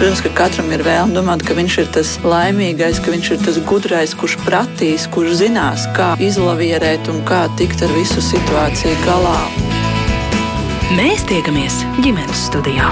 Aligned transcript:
Protams, 0.00 0.22
ka 0.24 0.30
katram 0.32 0.70
ir 0.72 0.80
vēlme 0.80 1.12
domāt, 1.12 1.42
ka 1.44 1.52
viņš 1.52 1.74
ir 1.82 1.88
tas 1.92 2.14
laimīgais, 2.24 3.02
ka 3.04 3.12
viņš 3.12 3.26
ir 3.34 3.42
tas 3.42 3.58
gudrais, 3.68 4.14
kurš 4.16 4.38
pratīs, 4.46 5.04
kurš 5.12 5.34
zinās, 5.42 5.84
kā 5.92 6.14
izlavierēt 6.24 7.10
un 7.12 7.20
kā 7.28 7.42
tikt 7.60 7.84
ar 7.84 7.92
visu 7.92 8.24
situāciju 8.24 8.96
galā. 9.04 9.36
Mēs 10.96 11.28
tiekamies 11.28 11.82
ģimenes 12.00 12.46
studijā. 12.48 12.88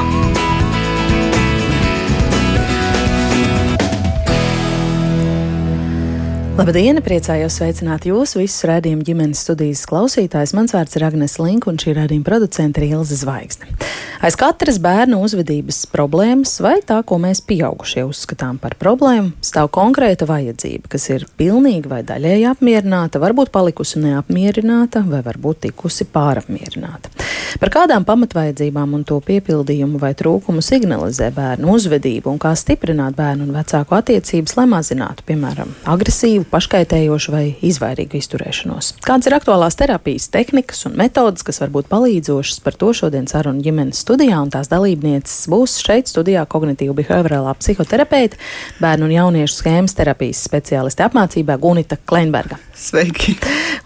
Labdien! 6.59 6.99
Priecājos 7.07 7.55
sveicināt 7.61 8.09
jūs 8.09 8.33
visus 8.35 8.65
redzējumu 8.67 9.05
ģimenes 9.07 9.45
studijas 9.45 9.85
klausītājus. 9.87 10.57
Mans 10.59 10.75
vārds 10.75 10.99
ir 10.99 11.05
Agnēs 11.07 11.37
Link, 11.39 11.69
un 11.71 11.79
šī 11.79 11.95
redzējuma 11.95 12.27
producente 12.27 12.83
ir 12.83 12.97
Ilza 12.97 13.15
Zvaigzne. 13.21 13.71
Aiz 14.19 14.35
katras 14.35 14.81
bērna 14.83 15.21
uzvedības 15.23 15.85
problēmas, 15.93 16.57
vai 16.59 16.81
tā, 16.83 16.97
ko 17.07 17.21
mēs 17.23 17.39
pieaugušie 17.47 18.03
uzskatām 18.09 18.57
par 18.59 18.75
problēmu, 18.81 19.37
stāv 19.47 19.71
konkrēta 19.77 20.27
vajadzība, 20.27 20.91
kas 20.91 21.07
ir 21.15 21.29
pilnīgi 21.39 21.87
vai 21.87 22.01
daļēji 22.03 22.49
apmierināta, 22.51 23.23
varbūt 23.23 23.55
palikusi 23.55 24.03
neapmierināta, 24.03 25.05
vai 25.07 25.23
varbūt 25.23 25.69
tikusi 25.69 26.09
pārapmierināta. 26.11 27.15
Par 27.63 27.71
kādām 27.73 28.03
pamatvajadzībām 28.09 28.99
un 28.99 29.07
to 29.07 29.21
piepildījumu 29.25 30.03
vai 30.03 30.11
trūkumu 30.19 30.61
signalizē 30.67 31.31
bērnu 31.39 31.71
uzvedību 31.79 32.35
un 32.35 32.43
kā 32.43 32.53
stiprināt 32.59 33.15
bērnu 33.17 33.47
un 33.47 33.55
vecāku 33.55 33.95
attiecības, 34.01 34.57
lai 34.59 34.67
mazinātu, 34.75 35.25
piemēram, 35.31 35.71
agresīvu 35.95 36.48
paškaitējošu 36.53 37.35
vai 37.35 37.45
izvairīgu 37.65 38.19
izturēšanos. 38.19 38.95
Kādas 39.05 39.29
ir 39.29 39.37
aktuālās 39.37 39.77
terapijas 39.79 40.29
tehnikas 40.33 40.85
un 40.89 40.97
metodas, 40.99 41.45
kas 41.47 41.61
var 41.63 41.73
būt 41.75 41.91
palīdzošas 41.91 42.63
par 42.65 42.77
to 42.79 42.93
šodien 42.97 43.29
sarunu 43.31 43.63
ģimenes 43.65 44.01
studijā, 44.05 44.41
un 44.43 44.53
tās 44.55 44.71
dalībnieces 44.73 45.49
būs 45.53 45.79
šeit 45.85 46.11
studijā 46.11 46.47
kognitīva 46.51 46.97
behaviorālā 46.99 47.55
psihoterapeite, 47.61 48.41
bērnu 48.83 49.09
un 49.09 49.17
jauniešu 49.17 49.61
schēmas 49.61 49.97
terapijas 49.99 50.43
speciāliste 50.49 51.07
apmācībā 51.07 51.59
Gunita 51.61 52.01
Kleinberga. 52.09 52.61
Sveiki! 52.79 53.37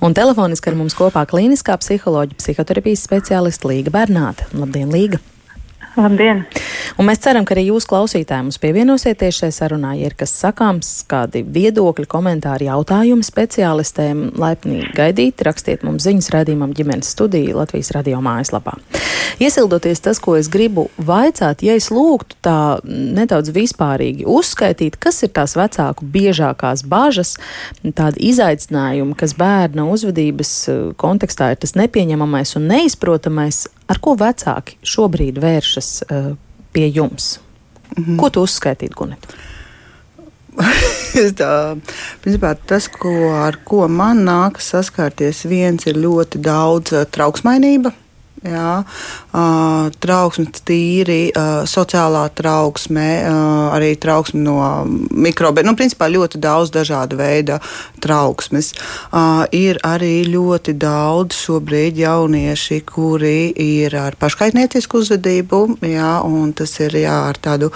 Un 0.02 0.16
telefoniski 0.18 0.72
ar 0.72 0.78
mums 0.78 0.96
kopā 0.98 1.24
klīniskā 1.30 1.78
psiholoģija, 1.80 2.40
psihoterapijas 2.42 3.06
speciāliste 3.08 3.70
Līga 3.70 3.94
Bernāte. 3.94 4.50
Labdien, 4.56 4.90
Līga! 4.92 5.22
Labdien! 5.92 6.46
Un 6.96 7.04
mēs 7.08 7.20
ceram, 7.20 7.44
ka 7.44 7.52
arī 7.52 7.66
jūs 7.66 7.84
klausītāji 7.88 8.46
mums 8.46 8.58
pievienosieties 8.62 9.42
šai 9.42 9.50
sarunā, 9.52 9.92
ja 9.98 10.08
ir 10.08 10.14
kas 10.16 10.32
sakāms, 10.40 10.88
kādi 11.08 11.42
viedokļi, 11.44 12.06
komentāri, 12.08 12.68
jautājumi 12.70 13.26
speciālistēm, 13.26 14.22
laipni 14.40 14.86
gaidīt, 14.96 15.44
rakstiet 15.44 15.84
mums 15.84 16.06
ziņas 16.06 16.30
rādījumam 16.32 16.72
ģimenes 16.76 17.12
studiju 17.12 17.58
Latvijas 17.60 17.92
radio 17.96 18.22
mājaslapā. 18.24 18.78
Iesildoties 19.42 20.00
tas, 20.04 20.20
ko 20.22 20.36
es 20.38 20.48
gribu 20.52 20.86
vaicāt, 20.96 21.64
ja 21.64 21.76
es 21.76 21.90
lūgtu 21.92 22.38
tā 22.44 22.56
nedaudz 22.84 23.52
vispārīgi 23.52 24.24
uzskaitīt, 24.28 24.96
kas 25.02 25.22
ir 25.26 25.32
tās 25.36 25.56
vecāku 25.58 26.08
biežākās 26.08 26.84
bažas, 26.88 27.36
tādi 27.82 28.30
izaicinājumi, 28.32 29.16
kas 29.18 29.36
bērna 29.36 29.88
uzvedības 29.92 30.56
eh, 30.72 30.82
kontekstā 31.00 31.52
ir 31.52 31.62
tas 31.64 31.76
nepieņemamais 31.80 32.56
un 32.60 32.68
neizprotamais, 32.72 33.66
ar 33.92 34.00
ko 34.02 34.16
vecāki 34.18 34.78
šobrīd 34.82 35.40
vēršas 35.42 35.94
uh, 36.08 36.34
pie 36.72 36.88
jums? 36.88 37.38
Mm 37.92 38.04
-hmm. 38.04 38.20
Ko 38.20 38.30
tu 38.30 38.42
uzskaitītu, 38.42 38.96
Gunita? 38.96 39.28
tā, 41.40 41.52
principā, 42.22 42.54
tas, 42.66 42.88
ko, 42.88 43.12
ar 43.36 43.58
ko 43.64 43.88
man 43.88 44.24
nākas 44.26 44.72
saskarties, 44.74 45.44
viens 45.48 45.86
ir 45.86 45.96
ļoti 45.96 46.40
daudz 46.44 46.92
uh, 46.92 47.04
trauksmainība. 47.04 47.92
Jā, 48.42 48.82
uh, 48.82 49.86
trauksme, 50.02 50.48
tīri 50.66 51.28
uh, 51.30 51.62
sociālā 51.68 52.24
trauksme, 52.34 53.06
uh, 53.22 53.68
arī 53.76 53.92
trauksme 54.02 54.40
no 54.42 54.56
mikrobiem. 55.14 55.68
Nu, 55.68 55.76
principā 55.78 56.08
ļoti 56.10 56.40
daudz 56.42 56.72
dažādu 56.74 57.20
veidu 57.20 57.60
trauksmes. 58.02 58.72
Ir 59.54 59.78
arī 59.86 60.24
ļoti 60.26 60.74
daudz 60.80 61.36
šobrīd 61.38 62.00
jaunieši, 62.00 62.80
kuri 62.88 63.52
ir 63.62 63.94
ar 63.98 64.16
paškaitniecisku 64.18 65.02
uzvedību, 65.04 65.60
jā, 65.86 66.10
un 66.26 66.50
tas 66.56 66.72
ir 66.82 66.96
jā, 67.04 67.14
ar 67.30 67.38
tādu 67.42 67.70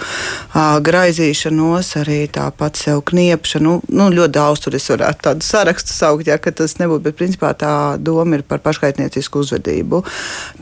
graizīšanos, 0.53 1.93
arī 2.01 2.19
tāpat 2.33 2.81
sev 2.81 3.05
kniepšanu. 3.07 3.77
Nu, 3.87 4.09
ļoti 4.11 4.35
daudz 4.35 4.65
tur 4.65 4.75
es 4.75 4.89
varētu 4.91 5.29
tādu 5.29 5.47
sarakstu 5.47 5.95
saukt, 5.95 6.27
ja 6.27 6.35
tas 6.37 6.75
nebūtu, 6.81 7.05
bet 7.07 7.19
principā 7.19 7.53
tā 7.55 7.73
doma 8.01 8.41
ir 8.41 8.43
par 8.47 8.59
paškaitniecisku 8.65 9.45
uzvedību. 9.45 10.03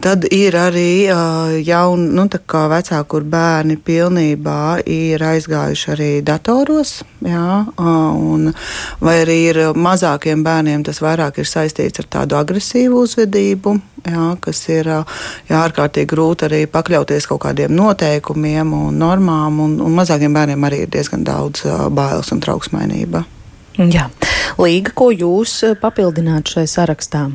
Tad 0.02 0.26
ir 0.34 0.56
arī 0.60 1.08
jauni, 1.64 2.10
nu, 2.18 2.26
vecāki, 2.28 3.08
kur 3.10 3.24
bērni 3.24 3.78
pilnībā 3.80 4.84
ir 4.92 5.24
aizgājuši 5.24 5.92
arī 5.94 6.10
datoros. 6.26 7.00
Jā, 7.26 7.64
un, 7.80 8.52
vai 9.02 9.16
arī 9.24 9.38
ir 9.50 9.60
mazākiem 9.74 10.44
bērniem 10.46 10.84
tas 10.86 11.00
vairāk 11.02 11.40
ir 11.42 11.50
saistīts 11.50 12.04
ar 12.04 12.10
tādu 12.18 12.38
agresīvu 12.38 13.02
uzvedību, 13.08 13.76
jā, 14.06 14.28
kas 14.44 14.62
ir 14.70 14.92
jā, 14.92 15.00
ārkārtīgi 15.64 16.12
grūti 16.12 16.50
arī 16.50 16.62
pakļauties 16.70 17.30
kaut 17.32 17.46
kādiem 17.48 17.74
noteikumiem 17.74 18.76
un 18.76 19.00
normām. 19.00 19.64
Un, 19.64 19.80
un 19.82 19.98
mazākiem 19.98 20.36
bērniem 20.36 20.70
arī 20.70 20.84
ir 20.86 20.94
diezgan 20.94 21.24
daudz 21.26 21.66
bailes 21.96 22.36
un 22.36 22.44
trauksmainība. 22.44 23.26
Jā. 23.80 24.10
Līga, 24.62 24.94
ko 24.96 25.10
jūs 25.12 25.62
papildinātu 25.82 26.60
šai 26.60 26.70
sarakstā? 26.70 27.28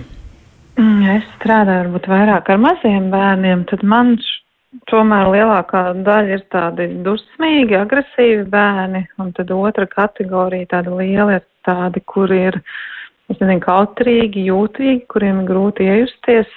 Mm, 0.81 1.03
es 1.19 1.25
strādāju 1.35 1.83
varbūt 1.83 2.07
vairāk 2.09 2.47
ar 2.49 2.61
maziem 2.63 3.11
bērniem, 3.13 3.67
tad 3.69 3.83
man 3.85 4.15
tomēr 4.89 5.29
lielākā 5.35 5.83
daļa 6.07 6.37
ir 6.39 6.45
tādi 6.55 6.87
dusmīgi, 7.05 7.77
agresīvi 7.77 8.47
bērni, 8.49 9.03
un 9.21 9.35
tad 9.37 9.51
otra 9.53 9.85
kategorija 9.91 10.71
tāda 10.71 10.95
liela 10.95 11.37
ir 11.37 11.45
tādi, 11.69 12.01
kur 12.09 12.33
ir, 12.33 12.57
es 13.29 13.37
nezinu, 13.43 13.61
kautrīgi, 13.67 14.47
jūtīgi, 14.49 15.03
kuriem 15.13 15.43
ir 15.43 15.51
grūti 15.51 15.91
iejusties. 15.91 16.49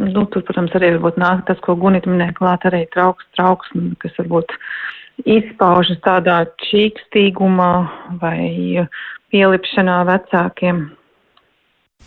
Nu, 0.00 0.24
tur, 0.32 0.46
protams, 0.48 0.72
arī 0.78 0.94
varbūt 0.94 1.20
nāk 1.20 1.44
tas, 1.50 1.60
ko 1.60 1.76
Gunita 1.76 2.08
minēja 2.08 2.38
klāt, 2.38 2.64
arī 2.70 2.86
trauks, 2.94 3.28
trauks, 3.36 3.68
kas 4.00 4.16
varbūt 4.22 4.56
izpaužas 5.28 6.00
tādā 6.06 6.38
čīkstīgumā 6.64 7.72
vai 8.24 8.88
pielipšanā 9.34 10.00
vecākiem. 10.08 10.86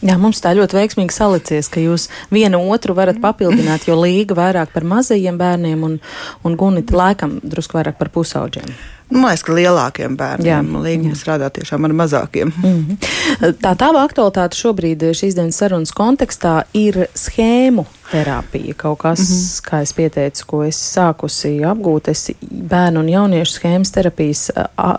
Jā, 0.04 0.18
mums 0.20 0.42
tā 0.44 0.52
ļoti 0.58 0.76
veiksmīgi 0.76 1.16
salicies, 1.16 1.70
ka 1.72 1.80
jūs 1.80 2.10
vienu 2.34 2.60
otru 2.74 2.96
varat 2.98 3.22
papildināt, 3.24 3.88
jo 3.88 3.96
līga 4.00 4.36
vairāk 4.38 4.74
par 4.74 4.84
mazajiem 4.84 5.38
bērniem 5.40 5.86
un, 5.88 5.96
un 6.44 6.58
gunita 6.60 6.98
laikam 7.00 7.40
drusku 7.44 7.80
vairāk 7.80 7.98
par 8.02 8.12
pusauģiem. 8.12 8.68
Nu, 9.10 9.22
man 9.22 9.32
liekas, 9.32 9.46
ka 9.46 9.56
lielākiem 9.56 10.18
bērniem 10.18 10.72
līguma 10.84 11.18
strādā 11.18 11.52
tiešām 11.54 11.86
ar 11.86 11.94
mazākiem. 11.94 12.52
Mm 12.58 12.86
-hmm. 12.86 13.54
Tā 13.62 13.76
tava 13.78 14.04
aktualitāte 14.04 14.58
šobrīd 14.58 15.04
šīs 15.14 15.38
dienas 15.38 15.58
sarunas 15.62 15.94
kontekstā 15.94 16.64
ir 16.74 17.08
schēmu 17.14 17.86
terapija. 18.12 18.74
Kaut 18.78 19.00
kas, 19.00 19.20
mm 19.20 19.26
-hmm. 19.26 19.70
kā 19.70 19.82
es 19.82 19.94
pieteicu, 19.94 20.46
ko 20.48 20.64
es 20.64 20.78
sākusi 20.98 21.62
apgūt, 21.66 22.10
es 22.10 22.32
bērnu 22.52 23.00
un 23.00 23.10
jauniešu 23.10 23.60
schēmas 23.60 23.92
terapijas 23.92 24.52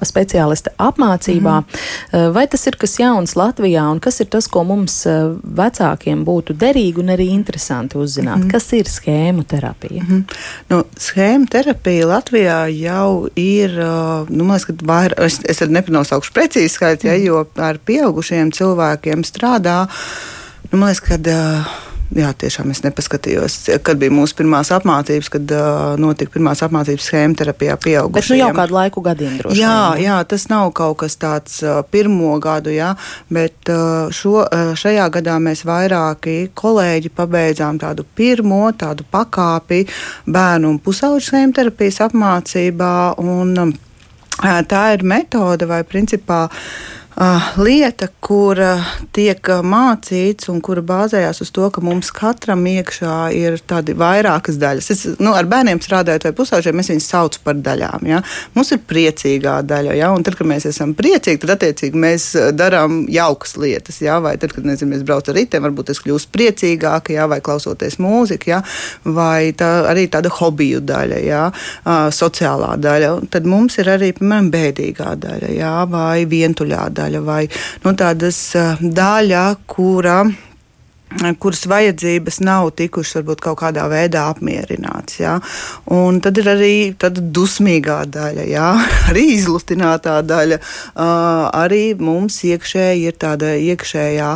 speciāliste 0.03 0.71
apmācībā. 0.79 1.61
Mm 1.61 1.65
-hmm. 2.13 2.33
Vai 2.33 2.47
tas 2.47 2.67
ir 2.67 2.77
kas 2.77 2.99
jauns 2.99 3.35
Latvijā 3.35 3.91
un 3.91 4.01
kas 4.01 4.21
ir 4.21 4.27
tas, 4.27 4.49
ko 4.49 4.65
mums 4.65 5.07
vecākiem 5.57 6.25
būtu 6.25 6.53
derīgi 6.53 6.99
un 6.99 7.07
arī 7.07 7.29
interesanti 7.29 7.99
uzzināt? 7.99 8.37
Mm 8.37 8.43
-hmm. 8.43 8.51
Kas 8.51 8.73
ir 8.73 8.85
schēmu 8.85 9.45
terapija? 9.45 10.03
Mm 10.03 10.09
-hmm. 10.09 10.35
nu, 10.69 10.85
schēmu 10.99 11.49
terapija 11.49 12.07
Latvijā 12.07 12.67
jau 12.83 13.29
ir, 13.37 13.71
nu, 14.29 14.45
man 14.45 14.57
liekas, 14.57 14.65
ka 14.65 14.73
vairāk, 14.73 15.25
es, 15.25 15.41
es 15.45 15.61
nepanosaukšu 15.61 16.33
precīzi 16.33 16.69
skaitļi, 16.69 17.07
ja, 17.07 17.15
jo 17.15 17.47
ar 17.57 17.79
pieaugušiem 17.79 18.53
cilvēkiem 18.53 19.25
strādā. 19.25 19.87
Nu, 20.73 20.79
man 20.79 20.89
liekas, 20.89 21.01
ka 21.01 21.15
uh, 21.15 21.86
jā, 22.15 22.31
tiešām 22.39 22.71
es 22.71 22.83
nepaskatījos, 22.85 23.57
kad 23.87 23.99
bija 24.01 24.15
mūsu 24.15 24.37
pirmās 24.39 24.71
apmācības, 24.75 25.31
kad 25.33 25.53
uh, 25.55 25.95
notika 26.01 26.35
pirmās 26.37 26.63
apmācības 26.67 27.09
schēma 27.09 27.39
terapijā 27.41 27.77
pieaugušajiem. 27.83 28.15
Bet 28.17 28.31
nu 28.31 28.39
jau 28.41 28.51
kādu 28.57 28.77
laiku 28.77 29.03
gadiem 29.05 29.39
droši. 29.41 29.61
Jā, 29.61 29.79
jā, 30.01 30.19
tas 30.31 30.47
nav 30.53 30.71
kaut 30.77 30.99
kas 31.03 31.19
tāds 31.21 31.59
uh, 31.65 31.81
pirmo 31.91 32.37
gadu, 32.43 32.73
jā, 32.75 32.93
bet 33.33 33.73
uh, 33.73 34.13
šo, 34.15 34.45
uh, 34.45 34.75
šajā 34.79 35.09
gadā 35.19 35.39
mēs 35.43 35.65
vairāki 35.69 36.37
kolēģi 36.57 37.15
pabeidzām 37.17 37.81
tādu 37.83 38.07
pirmo 38.17 38.65
tādu 38.79 39.07
pakāpi 39.11 39.85
bērnu 40.27 40.75
un 40.75 40.83
pusauģu 40.83 41.31
schēma 41.31 41.59
terapijas 41.61 42.03
apmācībā. 42.07 42.93
Un, 43.23 43.57
uh, 43.65 44.61
tā 44.69 44.85
ir 44.95 45.07
metode 45.07 45.67
vai 45.69 45.83
principā 45.89 46.45
uh, 46.47 46.61
lieta, 47.17 48.11
kura 48.21 48.75
tiek 49.17 49.49
mācīts 49.65 50.51
un 50.53 50.59
kura 50.61 50.83
bāzējās 50.85 51.41
uz 51.41 51.51
to, 51.55 51.65
ka 51.73 51.81
mums 51.81 52.11
katram 52.13 52.61
iekšā 52.69 53.31
ir 53.33 53.57
tādi 53.65 53.95
vairākas 53.97 54.59
daļas. 54.61 54.91
Es, 54.93 55.05
nu, 55.17 55.33
ar 55.33 55.49
bērniem 55.49 55.81
strādājot 55.81 56.27
vai 56.29 56.35
pusauģiem, 56.37 56.77
mēs 56.77 56.91
viņus 56.93 57.09
saucam 57.09 57.47
par 57.47 57.57
daļām. 57.65 58.05
Ja? 58.11 58.21
Mums 58.53 58.75
ir 58.77 58.83
priecīgā 58.85 59.63
daļa, 59.65 59.95
ja? 59.97 60.11
un 60.13 60.27
tad, 60.27 60.37
kad 60.37 60.49
mēs 60.51 60.69
esam 60.69 60.93
priecīgi, 60.99 61.41
tad 61.45 61.55
attiecīgi 61.57 62.03
mēs 62.05 62.29
darām 62.57 63.07
jaukas 63.09 63.57
lietas. 63.57 64.03
Ja? 64.05 64.19
Vai 64.21 64.37
tad, 64.43 64.53
kad 64.53 64.69
nezinu, 64.69 64.93
mēs 64.93 65.07
braucam 65.09 65.33
ar 65.33 65.41
ritiem, 65.41 65.65
varbūt 65.65 65.95
es 65.95 66.03
kļūstu 66.05 66.35
priecīgāka, 66.37 67.17
ja? 67.17 67.25
vai 67.33 67.41
klausoties 67.41 67.97
mūziku, 68.03 68.53
ja? 68.53 68.61
vai 69.09 69.55
tā, 69.57 69.71
arī 69.89 70.05
tāda 70.13 70.35
hobiju 70.37 70.85
daļa, 70.85 71.25
ja? 71.25 71.49
sociālā 72.13 72.75
daļa. 72.77 73.15
Tad 73.33 73.49
mums 73.49 73.81
ir 73.81 73.89
arī, 73.97 74.13
piemēram, 74.21 74.53
bēdīgā 74.53 75.17
daļa, 75.25 75.57
ja? 75.57 75.75
vai 75.89 76.29
vientuļā 76.29 76.85
daļa 76.93 77.06
daļa 77.07 77.23
vai 77.23 77.45
nu, 77.85 77.95
tādas 77.95 78.51
daļa, 78.81 79.47
kura 79.71 80.25
kuras 81.39 81.63
vajadzības 81.71 82.41
nav 82.43 82.73
tikušas 82.77 83.21
varbūt 83.21 83.41
kaut 83.45 83.61
kādā 83.61 83.85
veidā 83.89 84.25
apmierināts. 84.33 85.21
Ja? 85.21 85.37
Un 85.95 86.19
tad 86.21 86.37
ir 86.43 86.51
arī 86.51 86.73
tāda 86.99 87.23
dusmīgā 87.23 88.01
daļa, 88.11 88.47
ja? 88.51 88.73
arī 89.09 89.23
izlutinātā 89.37 90.19
daļa. 90.27 90.59
Uh, 90.59 91.47
arī 91.63 91.95
mums 91.95 92.43
iekšēji 92.51 93.07
ir 93.07 93.17
tāda 93.23 93.55
iekšējā 93.55 94.33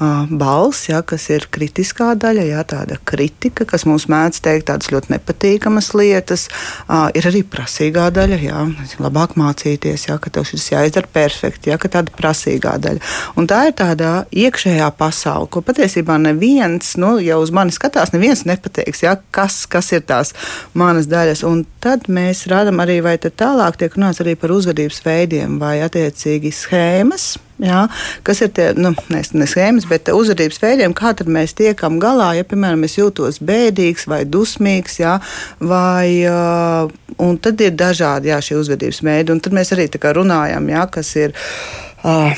balss, 0.00 0.88
ja, 0.88 1.02
kas 1.04 1.26
ir 1.28 1.44
kritiskā 1.52 2.14
daļa, 2.16 2.44
ja, 2.48 2.62
tāda 2.64 2.96
kritika, 3.04 3.66
kas 3.68 3.84
mums 3.84 4.06
mēdz 4.10 4.40
teikt 4.44 4.68
tādas 4.70 4.88
ļoti 4.92 5.12
nepatīkamas 5.12 5.90
lietas. 5.98 6.46
Uh, 6.86 7.10
ir 7.16 7.28
arī 7.28 7.42
prasīgā 7.44 8.06
daļa, 8.16 8.38
ja, 8.40 8.62
labāk 9.02 9.36
mācīties, 9.40 10.06
ja, 10.08 10.16
ka 10.22 10.32
tev 10.32 10.46
šis 10.48 10.70
jāizdara 10.72 11.10
perfekti, 11.12 11.72
ja, 11.72 11.76
ka 11.80 11.90
tāda 11.92 12.14
prasīgā 12.16 12.76
daļa. 12.80 13.04
Un 13.36 13.50
tā 13.50 13.66
ir 13.68 13.76
tāda 13.76 14.14
iekšējā 14.32 14.88
pasaule, 14.96 15.50
ko 15.52 15.60
patiesībā 15.66 16.16
neviens, 16.22 16.94
nu, 17.00 17.18
ja 17.20 17.36
uz 17.40 17.52
mani 17.52 17.74
skatās, 17.76 18.14
neviens 18.16 18.46
nepateiks, 18.48 19.04
ja, 19.04 19.18
kas, 19.36 19.62
kas 19.70 19.92
ir 19.92 20.06
tās 20.08 20.32
manas 20.72 21.10
daļas. 21.10 21.44
Un 21.50 21.66
tad 21.84 22.08
mēs 22.08 22.46
rādām 22.50 22.80
arī, 22.80 23.02
vai 23.04 23.18
tālāk 23.20 23.76
tiek 23.80 24.00
runāts 24.00 24.24
arī 24.24 24.36
par 24.40 24.56
uzvedības 24.56 25.04
veidiem 25.04 25.60
vai 25.60 25.76
attiecīgi 25.84 26.56
schēmas 26.56 27.34
Jā, 27.60 27.80
kas 28.24 28.40
ir 28.40 28.52
tie 28.56 28.70
nu, 28.78 28.94
ne, 29.12 29.20
ne 29.36 29.48
schēmas, 29.48 29.84
bet 29.90 30.08
uzvedības 30.14 30.60
veidiem, 30.62 30.94
kā 30.96 31.12
mēs 31.28 31.52
tiekam 31.58 31.98
galā, 32.00 32.30
ja, 32.38 32.46
piemēram, 32.48 32.86
es 32.88 32.96
jūtos 32.96 33.40
bēdīgs 33.44 34.06
vai 34.08 34.22
dusmīgs, 34.24 34.96
jā, 35.02 35.18
vai, 35.60 36.24
un 37.20 37.36
tad 37.44 37.60
ir 37.60 37.76
dažādi 37.76 38.32
jā, 38.32 38.40
šie 38.40 38.56
uzvedības 38.62 39.02
veidi, 39.04 39.34
un 39.34 39.44
tad 39.44 39.56
mēs 39.56 39.74
arī 39.76 39.90
runājam, 39.92 40.72
jā, 40.72 40.88
kas 40.96 41.14
ir. 41.20 41.36
Uh, 42.00 42.32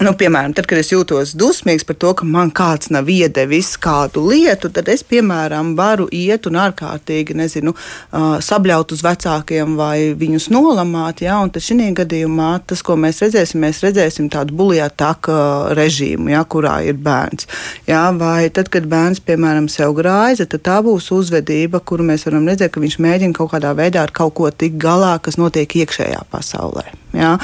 Nu, 0.00 0.14
piemēram, 0.16 0.54
tad, 0.56 0.64
kad 0.70 0.80
es 0.80 0.88
jūtos 0.88 1.34
dusmīgs 1.36 1.84
par 1.84 1.96
to, 2.00 2.12
ka 2.16 2.24
man 2.24 2.48
kāds 2.54 2.88
nav 2.94 3.10
iedevis 3.12 3.74
kādu 3.82 4.22
lietu, 4.30 4.70
tad 4.72 4.88
es, 4.88 5.02
piemēram, 5.04 5.74
varu 5.76 6.06
iet 6.16 6.48
un 6.48 6.56
ārkārtīgi, 6.62 7.36
nezinu, 7.36 7.74
sabļaut 8.12 8.94
uz 8.96 9.02
vecākiem 9.04 9.76
vai 9.76 10.14
viņus 10.18 10.48
nolamāt. 10.54 11.20
Ja? 11.26 11.36
Un 11.44 11.52
tad 11.52 11.66
šī 11.66 11.90
gadījumā 11.98 12.48
tas, 12.72 12.80
ko 12.86 12.96
mēs 12.96 13.20
redzēsim, 13.26 13.60
mēs 13.66 13.82
redzēsim 13.84 14.32
tādu 14.32 14.56
buļļātāku 14.62 15.36
režīmu, 15.76 16.32
ja? 16.32 16.42
kurā 16.48 16.78
ir 16.88 16.96
bērns. 16.96 17.50
Ja? 17.90 18.06
Vai 18.16 18.48
tad, 18.54 18.72
kad 18.72 18.88
bērns, 18.88 19.20
piemēram, 19.28 19.68
sev 19.72 19.92
grāza, 20.00 20.48
tad 20.48 20.64
tā 20.70 20.80
būs 20.82 21.12
uzvedība, 21.12 21.84
kuru 21.84 22.08
mēs 22.08 22.26
varam 22.30 22.48
redzēt, 22.48 22.72
ka 22.72 22.82
viņš 22.82 22.98
mēģina 23.02 23.36
kaut 23.36 23.52
kādā 23.54 23.76
veidā 23.76 24.08
ar 24.08 24.16
kaut 24.16 24.38
ko 24.40 24.50
tikt 24.50 24.80
galā, 24.82 25.18
kas 25.22 25.38
notiek 25.38 25.82
iekšējā 25.84 26.26
pasaulē. 26.32 27.01
Ja? 27.12 27.36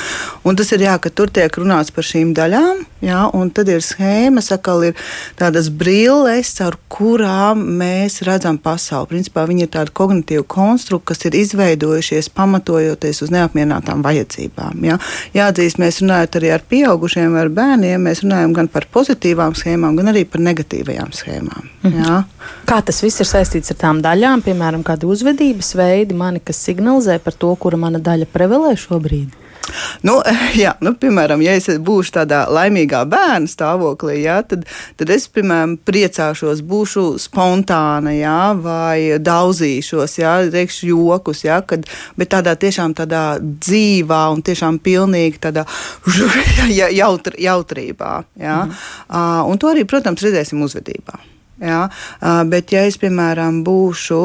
Un 0.48 0.56
tas 0.56 0.70
ir 0.72 0.82
jā, 0.86 0.94
ka 1.00 1.10
tur 1.12 1.30
tiek 1.32 1.52
runāts 1.60 1.92
par 1.94 2.06
šīm 2.06 2.32
daļām, 2.36 2.80
ja? 3.04 3.26
un 3.36 3.50
tad 3.54 3.68
ir 3.68 3.84
schēmas, 3.84 4.50
atkal 4.54 4.86
ir 4.88 5.08
tādas 5.38 5.68
brilles, 5.68 6.54
ar 6.64 6.78
kurām 6.92 7.60
mēs 7.80 8.22
redzam 8.26 8.58
pasauli. 8.60 9.10
Principā 9.12 9.44
viņi 9.48 9.66
ir 9.66 9.72
tādi 9.76 9.94
kognitīvi 10.00 10.46
konstrukti, 10.48 11.10
kas 11.12 11.28
ir 11.28 11.36
izveidojušies 11.38 12.30
pamatojoties 12.36 13.22
uz 13.26 13.32
neapmierinātām 13.34 14.04
vajadzībām. 14.06 14.80
Ja? 14.88 14.98
Jāatzīst, 15.36 15.80
mēs 15.82 16.00
runājam 16.02 16.40
arī 16.40 16.52
ar 16.54 16.64
pieaugušiem, 16.68 17.36
ar 17.38 17.52
bērniem, 17.52 18.08
mēs 18.08 18.24
runājam 18.24 18.56
gan 18.56 18.70
par 18.72 18.88
pozitīvām 18.94 19.56
schēmām, 19.58 19.98
gan 20.00 20.12
arī 20.14 20.24
par 20.28 20.42
negatīvajām 20.44 21.12
schēmām. 21.16 21.68
Mhm. 21.84 22.00
Ja? 22.00 22.22
Kā 22.68 22.80
tas 22.84 23.02
viss 23.04 23.20
ir 23.20 23.28
saistīts 23.28 23.72
ar 23.72 23.78
tām 23.80 24.00
daļām, 24.04 24.42
piemēram, 24.44 24.84
kādi 24.86 25.08
uzvedības 25.08 25.74
veidi 25.78 26.16
mani, 26.16 26.40
kas 26.40 26.60
signalizē 26.64 27.18
par 27.22 27.36
to, 27.36 27.52
kura 27.60 27.78
mana 27.80 28.00
daļa 28.00 28.28
prevelē 28.32 28.74
šobrīd? 28.78 29.36
Nu, 30.06 30.18
jā, 30.62 30.74
nu, 30.84 30.94
piemēram, 30.98 31.42
ja 31.44 31.54
es 31.58 31.68
būšu 31.68 32.14
tādā 32.20 32.44
laimīgā 32.52 33.04
bērna 33.10 33.50
stāvoklī, 33.50 34.20
jā, 34.24 34.40
tad, 34.48 34.66
tad 35.00 35.12
es, 35.14 35.28
piemēram, 35.32 35.76
priecāšos, 35.88 36.62
būšu 36.66 37.06
spontāna, 37.22 38.14
jā, 38.16 38.40
vai 38.62 39.18
daudzīšos, 39.22 40.18
jā, 40.22 40.34
teikšu 40.52 40.90
jokus, 40.92 41.44
jā, 41.46 41.60
kad, 41.68 41.86
bet 42.18 42.32
tādā 42.34 42.56
tiešām 42.58 42.96
tādā 42.98 43.24
dzīvā 43.40 44.22
un 44.34 44.44
tiešām 44.46 44.80
pilnīgi 44.84 45.42
tādā 45.48 45.66
jautr, 46.72 47.38
jautrībā. 47.48 48.12
Jā. 48.38 48.60
Mm. 48.66 48.78
Uh, 49.08 49.42
un 49.52 49.60
to 49.60 49.72
arī, 49.72 49.86
protams, 49.88 50.24
redzēsim 50.24 50.62
uzvedībā. 50.64 51.37
Jā, 51.58 51.88
bet, 52.46 52.70
ja 52.70 52.84
es, 52.86 52.94
piemēram, 53.02 53.64
būšu 53.66 54.18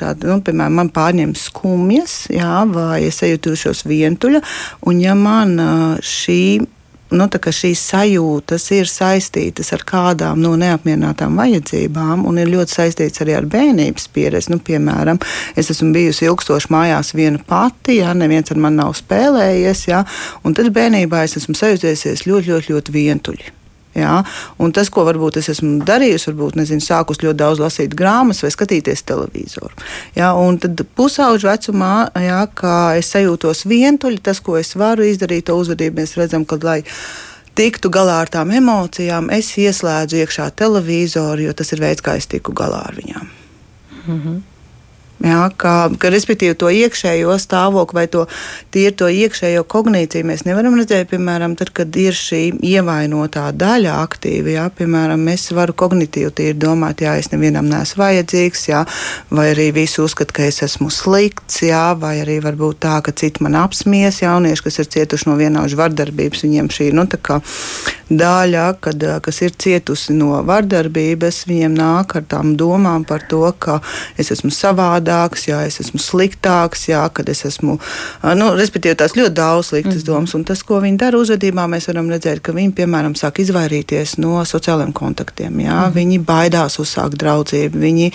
tāda, 0.00 0.30
nu, 0.30 0.40
piemēram, 0.44 0.78
man 0.80 0.90
pārņems 0.96 1.46
skumjas, 1.50 2.14
jā, 2.32 2.62
vai 2.72 3.02
es 3.10 3.20
jūtos 3.20 3.84
vientuļa, 3.84 4.40
un 4.88 5.02
ja 5.04 5.16
man 5.18 5.58
šī 6.00 6.42
nu, 7.10 7.26
šīs 7.26 7.82
sajūtas 7.90 8.66
ir 8.76 8.88
saistītas 8.90 9.72
ar 9.74 9.84
kādām 9.86 10.40
no 10.42 10.54
neapmierinātām 10.60 11.38
vajadzībām 11.40 12.24
un 12.28 12.40
ir 12.40 12.52
ļoti 12.52 12.76
saistītas 12.76 13.24
arī 13.24 13.36
ar 13.38 13.48
bērnības 13.50 14.08
pieredzi. 14.14 14.54
Nu, 14.54 14.60
piemēram, 14.64 15.20
es 15.58 15.72
esmu 15.74 15.92
bijusi 15.96 16.28
ilgstoši 16.28 16.72
mājās 16.72 17.14
viena 17.16 17.42
pati, 17.46 18.00
ja 18.00 18.14
neviens 18.16 18.52
ar 18.54 18.62
mani 18.62 18.80
nav 18.80 18.94
spēlējies, 18.98 19.86
ja, 19.90 20.04
un 20.44 20.56
tad 20.56 20.72
bērnībā 20.74 21.24
es 21.26 21.38
esmu 21.40 21.58
sajūties 21.58 22.06
ļoti, 22.06 22.30
ļoti, 22.30 22.52
ļoti, 22.54 22.76
ļoti 22.76 23.00
vientuļi. 23.00 23.56
Ja? 23.94 24.20
Un 24.62 24.72
tas, 24.76 24.90
ko 24.92 25.04
varbūt 25.08 25.40
es 25.40 25.50
esmu 25.54 25.80
darījusi, 25.86 26.30
varbūt 26.30 26.58
nezinu, 26.60 26.84
sākus 26.84 27.22
ļoti 27.24 27.40
daudz 27.40 27.62
lasīt 27.62 27.96
grāmatas 27.98 28.44
vai 28.44 28.52
skatīties 28.54 29.02
televizoru. 29.08 29.72
Ja? 30.18 30.32
Un 30.38 30.60
tad 30.62 30.82
pusauģu 30.96 31.50
vecumā, 31.50 31.94
ja, 32.22 32.44
kā 32.46 32.76
es 33.00 33.10
sajūtos 33.14 33.66
vientuļi, 33.70 34.22
tas, 34.30 34.42
ko 34.44 34.58
es 34.60 34.76
varu 34.78 35.08
izdarīt, 35.08 35.48
to 35.50 35.58
uzvedību 35.58 36.02
mēs 36.02 36.16
redzam, 36.20 36.46
ka 36.46 36.60
lai 36.62 36.80
tiktu 37.58 37.90
galā 37.92 38.20
ar 38.22 38.30
tām 38.32 38.52
emocijām, 38.54 39.30
es 39.34 39.50
ieslēdzu 39.58 40.22
iekšā 40.22 40.50
televizoru, 40.56 41.48
jo 41.48 41.56
tas 41.56 41.74
ir 41.74 41.82
veids, 41.82 42.04
kā 42.04 42.16
es 42.20 42.30
tiku 42.30 42.54
galā 42.56 42.84
ar 42.86 42.96
viņām. 42.96 43.26
Mm 44.06 44.20
-hmm. 44.20 44.38
Ja, 45.20 45.50
kā, 45.52 45.90
ka, 46.00 46.08
respektīvi, 46.08 46.54
to 46.56 46.70
iekšējo 46.72 47.34
stāvokli 47.42 47.98
vai 47.98 48.06
to 48.08 48.22
tīri 48.72 48.94
to 48.96 49.08
iekšējo 49.12 49.66
kognīciju 49.68 50.24
mēs 50.30 50.46
nevaram 50.46 50.78
redzēt, 50.80 51.10
piemēram, 51.10 51.58
tad, 51.60 51.74
kad 51.76 51.96
ir 52.00 52.16
šī 52.16 52.54
ievainotā 52.64 53.50
daļa 53.52 53.98
aktīva. 54.00 54.54
Ja, 54.54 54.64
piemēram, 54.72 55.26
es 55.28 55.44
varu 55.52 55.76
kognitīvi 55.76 56.32
tīri 56.40 56.56
domāt, 56.56 57.04
jā, 57.04 57.18
es 57.20 57.28
nevienam 57.34 57.68
neesmu 57.68 58.00
vajadzīgs, 58.00 58.64
jā, 58.70 58.80
vai 59.28 59.50
arī 59.52 59.68
visi 59.76 60.00
uzskata, 60.00 60.38
ka 60.38 60.48
es 60.48 60.62
esmu 60.64 60.88
slikts, 60.88 61.60
jā, 61.68 61.90
vai 62.00 62.16
arī 62.22 62.40
varbūt 62.40 62.80
tā, 62.86 62.96
ka 63.04 63.12
citi 63.12 63.44
man 63.44 63.60
apsmies 63.60 64.22
jaunieši, 64.24 64.64
kas 64.70 64.80
ir 64.80 64.92
cietuši 64.96 65.28
no 65.28 65.36
vienaužu 65.36 65.82
vardarbības, 65.82 66.46
viņiem 66.48 66.72
šī 66.72 66.92
nu, 66.96 67.04
daļa, 68.10 68.64
kad, 68.82 69.04
kas 69.22 69.42
ir 69.44 69.52
cietusi 69.54 70.16
no 70.16 70.40
vardarbības, 70.48 71.44
viņiem 71.46 71.76
nāk 71.76 72.16
ar 72.18 72.24
tām 72.30 72.56
domām 72.58 73.04
par 73.06 73.22
to, 73.30 73.44
ka 73.58 73.78
es 74.18 74.32
esmu 74.34 74.50
savādāk 74.54 75.09
savādāks, 75.10 75.48
jā, 75.48 75.60
es 75.66 75.80
esmu 75.80 76.00
sliktāks, 76.00 76.88
jā, 76.88 77.02
kad 77.12 77.28
es 77.28 77.44
esmu, 77.44 77.78
nu, 78.36 78.50
respektīvi, 78.56 78.96
tās 78.96 79.16
ļoti 79.16 79.34
daudz 79.34 79.70
sliktas 79.70 80.02
mm 80.02 80.06
domas. 80.10 80.34
Un 80.34 80.44
tas, 80.44 80.62
ko 80.62 80.80
viņi 80.80 80.96
dara 80.98 81.18
uzvedībā, 81.18 81.66
mēs 81.68 81.86
varam 81.88 82.08
redzēt, 82.10 82.40
ka 82.42 82.52
viņi, 82.52 82.72
piemēram, 82.74 83.14
sāk 83.14 83.40
izvairīties 83.42 84.18
no 84.18 84.40
sociālajiem 84.44 84.92
kontaktiem. 84.92 85.60
Jā, 85.60 85.86
mm. 85.86 85.94
Viņi 85.94 86.18
baidās 86.24 86.78
uzsākt 86.80 87.18
draudzību, 87.20 87.78
viņi 87.78 88.10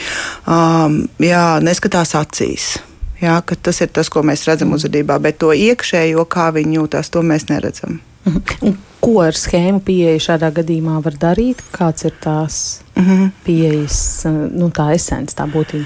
um, 0.47 0.97
jā, 1.19 1.59
neskatās 1.61 2.15
acīs. 2.17 2.75
Jā, 3.21 3.37
tas 3.45 3.79
ir 3.81 3.93
tas, 3.95 4.09
ko 4.09 4.25
mēs 4.27 4.43
redzam 4.47 4.69
mhm. 4.73 4.79
uzvedībā, 4.79 5.19
bet 5.23 5.39
to 5.39 5.53
iekšējo, 5.55 6.25
kā 6.27 6.49
viņi 6.55 6.81
jūtas, 6.81 7.13
to 7.13 7.23
mēs 7.23 7.47
neredzam. 7.47 8.01
Mhm. 8.25 8.41
Un 8.65 8.77
ko 8.99 9.21
ar 9.23 9.37
schēmu 9.37 9.79
pieeja 9.85 10.19
šādā 10.31 10.51
gadījumā 10.57 10.99
var 11.05 11.15
darīt? 11.21 11.61
Kāds 11.71 12.09
ir 12.09 12.13
tās 12.19 12.81
mm 12.95 13.03
-hmm. 13.03 13.31
pieejas, 13.45 14.25
nu, 14.51 14.69
tā 14.73 14.91
esence, 14.95 15.37
tā 15.37 15.45
būtība? 15.47 15.85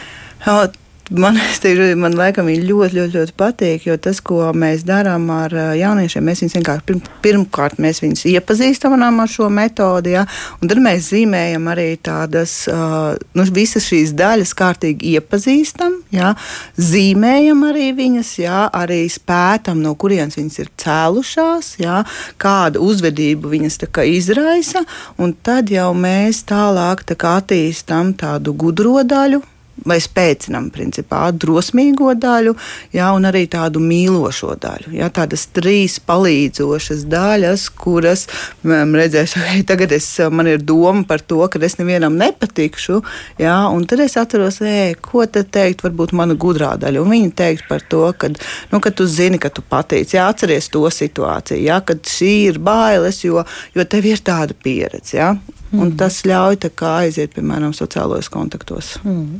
Man, 1.10 1.40
teikšu, 1.64 1.96
man 1.98 2.14
laikam 2.14 2.46
viņa 2.50 2.66
ļoti, 2.70 2.98
ļoti, 3.00 3.16
ļoti 3.18 3.34
patīk, 3.40 3.88
jo 3.90 3.96
tas, 3.98 4.20
ko 4.22 4.52
mēs 4.54 4.84
darām 4.86 5.26
ar 5.34 5.54
jauniešiem, 5.78 6.26
mēs 6.26 6.44
viņus 6.44 6.58
vienkārši 6.60 6.86
pirm, 6.86 7.02
pirmkārt 7.24 7.82
mēs 7.82 8.04
viņus 8.04 8.28
iepazīstam 8.30 8.94
ar 9.00 9.32
šo 9.32 9.50
metodi, 9.50 10.14
ja, 10.14 10.28
un 10.62 10.70
tad 10.70 10.82
mēs 10.86 11.10
zīmējam 11.10 11.66
arī 11.74 11.88
tādas, 12.06 12.54
nu, 12.70 13.48
visas 13.58 13.90
šīs 13.90 14.14
daļas 14.18 14.54
kārtīgi 14.54 15.16
iepazīstam, 15.18 15.98
ja, 16.14 16.36
zīmējam 16.78 17.66
arī 17.72 17.90
viņas, 17.98 18.34
ja, 18.44 18.64
arī 18.70 19.02
spētam, 19.10 19.82
no 19.82 19.96
kurienes 19.98 20.38
viņas 20.38 20.62
ir 20.62 20.74
cēlušās, 20.86 21.76
ja, 21.82 22.04
kādu 22.38 22.86
uzvedību 22.86 23.56
viņas 23.58 23.82
tā 23.82 24.06
izraisa, 24.06 24.86
un 25.18 25.34
tad 25.34 25.74
jau 25.74 25.90
mēs 25.98 26.46
tālāk 26.50 27.08
tā 27.10 27.18
attīstam 27.34 28.14
tādu 28.14 28.54
gudro 28.54 29.00
daļu 29.02 29.42
vai 29.88 30.00
spēcinam 30.04 30.70
principā 30.74 31.30
drosmīgo 31.32 32.14
daļu, 32.20 32.56
jā, 32.96 33.10
un 33.16 33.28
arī 33.30 33.46
tādu 33.52 33.82
mīlošo 33.84 34.56
daļu. 34.62 34.94
Jā, 35.00 35.10
tādas 35.14 35.46
trīs 35.56 36.00
palīdzošas 36.04 37.06
daļas, 37.10 37.68
kuras 37.80 38.26
um, 38.64 38.96
redzēs, 38.98 39.36
ka 39.38 39.58
tagad 39.74 39.94
es, 39.96 40.08
man 40.34 40.50
ir 40.52 40.64
doma 40.64 41.06
par 41.10 41.24
to, 41.24 41.42
ka 41.52 41.62
es 41.66 41.78
nevienam 41.80 42.18
nepatikšu, 42.20 43.02
jā, 43.42 43.58
un 43.74 43.86
tad 43.90 44.04
es 44.06 44.18
atceros, 44.20 44.62
ej, 44.66 44.96
ko 45.06 45.26
tad 45.30 45.52
teikt, 45.56 45.84
varbūt 45.86 46.16
mana 46.18 46.38
gudrā 46.40 46.74
daļa, 46.80 47.04
un 47.04 47.14
viņa 47.16 47.36
teikt 47.44 47.70
par 47.70 47.86
to, 47.92 48.06
ka, 48.20 48.32
nu, 48.74 48.82
ka 48.84 48.94
tu 48.96 49.08
zini, 49.10 49.42
ka 49.42 49.52
tu 49.54 49.66
patīc, 49.66 50.16
jā, 50.18 50.28
atceries 50.30 50.72
to 50.74 50.86
situāciju, 50.94 51.64
jā, 51.70 51.80
kad 51.86 52.04
šī 52.08 52.34
ir 52.50 52.60
bailes, 52.64 53.24
jo, 53.26 53.46
jo 53.76 53.88
tev 53.90 54.10
ir 54.10 54.24
tāda 54.26 54.58
pieredze, 54.58 55.18
jā, 55.20 55.34
un 55.74 55.88
mm. 55.88 55.96
tas 56.00 56.22
ļauj 56.28 56.60
tā 56.66 56.74
kā 56.74 56.96
aiziet, 57.06 57.34
piemēram, 57.36 57.74
sociālajos 57.78 58.32
kontaktos. 58.34 58.98
Mm. 59.06 59.40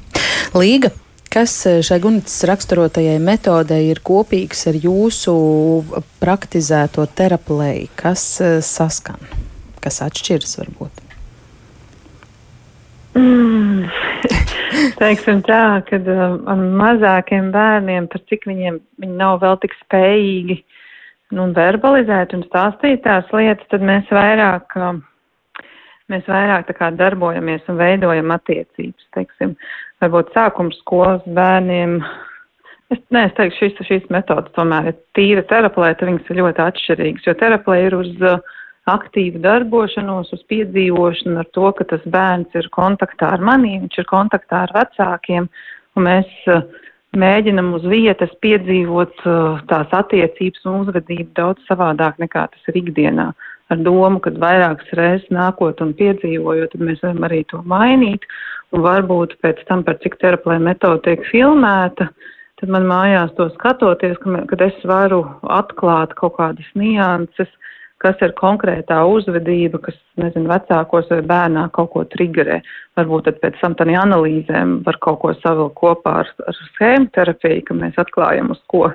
Līga. 0.58 0.94
Kas 1.30 1.54
eh, 1.70 1.84
šai 1.86 2.00
Gunitsas 2.02 2.42
raksturotajai 2.50 3.20
metodei 3.22 3.92
ir 3.92 4.00
kopīgs 4.02 4.64
ar 4.72 4.80
jūsu 4.82 5.34
praktizēto 6.18 7.06
terapiju? 7.06 7.86
Kas 8.00 8.24
eh, 8.42 8.58
saskan, 8.66 9.22
kas 9.84 10.02
atšķiras 10.08 10.58
varbūt? 10.64 11.06
Mm. 13.20 13.86
Teiksim 15.02 15.44
tā, 15.46 15.82
ka 15.88 16.00
uh, 16.00 16.40
ar 16.50 16.60
mazākiem 16.82 17.50
bērniem, 17.54 18.08
par 18.12 18.22
cik 18.30 18.46
viņiem 18.50 18.80
viņi 19.02 19.16
nav 19.20 19.40
vēl 19.44 19.58
tik 19.64 19.76
spējīgi 19.84 20.60
nu, 21.38 21.48
verbalizēt 21.56 22.34
un 22.38 22.46
stāstīt 22.48 23.04
tās 23.06 23.30
lietas, 23.34 23.66
tad 23.74 23.86
mēs 23.86 24.10
vairāk, 24.14 24.78
uh, 24.78 25.00
mēs 26.12 26.28
vairāk 26.30 26.72
kā 26.78 26.90
darbojamies 26.98 27.68
un 27.72 27.80
veidojam 27.80 28.34
attiecības. 28.36 29.08
Teiksim, 29.16 29.56
varbūt 30.04 30.34
sākums 30.36 30.80
skolas 30.84 31.26
bērniem. 31.26 32.00
Es, 32.90 33.02
nē, 33.14 33.28
es 33.30 33.36
teikšu, 33.38 33.60
šīs, 33.60 33.84
šīs 33.86 34.08
metodas 34.14 34.54
tomēr 34.56 34.92
ir 34.92 34.98
tīra 35.18 35.44
terapēta, 35.50 36.08
viņas 36.10 36.32
ir 36.32 36.40
ļoti 36.42 36.64
atšķirīgas, 36.66 37.28
jo 37.28 37.36
terapēta 37.38 37.86
ir 37.86 37.96
uz 38.00 38.10
uh, 38.26 38.40
aktīvu 38.90 39.42
darbošanos, 39.44 40.32
uz 40.34 40.44
piedzīvošanu 40.50 41.44
ar 41.44 41.50
to, 41.54 41.70
ka 41.78 41.86
tas 41.92 42.06
bērns 42.10 42.58
ir 42.58 42.70
kontaktā 42.74 43.36
ar 43.36 43.44
maniem, 43.46 43.84
viņš 43.86 44.02
ir 44.02 44.10
kontaktā 44.10 44.64
ar 44.66 44.74
vecākiem, 44.74 45.46
un 45.94 46.08
mēs 46.08 46.32
uh, 46.50 46.66
mēģinam 47.18 47.74
uz 47.78 47.86
vietas 47.90 48.34
piedzīvot 48.42 49.22
uh, 49.26 49.62
tās 49.70 49.94
attiecības 50.02 50.66
un 50.66 50.82
uzvedību 50.84 51.30
daudz 51.38 51.70
savādāk 51.70 52.20
nekā 52.22 52.48
tas 52.54 52.74
ir 52.74 52.82
ikdienā. 52.84 53.32
Ar 53.70 53.82
domu, 53.86 54.18
ka 54.24 54.32
vairākas 54.42 54.94
reizes 54.98 55.30
nākot 55.34 55.82
un 55.86 55.94
piedzīvojot, 55.98 56.74
mēs 56.82 57.04
varam 57.06 57.28
arī 57.28 57.44
to 57.52 57.62
mainīt. 57.70 58.26
Un 58.74 58.82
varbūt 58.86 59.36
pēc 59.44 59.62
tam, 59.70 59.84
par 59.86 59.98
cik 60.02 60.18
teraplē 60.22 60.58
metode 60.62 61.04
tiek 61.06 61.22
filmēta, 61.30 62.10
tad 62.62 62.74
man 62.74 62.86
mājās 62.90 63.34
to 63.38 63.48
skatoties, 63.56 64.18
ka, 64.22 64.44
kad 64.50 64.66
es 64.66 64.78
varu 64.90 65.24
atklāt 65.60 66.14
kaut 66.18 66.38
kādas 66.38 66.70
nianses, 66.78 67.50
kas 68.00 68.22
ir 68.24 68.34
konkrētā 68.40 69.00
uzvedība, 69.12 69.82
kas, 69.84 69.98
nezinu, 70.20 70.48
vecākos 70.52 71.10
vai 71.12 71.20
bērnā 71.28 71.66
kaut 71.76 71.92
ko 71.94 72.04
triggerē. 72.08 72.60
Varbūt 73.00 73.28
tad 73.28 73.40
pēc 73.44 73.60
tam 73.62 73.76
tādā 73.80 73.98
analīzēm 74.02 74.80
var 74.86 75.00
kaut 75.04 75.20
ko 75.24 75.34
savilkt 75.42 75.76
kopā 75.80 76.16
ar, 76.24 76.32
ar 76.48 76.60
schēmu 76.74 77.12
terapiju, 77.16 77.66
ka 77.68 77.78
mēs 77.78 78.00
atklājam 78.02 78.54
uz 78.56 78.62
ko, 78.72 78.86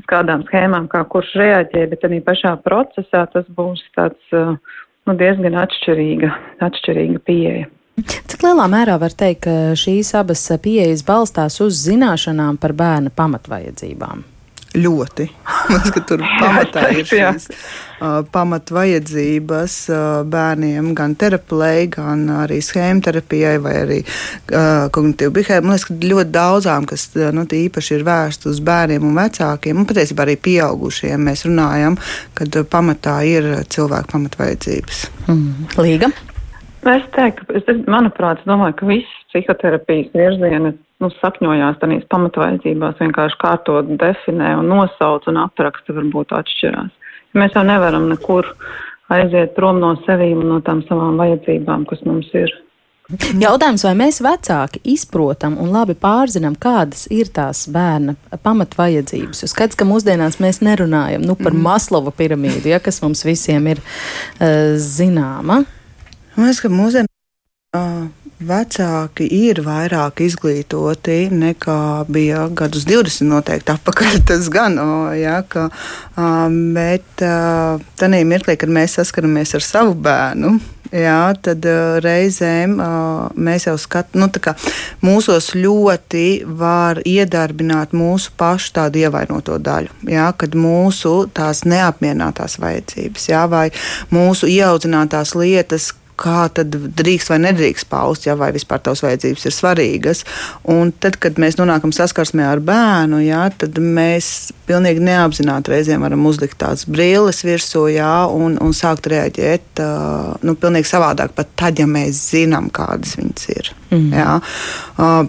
uz 0.00 0.10
kādām 0.10 0.46
schēmām, 0.48 0.88
kā 0.92 1.04
kurš 1.12 1.34
reaģē, 1.40 1.88
bet 1.92 2.06
arī 2.08 2.22
pašā 2.24 2.56
procesā 2.64 3.26
tas 3.34 3.48
būs 3.56 3.84
tāds, 3.98 4.32
nu, 4.32 5.18
diezgan 5.20 5.58
atšķirīga, 5.66 6.32
atšķirīga 6.70 7.24
pieeja. 7.28 7.68
Cik 7.98 8.44
lielā 8.46 8.68
mērā 8.70 8.94
var 9.02 9.12
teikt, 9.18 9.44
ka 9.48 9.54
šīs 9.76 10.14
abas 10.16 10.44
pieejas 10.62 11.02
balstās 11.04 11.58
uz 11.64 11.80
zināšanām 11.82 12.60
par 12.62 12.76
bērna 12.78 13.10
pamatvajadzībām? 13.10 14.37
Ļoti. 14.76 15.24
Mums, 15.72 15.92
tur 16.08 16.20
pamatā 16.40 16.82
ir 16.98 17.06
šīs 17.08 17.48
uh, 17.48 18.20
pamatvajadzības 18.32 19.76
uh, 19.88 20.00
bērniem, 20.28 20.90
gan 20.98 21.14
terapijai, 21.18 21.86
gan 21.92 22.26
arī 22.42 22.60
schēmu 22.64 23.04
terapijai, 23.06 23.56
vai 23.64 23.74
arī 23.84 23.98
uh, 24.04 24.88
kognitīvu 24.92 25.34
bihēmu. 25.38 25.68
Man 25.68 25.76
liekas, 25.76 25.88
ka 25.88 25.96
ļoti 26.12 26.34
daudzām, 26.34 26.88
kas 26.90 27.08
nu, 27.16 27.46
īpaši 27.58 27.96
ir 27.96 28.04
vērsts 28.08 28.50
uz 28.52 28.60
bērniem 28.64 29.06
un 29.08 29.16
vecākiem, 29.16 29.80
un 29.80 29.88
patiesībā 29.88 30.26
arī 30.26 30.36
pieaugušiem, 30.48 31.28
mēs 31.30 31.46
runājam, 31.48 31.96
kad 32.38 32.60
pamatā 32.68 33.20
ir 33.28 33.54
cilvēku 33.72 34.12
pamatvajadzības. 34.16 35.06
Mm. 35.28 35.70
Līga? 35.80 36.12
Es 36.88 37.08
teiktu, 37.16 37.48
es, 37.58 37.66
manuprāt, 37.90 38.38
es 38.40 38.48
domāju, 38.48 38.76
ka 38.78 38.86
viss 38.88 39.16
psihoterapijas 39.32 40.12
virzieni 40.14 40.76
nu, 41.02 41.10
sakņojās 41.20 41.80
tādās 41.82 42.06
pamatvajadzībās, 42.12 43.00
vienkārši 43.02 43.40
kā 43.42 43.54
to 43.66 43.80
definē 44.00 44.54
un 44.60 44.70
nosauc 44.72 45.28
un 45.30 45.40
apraksta 45.44 45.96
varbūt 45.96 46.34
atšķirās. 46.38 46.94
Mēs 47.38 47.54
jau 47.54 47.64
nevaram 47.66 48.08
nekur 48.10 48.48
aiziet 49.12 49.54
prom 49.56 49.80
no 49.82 49.94
sevīm 50.06 50.40
un 50.42 50.54
no 50.54 50.62
tām 50.64 50.82
savām 50.88 51.20
vajadzībām, 51.20 51.86
kas 51.88 52.02
mums 52.08 52.30
ir. 52.36 52.52
Jautājums, 53.40 53.86
vai 53.86 53.94
mēs 53.96 54.18
vecāki 54.20 54.82
izprotam 54.92 55.54
un 55.62 55.70
labi 55.72 55.94
pārzinām, 55.96 56.58
kādas 56.60 57.06
ir 57.08 57.30
tās 57.32 57.62
bērna 57.72 58.18
pamatvajadzības? 58.44 59.40
Jo 59.44 59.48
skats, 59.48 59.78
ka 59.80 59.86
mūsdienās 59.88 60.36
mēs 60.44 60.60
nerunājam 60.60 61.24
nu, 61.24 61.38
par 61.38 61.54
mm. 61.56 61.62
Maslova 61.64 62.12
piramīdu, 62.12 62.68
ja, 62.68 62.82
kas 62.84 63.00
mums 63.00 63.24
visiem 63.24 63.70
ir 63.72 63.80
uh, 63.80 64.76
zināma. 64.76 65.62
Man 66.36 66.50
liekas, 66.50 66.60
ka 66.60 66.72
mūsdienās 66.72 67.14
vecāki 68.38 69.26
ir 69.34 69.62
vairāk 69.66 70.22
izglītoti 70.22 71.28
nekā 71.34 71.80
bija 72.10 72.46
gadus 72.54 72.86
20 72.88 73.28
noteikti 73.32 73.74
apakaļ. 73.74 74.20
Tas 74.28 74.48
gan, 74.52 74.78
o, 74.78 75.10
jā, 75.18 75.40
ka, 75.48 75.68
bet 76.74 77.06
tādā 77.18 78.24
mirklī, 78.28 78.58
kad 78.60 78.72
mēs 78.72 78.98
saskaramies 79.00 79.56
ar 79.58 79.64
savu 79.64 79.96
bērnu, 79.98 80.56
Jā, 80.88 81.34
tad 81.44 81.66
uh, 81.68 81.98
reizēm 82.00 82.78
uh, 82.80 83.26
mēs 83.36 83.66
jau 83.66 83.74
skatām, 83.76 84.22
nu, 84.22 84.28
ka 84.40 84.54
mūsos 85.04 85.50
ļoti 85.52 86.46
var 86.56 87.02
iedarbināt 87.04 87.92
mūsu 87.92 88.32
pašu 88.40 88.72
tādu 88.78 89.02
ievainoto 89.02 89.58
daļu. 89.60 89.92
Jā, 90.08 90.30
kad 90.40 90.56
mūsu 90.56 91.26
tās 91.36 91.66
neapmierinātās 91.68 92.56
vajadzības, 92.62 93.28
jā, 93.28 93.44
vai 93.52 93.66
mūsu 94.14 94.48
ieaudzinātās 94.48 95.34
lietas, 95.36 95.90
kā 96.18 96.48
tad 96.54 96.74
drīkst 96.98 97.32
vai 97.32 97.38
nedrīkst 97.46 97.88
paust, 97.90 98.26
ja, 98.28 98.36
vai 98.38 98.50
vispār 98.54 98.82
tavas 98.84 99.02
vajadzības 99.04 99.46
ir 99.48 99.54
svarīgas. 99.54 100.24
Un 100.74 100.92
tad, 100.92 101.18
kad 101.22 101.38
mēs 101.40 101.58
nonākam 101.60 101.94
saskarsmē 101.94 102.48
ar 102.48 102.62
bērnu, 102.64 103.22
jā, 103.26 103.44
tad 103.60 103.78
mēs 103.82 104.50
pilnīgi 104.68 105.04
neapzināti 105.06 105.72
reizēm 105.72 106.04
varam 106.04 106.26
uzlikt 106.28 106.58
tādas 106.60 106.84
brilles 106.90 107.42
virsū 107.46 107.86
jā, 107.94 108.12
un, 108.34 108.58
un 108.62 108.76
sākt 108.76 109.08
reaģēt 109.12 109.82
uh, 109.84 110.36
nu, 110.44 110.58
pilnīgi 110.60 110.90
savādāk, 110.90 111.34
pat 111.38 111.54
tad, 111.58 111.80
ja 111.80 111.88
mēs 111.88 112.28
zinām, 112.34 112.70
kādas 112.74 113.16
viņas 113.20 113.50
ir. 113.56 113.74
Mm. 113.90 114.14
Jā. 114.18 114.38
Uh, 114.98 115.26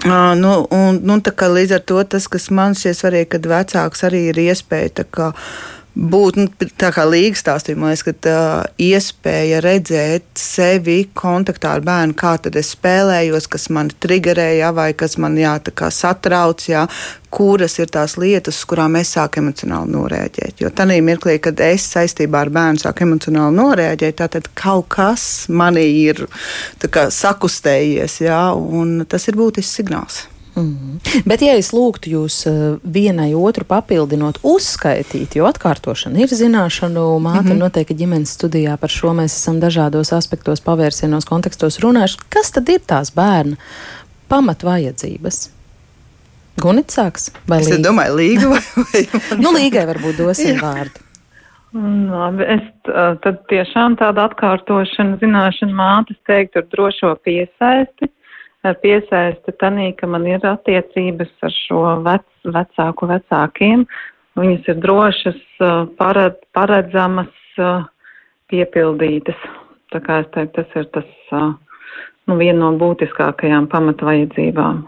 Uh, 0.00 0.32
nu, 0.40 0.66
un, 0.72 0.96
nu, 1.04 1.18
līdz 1.20 1.74
ar 1.76 1.82
to 1.84 2.00
tas, 2.08 2.24
kas 2.32 2.46
man 2.56 2.72
šķiet 2.72 2.96
svarīgi, 2.96 3.26
kad 3.34 3.48
vecāks 3.50 4.06
arī 4.08 4.22
ir 4.30 4.38
iespēja 4.46 5.04
kā, 5.04 5.26
būt 5.94 6.36
nu, 6.38 6.46
tā 6.78 6.90
kā 6.94 7.04
līgas 7.08 7.42
stāstījumā, 7.42 7.92
ka 8.04 8.14
tā 8.14 8.40
iespēja 8.80 9.60
redzēt 9.64 10.26
sevi 10.38 11.02
kontaktā 11.14 11.74
ar 11.76 11.84
bērnu, 11.86 12.14
kā 12.18 12.36
tad 12.42 12.56
es 12.60 12.72
spēlējos, 12.76 13.48
kas 13.50 13.68
man 13.74 13.90
triggerēja, 14.02 14.70
vai 14.76 14.92
kas 14.94 15.18
man 15.20 15.38
jā, 15.38 15.56
satrauc, 15.90 16.62
jā, 16.68 16.86
kuras 17.30 17.78
ir 17.78 17.90
tās 17.90 18.16
lietas, 18.20 18.62
uz 18.62 18.70
kurām 18.70 18.96
es 19.00 19.14
sāku 19.16 19.42
emocionāli 19.42 19.94
norēģēt. 19.94 20.62
Jo 20.62 20.70
tajā 20.74 21.00
mirklī, 21.04 21.38
kad 21.42 21.60
es 21.64 21.86
saistībā 21.92 22.46
ar 22.46 22.54
bērnu 22.54 22.82
sāku 22.82 23.06
emocionāli 23.06 23.58
norēģēt, 23.58 24.24
tad 24.36 24.50
kaut 24.58 24.90
kas 24.94 25.46
manī 25.50 25.86
ir 26.06 26.26
kā, 26.86 27.08
sakustējies, 27.14 28.20
jā, 28.26 28.42
un 28.54 29.02
tas 29.10 29.26
ir 29.30 29.38
būtisks 29.40 29.80
signāls. 29.82 30.24
Mm. 30.56 30.98
Bet, 31.30 31.42
ja 31.44 31.54
es 31.58 31.70
lūgtu 31.74 32.10
jūs 32.14 32.40
eh, 32.50 32.56
vienai 32.82 33.30
otru 33.38 33.64
papildinot, 33.68 34.40
uzskaitīt, 34.46 35.36
jo 35.38 35.46
atkārtošana 35.48 36.24
ir 36.24 36.32
zināšanu 36.34 37.04
māte, 37.22 37.44
mm 37.44 37.52
-hmm. 37.52 37.62
noteikti 37.64 37.98
ģimenes 38.02 38.34
studijā 38.38 38.76
par 38.76 38.90
šo 38.90 39.14
mēs 39.14 39.36
esam 39.38 39.60
dažādos 39.60 40.12
aspektos, 40.16 40.60
pavērcienos, 40.60 41.24
kontekstos 41.24 41.78
runājuši. 41.84 42.18
Kas 42.28 42.50
tad 42.50 42.68
ir 42.68 42.80
tās 42.86 43.14
bērna 43.14 43.56
pamatvajadzības? 44.28 45.50
Gunits 46.60 46.98
sāks? 46.98 47.30
Vai 47.48 47.60
es 47.60 47.78
domāju, 47.78 48.16
līga 48.16 48.48
vai, 48.48 48.62
vai 48.92 49.38
nu, 49.38 49.54
līgai 49.54 49.86
varbūt 49.86 50.18
dosim 50.18 50.58
vārdu. 50.60 51.06
Labi, 51.72 52.42
es 52.50 52.62
tad 53.22 53.44
tiešām 53.46 53.94
tādu 54.00 54.24
atkārtošanu, 54.24 55.20
zināšanu 55.20 55.76
mātes 55.78 56.18
teiktu 56.26 56.58
ar 56.58 56.66
drošo 56.72 57.14
piesaisti. 57.22 58.10
Ar 58.60 58.76
piesaisti 58.82 59.54
tanī, 59.56 59.94
ka 59.96 60.08
man 60.10 60.26
ir 60.28 60.44
attiecības 60.44 61.30
ar 61.46 61.54
šo 61.54 61.82
vec, 62.04 62.26
vecāku 62.44 63.08
vecākiem. 63.08 63.86
Viņas 64.36 64.68
ir 64.68 64.82
drošas, 64.84 65.40
pared, 65.96 66.36
paredzamas, 66.56 67.32
piepildītas. 68.52 69.40
Tā 69.90 70.02
kā 70.04 70.20
es 70.22 70.28
teiktu, 70.36 70.60
tas 70.60 70.76
ir 70.76 70.90
tas, 70.94 71.08
nu, 71.32 72.36
viena 72.36 72.60
no 72.60 72.74
būtiskākajām 72.78 73.66
pamatvajadzībām. 73.72 74.84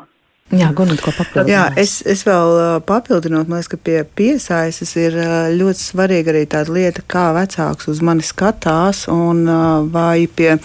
Jā, 0.52 0.66
Gunot, 0.76 1.00
ko 1.00 1.14
papildināt? 1.16 1.48
Jā, 1.48 1.60
es, 1.80 2.02
es 2.04 2.26
vēl 2.26 2.82
papildinot, 2.84 3.48
man 3.48 3.62
liekas, 3.62 3.70
ka 3.72 3.78
pie 3.80 4.02
piesaistes 4.04 4.90
ir 5.00 5.14
ļoti 5.56 5.80
svarīga 5.80 6.34
arī 6.34 6.42
tāda 6.52 6.74
lieta, 6.76 7.04
kā 7.08 7.30
vecāks 7.32 7.88
uz 7.88 8.02
mani 8.04 8.26
skatās, 8.26 9.06
un 9.08 9.46
vai 9.94 10.26
pie, 10.28 10.58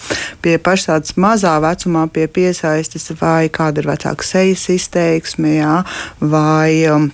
pie 0.44 0.58
pašas 0.60 0.90
tādas 0.90 1.16
mazā 1.16 1.54
vecumā 1.64 2.04
pie 2.12 2.26
piesaistes, 2.28 3.08
vai 3.22 3.48
kāda 3.48 3.80
ir 3.80 3.88
vecāka 3.88 4.28
sejas 4.28 4.66
izteiksme, 4.76 5.56
jā, 5.62 5.78
vai. 6.20 6.84
Um, 6.92 7.08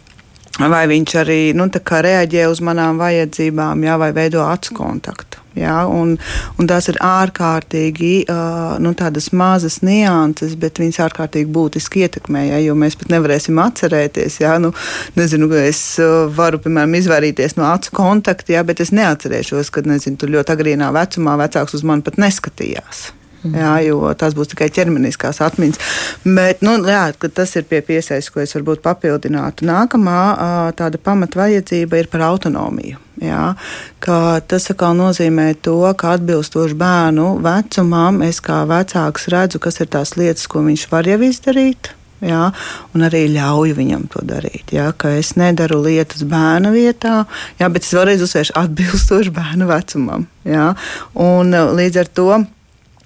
vai 0.58 0.84
viņš 0.90 1.16
arī 1.22 1.40
nu, 1.54 1.66
reaģē 1.68 2.48
uz 2.50 2.60
manām 2.62 2.98
vajadzībām, 2.98 3.86
jā, 3.86 3.96
vai 3.98 4.12
veido 4.14 4.44
acu 4.46 4.74
kontaktu. 4.74 5.43
Jā, 5.54 5.84
un, 5.86 6.16
un 6.58 6.68
tās 6.70 6.88
ir 6.90 6.98
ārkārtīgi 7.04 8.24
uh, 8.26 8.74
nu, 8.82 8.90
mazas 9.38 9.80
nianses, 9.86 10.56
bet 10.58 10.80
viņas 10.82 11.00
ārkārtīgi 11.06 11.50
būtiski 11.54 12.04
ietekmē. 12.06 12.46
Jā, 12.48 12.60
jo 12.66 12.74
mēs 12.78 12.98
pat 12.98 13.12
nevarēsim 13.14 13.60
atcerēties. 13.62 14.40
Jā, 14.42 14.56
nu, 14.62 14.74
nezinu, 15.18 15.50
es 15.62 15.82
varu, 16.34 16.58
piemēram, 16.64 16.98
izvairīties 16.98 17.58
no 17.60 17.68
acu 17.70 17.94
kontakta, 17.94 18.56
jā, 18.56 18.64
bet 18.66 18.82
es 18.82 18.90
neatcerēšos, 18.94 19.70
kad 19.74 19.86
nezinu, 19.90 20.18
tur 20.18 20.34
ļoti 20.34 20.56
agrīnā 20.56 20.90
vecumā 20.94 21.38
vecāks 21.44 21.78
uz 21.78 21.86
mani 21.86 22.02
pat 22.06 22.18
neskatījās. 22.18 23.10
Jā, 23.44 23.74
jo 23.84 24.08
tās 24.16 24.32
būs 24.36 24.54
tikai 24.54 24.70
ķermeniskās 24.72 25.42
atmiņas. 25.44 25.80
Bet 26.24 26.62
nu, 26.64 26.78
jā, 26.88 27.02
tas 27.28 27.52
ir 27.58 27.66
pie 27.68 27.82
piesaistes, 27.84 28.30
ko 28.32 28.40
es 28.40 28.54
varbūt 28.56 28.80
papildinātu. 28.84 29.66
Nākamā 29.68 30.20
tāda 30.78 31.00
pamatvajadzība 31.02 32.00
ir 32.00 32.08
par 32.12 32.24
autonomiju. 32.30 33.00
Jā, 33.22 33.52
tas 34.00 34.70
atkal 34.72 34.96
nozīmē 34.98 35.52
to, 35.62 35.76
ka 35.98 36.16
atbilstoši 36.16 36.74
bērnu 36.80 37.28
vecumam, 37.44 38.22
es 38.26 38.40
kā 38.42 38.64
vecāks 38.68 39.28
redzu, 39.32 39.60
kas 39.62 39.78
ir 39.84 39.92
tās 39.92 40.16
lietas, 40.18 40.48
ko 40.50 40.64
viņš 40.66 40.88
var 40.90 41.06
jau 41.08 41.20
izdarīt. 41.28 41.92
Jā, 42.24 42.46
un 42.96 43.04
arī 43.04 43.26
ļauju 43.34 43.74
viņam 43.76 44.06
to 44.12 44.22
darīt. 44.24 44.72
Jā, 44.72 44.88
es 45.12 45.34
nedaru 45.36 45.82
lietas 45.84 46.24
bērna 46.24 46.70
vietā, 46.72 47.24
jā, 47.60 47.68
bet 47.68 47.84
es 47.84 47.92
vēlreiz 47.92 48.24
uzsvēršu 48.24 48.54
atbilstoši 48.62 49.32
bērnu 49.34 49.68
vecumam. 49.68 50.24
Jā, 50.48 50.70
un 51.20 51.52
līdz 51.52 52.00
ar 52.00 52.12
to 52.16 52.28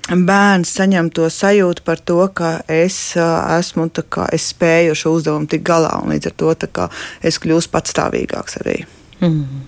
bērns 0.09 0.71
saņem 0.79 1.11
to 1.13 1.29
sajūtu 1.33 1.85
par 1.85 2.01
to, 2.01 2.21
ka 2.33 2.59
es 2.71 3.17
esmu, 3.19 3.89
kā, 4.09 4.29
es 4.33 4.51
spēju 4.55 4.97
šo 4.97 5.17
uzdevumu 5.19 5.49
tik 5.51 5.65
galā, 5.67 5.99
un 6.03 6.15
līdz 6.15 6.31
ar 6.31 6.39
to 6.41 6.55
kā, 6.73 6.89
es 7.23 7.41
kļūstu 7.43 7.75
patstāvīgāks 7.75 8.61
arī. 8.63 8.79
Mm. 9.21 9.67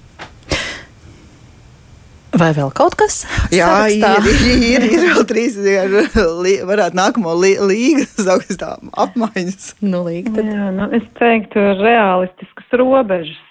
Vai 2.40 2.52
vēl 2.54 2.70
kaut 2.70 2.94
kas? 2.94 3.24
Jā, 3.50 3.66
sarakstā? 3.66 4.12
ir, 4.22 4.62
ir, 4.72 4.84
ir 4.86 5.06
vēl 5.08 5.24
trīs, 5.28 5.58
varētu 6.68 6.98
nākamo 6.98 7.34
līgu 7.42 8.06
saukt 8.24 8.64
apmaiņas. 8.64 9.74
Nu, 9.82 10.04
līga, 10.06 10.36
tad... 10.38 10.46
Jā, 10.46 10.70
nu, 10.76 10.88
es 10.96 11.06
teiktu, 11.18 11.64
realistiskas 11.82 12.78
robežas 12.80 13.49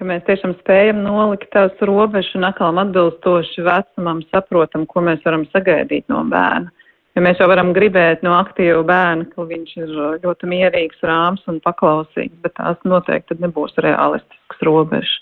ka 0.00 0.06
mēs 0.08 0.22
tiešām 0.24 0.54
spējam 0.62 1.02
nolikt 1.04 1.50
tās 1.52 1.82
robežas 1.84 2.32
un 2.38 2.46
atkal 2.48 2.78
atbilstoši 2.80 3.64
vecumam 3.66 4.22
saprotam, 4.30 4.86
ko 4.88 5.02
mēs 5.04 5.20
varam 5.26 5.44
sagaidīt 5.52 6.08
no 6.08 6.22
bērna. 6.30 6.72
Ja 7.18 7.24
mēs 7.26 7.40
jau 7.42 7.50
varam 7.50 7.74
gribēt 7.76 8.22
no 8.24 8.32
aktīva 8.38 8.80
bērna, 8.86 9.26
ka 9.34 9.44
viņš 9.44 9.76
ir 9.82 9.92
ļoti 10.22 10.48
mierīgs, 10.48 11.04
rāms 11.04 11.44
un 11.50 11.60
paklausīgs, 11.60 12.38
bet 12.40 12.54
tās 12.56 12.80
noteikti 12.88 13.36
nebūs 13.42 13.76
realistiskas 13.84 14.64
robežas. 14.64 15.14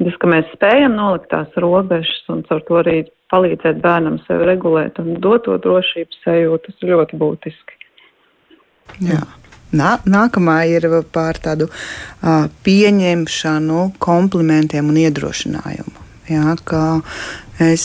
Tas, 0.00 0.16
ka 0.22 0.30
mēs 0.30 0.48
spējam 0.56 0.96
nolikt 0.96 1.28
tās 1.34 1.60
robežas 1.60 2.24
un 2.32 2.40
caur 2.48 2.64
to 2.64 2.80
arī 2.80 2.96
palīdzēt 3.34 3.84
bērnam 3.84 4.16
sevi 4.24 4.48
regulēt 4.48 4.98
un 5.02 5.18
dot 5.20 5.44
to 5.44 5.60
drošības 5.68 6.24
sajūtu, 6.24 6.70
tas 6.70 6.86
ir 6.86 6.94
ļoti 6.94 7.20
būtiski. 7.20 7.80
Jā. 9.04 9.20
Nā, 9.74 9.98
nākamā 10.06 10.58
ir 10.70 10.86
par 11.12 11.38
tādu 11.42 11.68
uh, 11.68 12.46
pieņemšanu, 12.66 13.90
komplimentiem 13.98 14.88
un 14.88 15.02
iedrošinājumu. 15.02 16.00
Jā, 16.24 16.54
es 17.60 17.82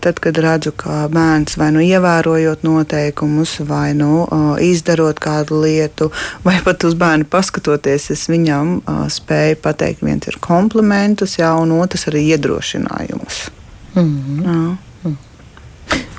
tad, 0.00 0.20
kad 0.24 0.38
redzu, 0.40 0.72
ka 0.72 1.02
bērns 1.12 1.58
vai 1.60 1.68
nu 1.74 1.82
ievērojot 1.84 2.62
noteikumus, 2.64 3.58
vai 3.68 3.92
nu 3.92 4.24
izdarot 4.64 5.20
kādu 5.20 5.60
lietu, 5.60 6.08
vai 6.46 6.56
pat 6.64 6.86
uz 6.88 6.96
bērnu 6.96 7.28
paskatoties, 7.28 8.08
es 8.14 8.24
viņam 8.32 8.78
spēju 9.12 9.58
pateikt, 9.60 10.00
viens 10.06 10.24
ir 10.32 10.40
komplimentus, 10.40 11.36
jā, 11.42 11.52
un 11.60 11.76
otrs 11.76 12.08
arī 12.08 12.24
iedrošinājumus. 12.32 13.50
Mm 13.94 14.16
-hmm. 14.24 14.76
Jā. 15.04 15.12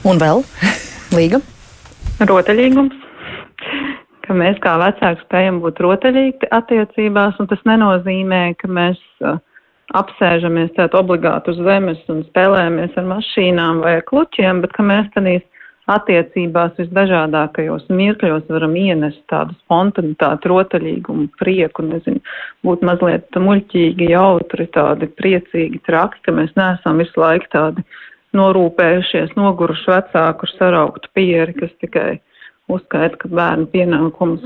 Un 0.06 0.20
vēl 0.22 0.44
līga? 1.18 1.42
Rotaļīgums 2.20 3.05
ka 4.26 4.36
mēs 4.38 4.60
kā 4.64 4.76
vecāki 4.82 5.24
spējam 5.26 5.62
būt 5.64 5.82
rotaļīgi 5.86 6.52
attiecībās, 6.56 7.38
un 7.40 7.50
tas 7.52 7.62
nenozīmē, 7.70 8.44
ka 8.60 8.70
mēs 8.72 9.02
uh, 9.24 9.40
apsēžamies 9.94 10.74
tādā 10.78 11.02
obligāti 11.02 11.54
uz 11.54 11.60
zemes 11.66 12.02
un 12.12 12.24
spēlējamies 12.30 12.96
ar 12.98 13.12
mašīnām 13.12 13.84
vai 13.86 14.00
ar 14.00 14.08
kluķiem, 14.10 14.64
bet 14.64 14.74
ka 14.76 14.86
mēs 14.86 15.12
tādīs 15.14 15.46
attiecībās 15.92 16.74
visdažādākajos 16.80 17.86
mirkļos 17.94 18.48
varam 18.50 18.74
ienest 18.80 19.22
tādu 19.30 19.54
spontanitāti, 19.60 20.50
rotaļīgumu, 20.50 21.28
prieku, 21.40 21.86
nezinu, 21.86 22.24
būt 22.66 22.86
mazliet 22.88 23.38
muļķīgi, 23.38 24.10
jautri, 24.16 24.66
tādi 24.74 25.10
priecīgi, 25.20 25.84
traki, 25.86 26.24
ka 26.26 26.34
mēs 26.34 26.56
neesam 26.58 27.04
visu 27.04 27.22
laiku 27.22 27.52
tādi 27.54 27.86
norūpējušies, 28.36 29.36
noguruši 29.38 29.92
vecāku 29.94 30.48
ar 30.48 30.56
sarauktu 30.56 31.14
pieri, 31.16 31.54
kas 31.60 31.72
tikai 31.84 32.16
uzskaita, 32.72 33.20
ka 33.22 33.30
bērnu 33.30 33.68
pienākums. 33.74 34.46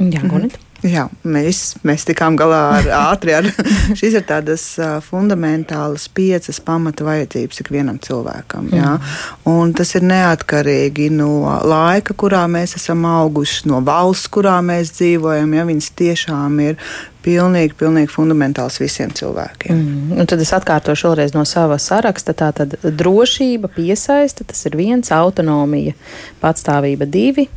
Jā, 0.00 0.22
Gunita. 0.24 0.58
Mhm. 0.58 0.69
Jā, 0.86 1.04
mēs, 1.28 1.74
mēs 1.84 2.06
tikām 2.08 2.36
galā 2.40 2.60
ar 2.78 2.88
ātri. 3.10 3.34
Ar, 3.36 3.48
šīs 3.98 4.16
ir 4.16 4.24
tādas 4.28 4.64
fundamentālas 5.06 6.06
piecas 6.14 6.60
pamata 6.64 7.04
vajadzības 7.04 7.62
ikvienam 7.64 8.00
cilvēkam. 8.02 8.70
Jā? 8.72 8.94
Mm. 8.96 9.52
Un 9.52 9.74
tas 9.76 9.92
ir 9.98 10.06
neatkarīgi 10.08 11.10
no 11.12 11.44
laika, 11.68 12.16
kurā 12.16 12.46
mēs 12.50 12.78
esam 12.80 13.04
auguši, 13.08 13.66
no 13.70 13.82
valsts, 13.84 14.30
kurā 14.32 14.56
mēs 14.64 14.94
dzīvojam. 14.96 15.56
Ja? 15.58 15.68
Viņas 15.68 15.92
tiešām 16.00 16.60
ir 16.64 16.80
pilnīgi, 17.24 17.76
pilnīgi 17.76 18.12
fundamentāls 18.14 18.80
visiem 18.80 19.12
cilvēkiem. 19.12 19.76
Mm. 19.76 20.18
Un 20.20 20.28
tad 20.30 20.40
es 20.40 20.54
atkārtošu 20.56 21.10
vēlreiz 21.10 21.36
no 21.36 21.44
sava 21.48 21.76
saraksta. 21.82 22.32
Tā 22.32 22.52
tad 22.56 22.80
drošība, 22.80 23.68
piesaista, 23.76 24.48
tas 24.48 24.64
ir 24.70 24.80
viens, 24.80 25.12
autonomija, 25.12 25.92
patstāvība 26.40 27.08
divi, 27.10 27.50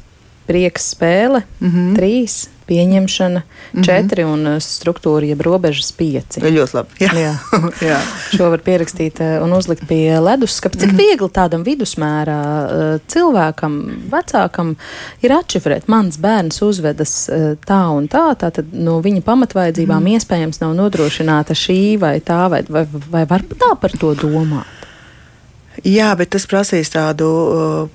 prieks 0.48 0.92
spēle 0.96 1.44
mm 1.60 1.70
-hmm. 1.70 1.96
trīs 1.96 2.48
pieņemšana, 2.68 3.40
mm 3.40 3.80
-hmm. 3.80 3.86
četri 3.86 4.24
un 4.24 4.48
uh, 4.48 4.56
struktūra, 4.60 5.26
jeb 5.26 5.42
robežas 5.42 5.92
pieci. 5.92 6.40
Ļoti 6.40 6.74
labi. 6.74 6.90
Jā. 7.00 7.12
Jā. 7.14 7.34
Jā. 7.90 8.00
Šo 8.32 8.50
var 8.50 8.60
pierakstīt 8.60 9.20
uh, 9.20 9.44
un 9.44 9.54
uzlikt 9.54 9.88
pie 9.88 10.20
leduskapa. 10.20 10.78
Cik 10.78 10.92
mm 10.92 10.96
-hmm. 10.96 10.98
viegli 10.98 11.30
tādam 11.30 11.64
vidusmērā 11.64 12.42
uh, 12.66 13.00
cilvēkam, 13.08 13.74
vecākam, 14.12 14.76
ir 15.22 15.32
atšifrēt, 15.32 15.84
mans 15.88 16.18
bērns 16.18 16.62
uzvedas 16.62 17.30
tā 17.68 17.84
un 17.98 18.08
tā, 18.08 18.36
tātad 18.36 18.66
no 18.72 19.02
viņa 19.02 19.22
pamatvaidzībām 19.22 20.00
mm 20.00 20.08
-hmm. 20.08 20.14
iespējams 20.16 20.62
nav 20.62 20.76
nodrošināta 20.76 21.54
šī 21.54 22.00
vai 22.00 22.20
tā, 22.20 22.50
vai, 22.50 22.64
vai, 22.70 22.88
vai 23.12 23.26
var 23.26 23.42
tā 23.42 23.76
par 23.82 23.92
to 23.92 24.16
domāt? 24.16 24.66
Jā, 25.84 26.16
bet 26.16 26.30
tas 26.30 26.46
prasīs 26.48 26.90
tādu 26.90 27.26
uh, 27.26 27.90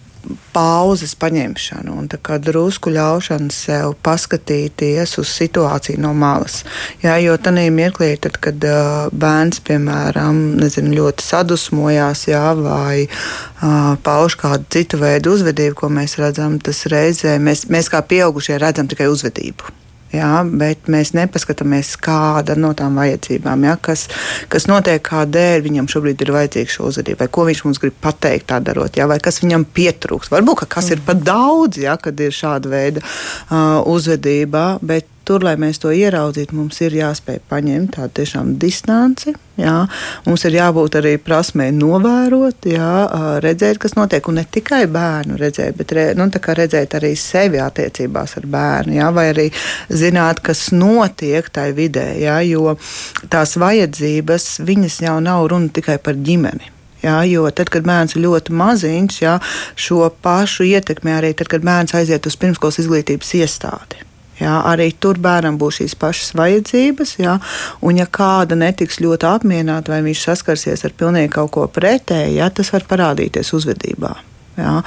pauzes 0.52 1.14
paņemšanu 1.18 1.94
un 2.00 2.08
drusku 2.44 2.90
ļaušanu 2.92 3.52
sev 3.54 3.94
paskatīties 4.04 5.16
uz 5.20 5.32
situāciju 5.32 6.00
no 6.02 6.12
malas. 6.14 6.62
Jā, 7.02 7.16
jo 7.22 7.36
tajā 7.36 7.70
mirklī, 7.74 8.12
tad, 8.20 8.38
kad 8.42 8.64
uh, 8.66 9.08
bērns, 9.12 9.62
piemēram, 9.68 10.60
nezinu, 10.60 10.94
ļoti 11.00 11.24
sadusmojās, 11.24 12.26
jā, 12.28 12.46
vai 12.58 13.06
uh, 13.08 13.96
pauž 14.02 14.38
kādu 14.40 14.68
citu 14.72 15.00
veidu 15.02 15.36
uzvedību, 15.36 15.80
ko 15.82 15.92
mēs 15.92 16.18
redzam, 16.20 16.58
tas 16.60 16.84
reizē 16.90 17.38
mēs, 17.42 17.68
mēs 17.72 17.90
kā 17.92 18.02
pieaugušie 18.02 18.58
redzam 18.60 18.90
tikai 18.90 19.10
uzvedību. 19.12 19.87
Jā, 20.08 20.40
bet 20.40 20.86
mēs 20.88 21.12
nepaskatāmies, 21.12 21.90
kāda 22.00 22.54
no 22.56 22.70
tām 22.76 22.96
vajadzībām, 22.96 23.66
jā, 23.68 23.74
kas, 23.84 24.06
kas 24.48 24.64
notiek, 24.70 25.02
kādēļ 25.04 25.66
viņam 25.66 25.90
šobrīd 25.92 26.24
ir 26.24 26.32
vajadzīga 26.32 26.72
šo 26.72 26.88
uzvedību, 26.88 27.20
vai 27.20 27.28
ko 27.36 27.44
viņš 27.48 27.60
mums 27.66 27.82
grib 27.82 27.98
pateikt, 28.00 28.48
tā 28.48 28.62
darot, 28.64 28.96
jā, 28.96 29.04
vai 29.10 29.18
kas 29.20 29.42
viņam 29.42 29.66
pietrūks. 29.76 30.32
Varbūt 30.32 30.62
ka 30.62 30.70
kas 30.78 30.88
ir 30.96 31.04
pat 31.04 31.20
daudz, 31.26 31.82
jā, 31.84 31.98
kad 32.00 32.24
ir 32.24 32.32
šāda 32.32 32.72
veida 32.72 33.04
uh, 33.04 33.84
uzvedība, 33.84 34.78
bet 34.80 35.12
tur, 35.28 35.44
lai 35.44 35.56
mēs 35.60 35.80
to 35.82 35.92
ieraudzītu, 35.92 36.56
mums 36.56 36.80
ir 36.80 36.96
jāspēj 36.96 37.42
paņemt 37.50 37.98
tādu 37.98 38.14
tiešām 38.20 38.54
distanci. 38.60 39.34
Jā. 39.58 39.74
Mums 40.22 40.44
ir 40.46 40.54
jābūt 40.54 41.00
arī 41.00 41.16
prasmei 41.18 41.72
novērot, 41.74 42.68
jā, 42.70 42.92
redzēt, 43.42 43.80
kas 43.82 43.96
notiek. 43.98 44.28
Un 44.30 44.38
ne 44.38 44.44
tikai 44.46 44.84
bērnu 44.94 45.38
redzēt, 45.40 45.74
bet 45.80 45.94
re, 45.96 46.06
nu, 46.18 46.28
redzēt 46.30 46.94
arī 46.94 47.12
sevi 47.18 47.58
attiecībās 47.62 48.36
ar 48.38 48.48
bērnu, 48.54 48.96
jā, 49.00 49.10
vai 49.14 49.26
arī 49.32 49.48
zināt, 49.90 50.40
kas 50.46 50.68
notiek 50.72 51.50
tajā 51.50 51.74
vidē. 51.74 52.08
Jā, 52.22 52.38
jo 52.46 52.78
tās 53.28 53.58
vajadzības, 53.58 54.50
viņas 54.64 55.00
jau 55.08 55.18
nav 55.24 55.48
runa 55.50 55.74
tikai 55.74 55.98
par 56.02 56.16
ģimeni. 56.16 56.74
Jā, 57.02 57.20
jo 57.30 57.46
tad, 57.54 57.70
kad 57.70 57.86
bērns 57.86 58.16
ir 58.16 58.24
ļoti 58.24 58.54
maziņš, 58.58 59.22
jā, 59.22 59.36
šo 59.78 60.08
pašu 60.22 60.66
ietekmi 60.66 61.14
arī 61.14 61.34
tad, 61.38 61.50
kad 61.52 61.66
bērns 61.66 61.94
aiziet 61.94 62.26
uz 62.26 62.38
pirmskolas 62.38 62.80
izglītības 62.82 63.34
iestādi. 63.38 64.07
Jā, 64.38 64.54
arī 64.70 64.92
tur 65.02 65.18
bērnam 65.18 65.56
būs 65.58 65.80
šīs 65.80 65.96
pašas 65.98 66.30
vajadzības, 66.38 67.16
jā, 67.18 67.34
un 67.82 67.98
ja 67.98 68.06
kāda 68.06 68.54
netiks 68.58 69.00
ļoti 69.02 69.26
apmierināta 69.26 69.90
vai 69.90 69.98
viņš 70.06 70.24
saskarsies 70.28 70.86
ar 70.86 70.94
pilnīgi 70.94 71.32
kaut 71.34 71.50
ko 71.56 71.66
pretēju, 71.66 72.46
tas 72.54 72.70
var 72.74 72.86
parādīties 72.86 73.50
uzvedībā. 73.58 74.14
Jā, 74.58 74.78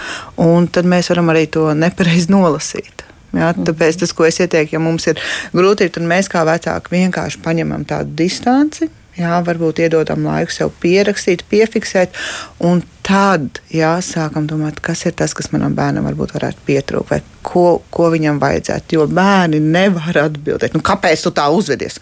un 0.43 0.67
tad 0.71 0.87
mēs 0.87 1.11
varam 1.11 1.31
arī 1.31 1.45
to 1.51 1.69
nepareizi 1.75 2.31
nolasīt. 2.31 3.05
Jā, 3.31 3.53
tāpēc 3.55 4.01
tas, 4.01 4.11
ko 4.15 4.25
es 4.27 4.41
ieteiktu, 4.43 4.75
ja 4.75 4.81
mums 4.83 5.07
ir 5.07 5.19
grūti, 5.55 5.87
tad 5.95 6.03
mēs 6.07 6.27
kā 6.31 6.43
vecāki 6.47 6.97
vienkārši 6.97 7.39
paņemam 7.43 7.85
tādu 7.87 8.17
distanci. 8.23 8.89
Jā, 9.19 9.37
varbūt 9.43 9.81
iedodam 9.83 10.23
laiku 10.23 10.53
sev 10.55 10.71
pierakstīt, 10.79 11.43
piefiksēt, 11.51 12.15
un 12.63 12.79
tad 13.03 13.59
jā, 13.71 13.97
sākam 14.03 14.47
domāt, 14.47 14.79
kas 14.83 15.03
ir 15.07 15.15
tas, 15.19 15.35
kas 15.35 15.51
manam 15.51 15.75
bērnam 15.75 16.07
varbūt 16.07 16.35
varētu 16.37 16.63
pietrūkt, 16.67 17.27
ko, 17.45 17.81
ko 17.93 18.09
viņam 18.13 18.39
vajadzētu. 18.41 18.97
Jo 18.97 19.07
bērni 19.09 19.59
nevar 19.63 20.17
atbildēt, 20.25 20.75
nu, 20.77 20.83
kāpēc 20.85 21.25
tu 21.25 21.33
tā 21.35 21.47
uzvedies. 21.53 21.97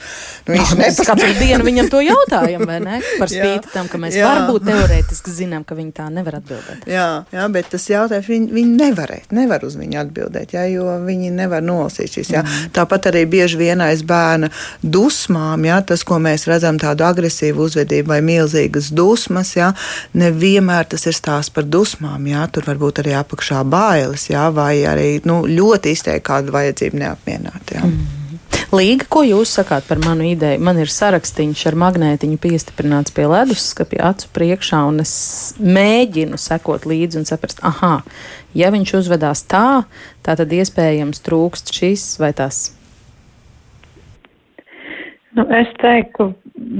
Nu, 0.48 0.56
viņš 0.56 0.74
no, 0.74 0.80
nepast... 0.82 1.04
katru 1.08 1.30
dienu 1.40 1.66
viņam 1.68 1.90
to 1.92 2.02
jautājam, 2.12 2.66
vai 2.70 2.80
ne? 2.84 3.00
Par 3.20 3.32
spīti 3.32 3.72
tam, 3.74 3.90
ka 3.92 4.00
mēs 4.02 4.18
jā. 4.20 4.28
varbūt 4.30 4.68
teorētiski 4.70 5.34
zinām, 5.34 5.66
ka 5.68 5.78
viņi 5.78 5.94
tā 6.00 6.08
nevar 6.14 6.40
atbildēt. 6.40 6.88
Jā, 6.90 7.08
jā 7.34 7.48
bet 7.54 7.72
tas 7.74 7.88
jautājums 7.90 8.30
viņi, 8.30 8.50
viņi 8.56 8.76
nevarēt, 8.80 9.34
nevar 9.36 9.66
uz 9.68 9.78
viņu 9.80 10.02
atbildēt, 10.04 10.56
jā, 10.58 10.66
jo 10.74 10.98
viņi 11.06 11.32
nevar 11.36 11.64
nolasīt 11.66 12.18
šīs. 12.18 12.34
Jā. 12.36 12.44
Mm. 12.46 12.72
Tāpat 12.76 13.12
arī 13.14 13.26
bieži 13.30 13.60
vien 13.60 13.84
aiz 13.86 14.04
bērna 14.08 14.52
dusmām, 14.84 15.66
jā, 15.70 15.80
tas, 15.92 16.04
ko 16.08 16.20
mēs 16.24 16.48
redzam, 16.50 16.80
tādu 16.82 17.06
agresīvu 17.08 17.68
uzvedību 17.68 18.14
vai 18.14 18.20
milzīgas 18.26 18.92
dusmas, 18.96 19.54
jā, 19.58 19.72
nevienmēr 20.18 20.90
tas 20.90 21.06
ir 21.10 21.18
stāsts 21.18 21.54
par 21.54 21.68
dusmām, 21.70 22.28
jā, 22.30 22.46
tur 22.54 22.68
var 22.70 22.80
būt 22.82 23.04
arī 23.04 23.16
apakšā 23.20 23.64
bailes, 23.70 24.30
jā, 24.32 24.48
vai 24.54 24.82
arī 24.90 25.10
nu, 25.30 25.44
ļoti 25.48 25.94
izteikti 25.96 26.28
kādu 26.30 26.56
vajadzību 26.56 27.04
neapmierināt. 27.04 27.76
Mm. 27.80 28.20
Līga, 28.70 29.08
ko 29.10 29.24
jūs 29.26 29.50
sakāt 29.58 29.88
par 29.90 29.98
manu 30.04 30.28
ideju? 30.30 30.62
Man 30.62 30.78
ir 30.78 30.92
sarakstīns 30.94 31.64
ar 31.66 31.78
magnētiņu 31.82 32.38
piestiprināts 32.42 33.14
pie 33.16 33.26
leduskapja 33.26 34.12
acu 34.12 34.28
priekšā, 34.36 34.84
un 34.92 35.02
es 35.02 35.14
mēģinu 35.58 36.38
sekot 36.38 36.86
līdzi 36.90 37.18
un 37.18 37.26
saprast, 37.26 37.64
ah, 37.66 38.04
ja 38.54 38.70
viņš 38.70 38.94
uzvedās 39.02 39.42
tā, 39.50 39.88
tā 40.22 40.38
tad 40.38 40.54
iespējams 40.54 41.26
trūkst 41.26 41.74
šis 41.74 42.06
vai 42.22 42.30
tas. 42.38 42.68
Nu, 45.34 45.48
es 45.50 45.74
teiktu, 45.82 46.30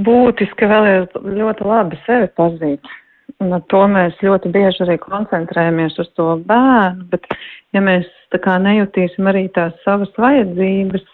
būtiski 0.06 0.70
vēl 0.70 0.88
ir 0.92 1.10
ļoti 1.40 1.66
labi 1.66 1.98
sevi 2.06 2.30
pazīt. 2.38 2.94
Un 3.42 3.54
ar 3.56 3.66
to 3.72 3.82
mēs 3.90 4.18
ļoti 4.22 4.50
bieži 4.54 4.84
arī 4.84 4.98
koncentrējamies 5.02 5.98
uz 6.02 6.14
to 6.14 6.34
bērnu, 6.46 7.06
bet 7.10 7.26
ja 7.74 7.82
mēs 7.82 8.06
tā 8.30 8.40
kā 8.42 8.58
nejutīsim 8.62 9.28
arī 9.30 9.48
tās 9.54 9.74
savas 9.84 10.12
vajadzības 10.18 11.06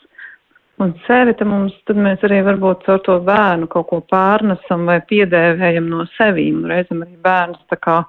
un 0.84 0.92
sevi, 1.06 1.32
tad, 1.38 1.48
mums, 1.48 1.74
tad 1.88 1.98
mēs 2.00 2.24
arī 2.26 2.42
varbūt 2.44 2.84
caur 2.86 3.02
to 3.06 3.16
bērnu 3.24 3.68
kaut 3.72 3.88
ko 3.90 4.00
pārnesam 4.12 4.84
vai 4.88 4.98
piedēvējam 5.08 5.88
no 5.88 6.04
sevīm. 6.16 6.66
Reizēm 6.68 7.04
arī 7.06 7.16
bērns 7.24 7.62
tā 7.72 7.78
kā 7.80 8.02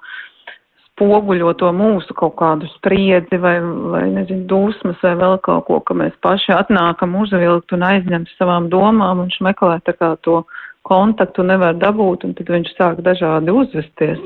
spoguļo 0.98 1.54
to 1.60 1.70
mūsu 1.72 2.14
kaut 2.18 2.36
kādu 2.40 2.68
spriedzi 2.74 3.38
vai, 3.40 3.56
vai 3.94 4.04
nezinu, 4.12 4.44
dusmas 4.50 5.00
vai 5.04 5.14
vēl 5.20 5.38
kaut 5.46 5.68
ko, 5.68 5.80
ka 5.80 5.96
mēs 5.96 6.16
paši 6.24 6.52
atnākam 6.56 7.16
uzvilkt 7.22 7.72
un 7.76 7.86
aizņemt 7.86 8.34
savām 8.36 8.68
domām 8.72 9.24
un 9.24 9.32
meklēt 9.46 9.86
tā 9.88 9.94
kā 9.96 10.16
to 10.26 10.42
kontaktu 10.88 11.44
nevar 11.46 11.76
dabūt 11.78 12.26
un 12.26 12.34
tad 12.38 12.50
viņš 12.54 12.72
sāk 12.76 13.02
dažādi 13.06 13.54
uzvesties. 13.54 14.22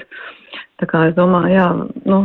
Tā 0.83 0.89
kā 0.91 1.05
es 1.09 1.15
domāju, 1.15 1.55
jā, 1.55 1.67
nu, 2.11 2.19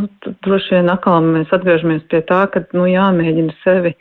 droši 0.45 0.77
vien 0.77 0.89
atkal 0.89 1.25
mēs 1.25 1.51
atgriežamies 1.53 2.07
pie 2.09 2.23
tā, 2.25 2.45
ka, 2.53 2.63
nu, 2.73 2.87
jāmēģina 2.89 3.53
sevi 3.61 3.93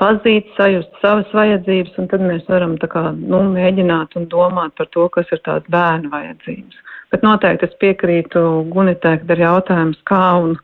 pazīt, 0.00 0.52
sajust 0.56 1.00
savas 1.02 1.32
vajadzības, 1.34 1.96
un 1.98 2.08
tad 2.12 2.22
mēs 2.22 2.44
varam 2.50 2.76
tā 2.78 2.88
kā, 2.92 3.08
nu, 3.16 3.42
mēģināt 3.56 4.14
un 4.20 4.28
domāt 4.32 4.76
par 4.78 4.90
to, 4.94 5.08
kas 5.12 5.32
ir 5.34 5.42
tās 5.46 5.66
bērnu 5.72 6.12
vajadzības. 6.12 6.82
Bet 7.14 7.22
noteikti 7.26 7.68
es 7.68 7.76
piekrītu 7.82 8.42
Gunitē, 8.72 9.16
kad 9.22 9.32
ir 9.34 9.44
jautājums, 9.44 9.98
kā 10.08 10.24
un 10.42 10.56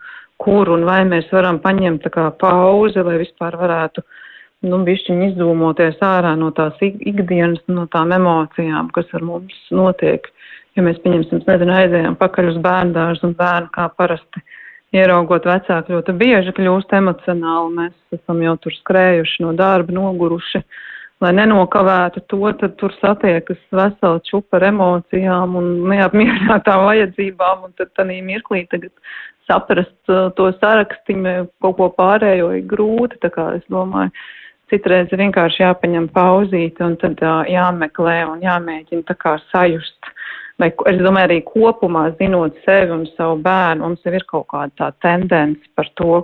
kur 0.43 0.71
un 0.75 0.87
vai 0.87 1.03
mēs 1.09 1.31
varam 1.35 1.61
paņemt 1.63 2.03
tā 2.07 2.11
kā 2.15 2.29
pauzi, 2.39 3.03
lai 3.07 3.21
vispār 3.23 3.57
varētu, 3.59 4.03
nu, 4.63 4.83
bišķiņ 4.87 5.27
izdūmoties 5.31 6.01
ārā 6.07 6.37
no 6.39 6.51
tās 6.57 6.79
ikdienas, 6.83 7.63
no 7.69 7.89
tām 7.91 8.15
emocijām, 8.15 8.91
kas 8.95 9.11
ar 9.17 9.27
mums 9.27 9.59
notiek. 9.75 10.27
Uh, 10.27 10.43
Ja 10.77 10.85
mēs, 10.85 11.01
pieņemsim, 11.05 11.43
nezinu, 11.45 11.75
aizējām 11.77 12.15
pakaļ 12.21 12.55
uz 12.55 12.61
bērnu 12.65 12.95
dārzu 12.97 13.29
un 13.29 13.35
bērnu 13.37 13.69
kā 13.75 13.91
parasti 13.93 14.41
ieraugot 14.97 15.45
vecāku 15.49 15.93
ļoti 15.93 16.15
bieži 16.17 16.55
kļūst 16.57 16.95
emocionāli. 16.97 17.75
Mēs 17.77 18.17
esam 18.17 18.41
jau 18.45 18.55
tur 18.65 18.77
skrējuši 18.79 19.45
no 19.45 19.53
darba, 19.59 19.93
noguruši. 19.97 20.63
Lai 21.23 21.31
nenokavētu 21.37 22.25
to, 22.33 22.41
tad 22.59 22.79
tur 22.81 22.95
satiekas 22.97 23.61
vesela 23.71 24.19
čupa 24.27 24.59
ar 24.59 24.67
emocijām 24.73 25.59
un 25.61 25.69
neapmierinātām 25.93 26.83
vajadzībām, 26.89 27.69
un 27.69 27.77
tad 27.79 27.93
tādā 27.99 28.17
mirklī 28.25 28.65
tagad 28.73 28.91
saprast 29.47 29.95
uh, 30.11 30.33
to 30.39 30.49
sarakstiņu, 30.57 31.37
kaut 31.63 31.77
ko 31.79 31.93
pārējo 32.01 32.49
ir 32.57 32.65
grūti, 32.71 33.21
tā 33.23 33.31
kā 33.35 33.53
es 33.59 33.63
domāju, 33.71 34.11
citreiz 34.73 35.13
vienkārši 35.13 35.63
jāpaņem 35.63 36.09
pauzīt 36.17 36.81
un 36.83 36.97
tad 37.01 37.21
uh, 37.23 37.45
jāmeklē 37.53 38.19
un 38.33 38.43
jāmēģina 38.43 39.07
tā 39.13 39.19
kā 39.21 39.37
sajust 39.53 40.13
vai 40.63 40.71
es 40.93 41.01
domāju, 41.03 41.27
arī 41.27 41.39
kopumā 41.47 42.05
zinot 42.21 42.59
sevi 42.67 42.95
un 42.95 43.05
savu 43.17 43.41
bērnu, 43.43 43.87
mums 43.87 44.07
jau 44.07 44.15
ir 44.15 44.25
kaut 44.29 44.49
kāda 44.53 44.73
tā 44.79 44.91
tendence 45.05 45.63
par 45.77 45.89
to, 45.99 46.23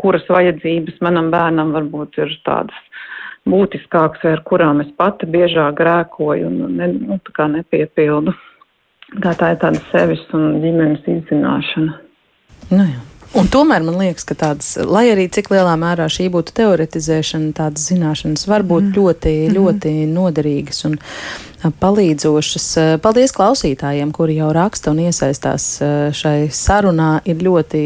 kuras 0.00 0.26
vajadzības 0.30 1.00
manam 1.04 1.30
bērnam 1.34 1.74
varbūt 1.74 2.20
ir 2.22 2.34
tādas 2.46 2.78
būtiskākas, 3.48 4.22
vai 4.22 4.34
ar 4.36 4.42
kurām 4.46 4.82
es 4.84 4.90
pati 4.98 5.26
biežāk 5.26 5.74
grēkoju 5.80 6.50
un 6.50 6.76
ne, 6.78 6.90
nu, 6.94 7.18
tā 7.26 7.34
kā 7.38 7.48
nepiepildu. 7.50 8.34
Tā, 9.22 9.34
tā 9.36 9.52
ir 9.52 9.58
tāda 9.60 9.80
sevis 9.90 10.22
un 10.36 10.60
ģimenes 10.62 11.08
izzināšana. 11.18 11.96
Nu 12.72 12.84
jā. 12.86 13.00
Un 13.32 13.46
tomēr 13.48 13.80
man 13.80 13.96
liekas, 13.96 14.26
ka 14.28 14.36
tādas, 14.36 14.74
lai 14.76 15.06
arī 15.08 15.24
cik 15.32 15.48
lielā 15.54 15.72
mērā 15.80 16.04
šī 16.12 16.26
būtu 16.34 16.52
teoretizēšana, 16.58 17.54
tādas 17.56 17.86
zināšanas 17.88 18.44
var 18.50 18.64
būt 18.68 18.90
mm. 18.90 18.92
ļoti, 18.98 19.32
ļoti 19.54 19.92
mm. 19.94 20.12
noderīgas. 20.12 20.82
Un, 20.88 20.98
palīdzošas. 21.70 22.66
Paldies 23.02 23.32
klausītājiem, 23.36 24.10
kuri 24.14 24.38
jau 24.38 24.50
raksta 24.54 24.90
un 24.90 25.02
iesaistās 25.04 25.66
eh, 25.82 25.90
šai 26.16 26.48
sarunā. 26.52 27.20
Ir 27.28 27.42
ļoti 27.44 27.82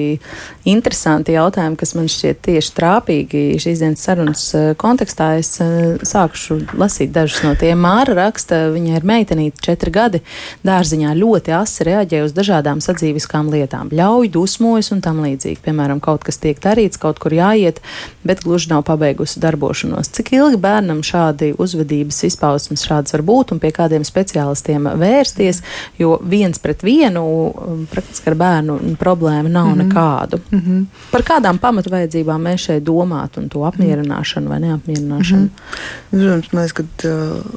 interesanti 0.71 1.35
jautājumi, 1.37 1.77
kas 1.81 1.93
man 1.99 2.09
šķiet 2.11 2.41
tieši 2.47 2.73
trāpīgi 2.77 3.43
šīs 3.63 3.83
dienas 3.83 4.05
sarunas 4.07 4.45
eh, 4.57 4.69
kontekstā. 4.79 5.33
Es 5.41 5.53
eh, 5.61 5.97
sākšu 6.01 6.61
lasīt 6.79 7.13
dažus 7.15 7.43
no 7.45 7.53
tiem. 7.59 7.81
Māra 7.85 8.17
raksta, 8.17 8.67
viņa 8.75 8.97
ir 9.01 9.09
meitenīte, 9.09 9.63
četri 9.69 9.93
gadi, 9.95 10.23
dārziņā 10.67 11.13
ļoti 11.19 11.57
asi 11.57 11.87
reaģē 11.91 12.23
uz 12.27 12.37
dažādām 12.37 12.81
sadzīviskām 12.85 13.51
lietām. 13.53 13.93
Ļauj, 13.93 14.31
dusmojas 14.35 14.93
un 14.95 15.05
tam 15.05 15.21
līdzīgi. 15.27 15.61
Piemēram, 15.67 16.01
kaut 16.05 16.25
kas 16.27 16.41
tiek 16.43 16.61
darīts, 16.63 17.01
kaut 17.03 17.21
kur 17.23 17.37
jāiet, 17.37 17.83
bet 18.27 18.45
gluži 18.47 18.73
nav 18.73 18.87
pabeigusi 18.89 19.43
darbošanos. 19.43 20.13
Cik 20.17 20.33
ilgi 20.39 20.61
bērnam 20.63 21.05
šādi 21.07 21.53
uzvedības 21.61 22.23
izpausmes 22.31 22.87
šādas 22.87 23.17
var 23.17 23.27
būt? 23.27 23.57
Pie 23.67 23.75
kādiem 23.75 24.07
speciālistiem 24.07 24.87
vērsties, 25.01 25.63
jo 25.99 26.17
viens 26.23 26.61
pret 26.63 26.85
vienu 26.87 27.25
um, 27.27 27.83
praktiski 27.91 28.31
ar 28.31 28.39
bērnu 28.39 28.79
problēmu 29.01 29.51
nav 29.51 29.67
mm 29.67 29.75
-hmm. 29.75 29.87
nekādu. 29.87 30.41
Mm 30.51 30.61
-hmm. 30.61 30.85
Par 31.11 31.23
kādām 31.23 31.59
pamatvajadzībām 31.59 32.43
mēs 32.43 32.69
šeit 32.69 32.85
domātu 32.85 33.43
un 33.43 33.49
to 33.49 33.65
apmierināšanu 33.67 34.49
vai 34.49 34.61
neapmierināšanu? 34.61 35.43
Mm 35.43 35.51
-hmm. 35.51 36.21
Protams, 36.21 36.53
mēs, 36.53 36.73
kad 36.73 36.87
uh, 37.05 37.11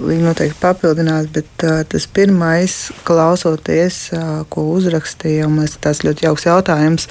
viņi 0.10 0.24
noteikti 0.24 0.60
papildinās, 0.62 1.28
bet 1.34 1.63
uh, 1.63 1.84
tas 1.88 2.08
pirmais, 2.08 2.91
klausoties, 3.04 4.10
uh, 4.13 4.45
ko 4.50 4.62
uzrakstīja, 4.62 5.45
un 5.48 5.67
tas 5.82 6.04
ļoti 6.04 6.26
jauks 6.26 6.45
jautājums. 6.45 7.08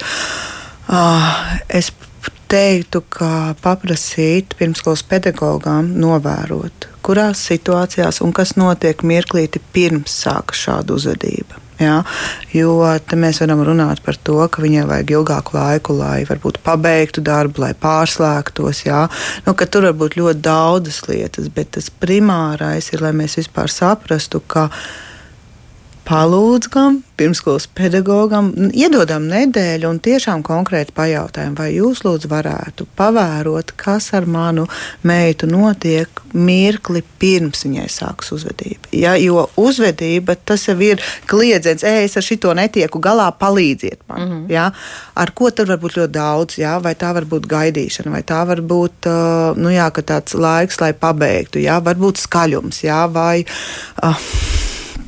Uh, 0.89 1.23
es 1.69 1.91
teiktu, 2.49 3.03
ka 3.13 3.55
paprasīt 3.61 4.55
pirmskolas 4.59 5.03
pedagogām 5.05 5.93
novērot, 6.01 6.88
kurās 7.09 7.41
situācijās 7.49 8.21
un 8.21 8.35
kas 8.37 8.53
notiek 8.59 9.01
mirklīti 9.01 9.61
pirms 9.73 10.13
sākas 10.23 10.61
šāda 10.67 10.93
uzvedība. 10.93 11.57
Ja? 11.79 12.03
Jo 12.53 12.75
mēs 13.15 13.39
varam 13.41 13.63
runāt 13.65 14.03
par 14.05 14.19
to, 14.27 14.37
ka 14.51 14.61
viņai 14.61 14.85
vajag 14.89 15.13
ilgāku 15.15 15.55
laiku, 15.55 15.95
lai 15.97 16.21
varbūt 16.27 16.59
pabeigtu 16.65 17.23
darbu, 17.25 17.63
lai 17.63 17.71
pārslēgtos. 17.73 18.83
Ja? 18.85 19.05
Nu, 19.47 19.55
tur 19.55 19.87
var 19.87 19.95
būt 20.01 20.19
ļoti 20.19 20.43
daudzas 20.45 21.01
lietas, 21.07 21.49
bet 21.55 21.73
tas 21.77 21.89
primārais 21.89 22.91
ir, 22.93 23.01
lai 23.05 23.13
mēs 23.15 23.39
vispār 23.39 23.71
saprastu, 23.71 24.43
ka 24.43 24.67
palūdzam 26.09 27.03
pirmskolas 27.19 27.67
pedagogam 27.75 28.49
iedodam 28.73 29.27
nedēļu 29.29 29.89
un 29.89 29.99
tiešām 30.01 30.41
konkrēti 30.45 30.93
pajautājam, 30.95 31.53
vai 31.57 31.67
jūs 31.75 32.01
lūdzu 32.05 32.29
varētu 32.31 32.87
pavērot, 32.97 33.73
kas 33.77 34.07
ar 34.17 34.25
manu 34.25 34.65
meitu 35.05 35.49
notiek 35.49 36.21
mirkli 36.33 37.03
pirms 37.21 37.65
viņai 37.65 37.85
sāks 37.91 38.31
uzvedība. 38.33 38.89
Ja, 38.95 39.13
jo 39.19 39.43
uzvedība 39.59 40.37
tas 40.37 40.65
jau 40.69 40.77
ir 40.85 41.03
kliedzens, 41.29 41.83
ej, 41.85 42.07
es 42.07 42.17
ar 42.17 42.25
šito 42.25 42.53
netieku 42.57 43.01
galā, 43.03 43.27
palīdziet 43.39 43.99
man. 44.07 44.21
Mm 44.21 44.31
-hmm. 44.31 44.51
ja. 44.53 44.71
Ar 45.15 45.31
ko 45.35 45.51
tur 45.51 45.67
var 45.67 45.77
būt 45.77 45.97
ļoti 45.97 46.13
daudz, 46.13 46.57
ja? 46.57 46.79
vai 46.79 46.95
tā 46.95 47.13
var 47.13 47.25
būt 47.25 47.45
gaidīšana, 47.47 48.11
vai 48.11 48.23
tā 48.23 48.45
var 48.47 48.61
būt 48.61 49.09
uh, 49.11 49.57
nu, 49.57 49.69
jā, 49.69 49.91
tāds 49.91 50.33
laiks, 50.33 50.81
lai 50.81 50.93
pabeigtu, 50.93 51.59
ja? 51.59 51.79
varbūt 51.79 52.17
skaļums, 52.17 52.83
ja? 52.83 53.05
vai. 53.07 53.45
Uh, 54.03 54.58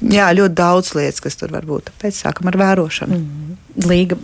jā, 0.02 0.28
ļoti 0.36 0.56
daudz 0.58 0.94
lietas, 0.98 1.22
kas 1.24 1.38
tur 1.40 1.54
var 1.54 1.66
būt. 1.68 1.92
Tāpēc 1.92 2.18
sākam 2.24 2.50
ar 2.52 2.58
vērošanu. 2.62 3.18
Mm. 3.18 3.58
Līga, 3.88 4.18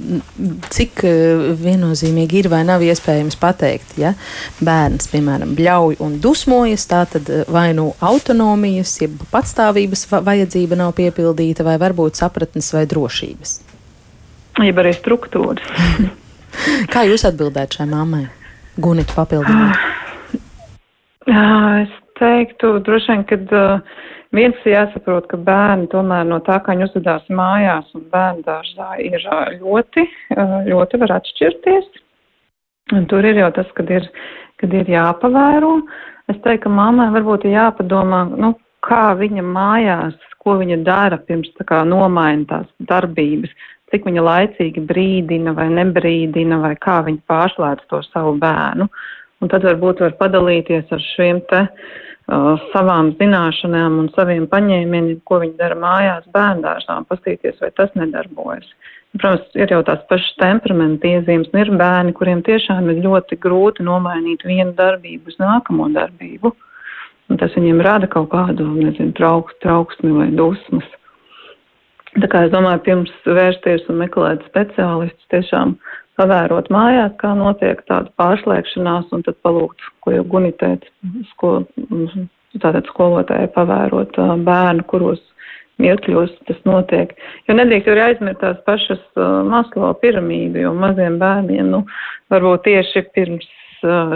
cik 0.75 1.03
eh, 1.07 1.43
viennozīmīgi 1.61 2.41
ir 2.41 2.49
vai 2.51 2.63
nav 2.67 2.83
iespējams 2.83 3.37
pateikt, 3.39 3.93
ja 4.01 4.11
bērns, 4.59 5.07
piemēram, 5.13 5.53
bļauj 5.55 6.01
un 6.03 6.17
dusmojas, 6.23 6.83
tā 6.91 7.05
tad 7.13 7.31
eh, 7.31 7.45
vai 7.51 7.69
nu 7.77 7.93
autonomijas, 8.03 8.97
jeb 8.99 9.15
patstāvības 9.31 10.03
vajadzība 10.11 10.79
nav 10.81 10.91
piepildīta, 10.99 11.63
vai 11.67 11.77
varbūt 11.79 12.19
sapratnes 12.19 12.73
vai 12.75 12.83
drošības? 12.91 13.59
Jeb 14.67 14.81
arī 14.83 14.91
struktūras. 14.97 15.63
Kā 16.93 17.05
jūs 17.07 17.23
atbildētu 17.29 17.79
šai 17.79 17.87
mammai? 17.91 18.25
Gunita 18.81 19.15
papildināt. 19.15 19.79
Ah, 21.27 21.83
es 21.83 21.95
teiktu, 22.19 22.77
droši 22.85 23.13
vien, 23.13 23.23
kad 23.29 23.55
uh, 23.55 23.97
Viens 24.35 24.59
jāsaprot, 24.67 25.29
ka 25.31 25.37
bērni 25.39 25.87
tomēr 25.91 26.25
no 26.27 26.41
tā, 26.43 26.57
kā 26.63 26.73
viņi 26.73 26.87
uzvedās 26.89 27.27
mājās 27.31 27.87
un 27.95 28.03
bērnu 28.11 28.43
dārzā, 28.43 28.89
ir 28.99 29.23
ļoti, 29.61 30.03
ļoti 30.67 30.99
var 31.03 31.13
atšķirties. 31.19 31.87
Un 32.95 33.07
tur 33.11 33.23
ir 33.27 33.39
jau 33.39 33.49
tas, 33.55 33.69
kad 33.75 33.89
ir, 33.91 34.07
kad 34.59 34.73
ir 34.75 34.91
jāpavēro. 34.91 35.77
Es 36.27 36.39
teiktu, 36.43 36.65
ka 36.65 36.71
mammai 36.75 37.07
varbūt 37.15 37.47
ir 37.47 37.55
jāpadomā, 37.55 38.25
nu, 38.35 38.53
kā 38.83 39.13
viņa 39.19 39.43
mājās, 39.47 40.17
ko 40.43 40.57
viņa 40.59 40.81
dara 40.83 41.19
pirms 41.23 41.53
tā 41.59 41.63
kā 41.67 41.81
nomaina 41.87 42.43
tās 42.49 42.67
darbības, 42.89 43.53
cik 43.91 44.07
viņa 44.07 44.23
laicīgi 44.27 44.83
brīdina 44.87 45.53
vai 45.55 45.69
nebrīdina, 45.71 46.59
vai 46.63 46.73
kā 46.83 46.99
viņa 47.07 47.23
pārslēdz 47.31 47.87
to 47.91 48.03
savu 48.09 48.35
bērnu. 48.43 48.89
Un 49.39 49.51
tad 49.51 49.63
varbūt 49.63 50.03
var 50.03 50.19
padalīties 50.19 50.91
ar 50.91 51.03
šiem 51.13 51.39
te 51.47 51.63
Uh, 51.67 52.06
savām 52.27 53.13
zināšanām 53.19 54.01
un 54.01 54.09
saviem 54.15 54.47
paņēmieniem, 54.51 55.21
ko 55.23 55.39
viņi 55.43 55.55
dara 55.59 55.77
mājās, 55.79 56.27
bērndārzā, 56.33 56.99
pastīties, 57.07 57.59
vai 57.61 57.71
tas 57.77 57.93
nedarbojas. 57.95 58.67
Protams, 59.15 59.47
ir 59.55 59.71
jau 59.71 59.79
tās 59.87 60.01
pašas 60.09 60.35
temperamenta 60.41 61.07
iezīmes, 61.07 61.47
un 61.53 61.61
ir 61.61 61.71
bērni, 61.79 62.13
kuriem 62.13 62.43
tiešām 62.45 62.89
ir 62.91 62.99
ļoti 63.05 63.39
grūti 63.39 63.85
nomainīt 63.87 64.43
vienu 64.45 64.75
darbību 64.77 65.31
uz 65.31 65.39
nākamo 65.39 65.87
darbību. 65.95 66.51
Un 67.31 67.39
tas 67.39 67.55
viņiem 67.55 67.81
rada 67.83 68.07
kaut 68.11 68.29
kādu, 68.31 68.67
nezinu, 68.75 69.15
trauks, 69.15 69.55
trauksmi 69.63 70.11
vai 70.15 70.27
dusmas. 70.35 70.85
Tā 72.17 72.27
kā 72.31 72.45
es 72.45 72.51
domāju, 72.53 72.83
pirms 72.85 73.15
vērsties 73.25 73.87
un 73.91 73.99
meklēt 74.03 74.45
speciālistus, 74.49 75.27
tiešām 75.31 75.75
pavērot 76.17 76.69
mājās, 76.73 77.13
kā 77.21 77.33
notiek 77.37 77.81
tāda 77.89 78.11
pārslēgšanās, 78.19 79.09
un 79.15 79.23
tad 79.25 79.37
palūgt, 79.45 79.83
ko 80.03 80.15
jau 80.15 80.25
gunitēt, 80.33 80.87
sko, 81.33 81.53
tātad 82.57 82.87
skolotāji 82.89 83.51
pavērot 83.55 84.17
bērnu, 84.47 84.85
kuros 84.89 85.21
mirkļos 85.81 86.33
tas 86.47 86.57
notiek. 86.65 87.13
Jo 87.47 87.57
nedrīkst 87.57 87.91
arī 87.91 88.03
aizmirst 88.07 88.41
tās 88.41 88.57
pašas 88.65 89.03
maslo 89.49 89.91
piramīdu, 90.01 90.63
jo 90.65 90.73
maziem 90.77 91.19
bērniem, 91.21 91.69
nu, 91.73 91.83
varbūt 92.33 92.65
tieši 92.67 93.05
pirms, 93.13 93.47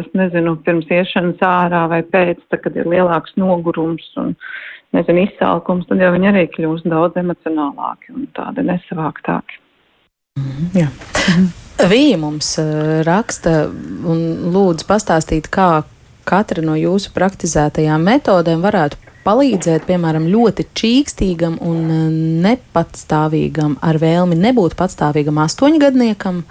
es 0.01 0.11
nezinu, 0.17 0.55
pirms 0.65 0.89
iešanas 0.89 1.41
ārā 1.45 1.85
vai 1.91 2.01
pēc, 2.01 2.41
tā, 2.49 2.57
kad 2.63 2.77
ir 2.77 2.89
lielāks 2.89 3.37
nogurums 3.37 4.07
un, 4.21 4.33
nezinu, 4.97 5.27
izsalkums, 5.27 5.85
tad 5.89 6.01
jau 6.01 6.13
viņi 6.15 6.31
arī 6.31 6.47
kļūst 6.55 6.89
daudz 6.89 7.19
emocionālāki 7.21 8.15
un 8.15 8.25
tādi 8.37 8.65
nesavāktāki. 8.65 9.61
-hmm, 10.37 10.69
jā. 10.73 10.87
-hmm. 10.87 11.47
Vīja 11.89 12.17
mums 12.17 12.57
uh, 12.57 13.01
raksta 13.03 13.69
un 14.05 14.19
lūdzu 14.53 14.85
pastāstīt, 14.87 15.49
kā 15.49 15.83
katra 16.23 16.61
no 16.61 16.75
jūsu 16.75 17.11
praktizētajām 17.13 18.03
metodēm 18.05 18.61
varētu 18.61 18.97
palīdzēt, 19.25 19.85
piemēram, 19.85 20.27
ļoti 20.29 20.67
čīkstīgam 20.73 21.57
un 21.61 21.89
uh, 21.89 22.05
nepatstāvīgam, 22.45 23.77
ar 23.81 23.97
vēlmi 23.97 24.35
nebūt 24.35 24.77
patstāvīgam 24.77 25.41
astoņgadniekam, 25.41 26.43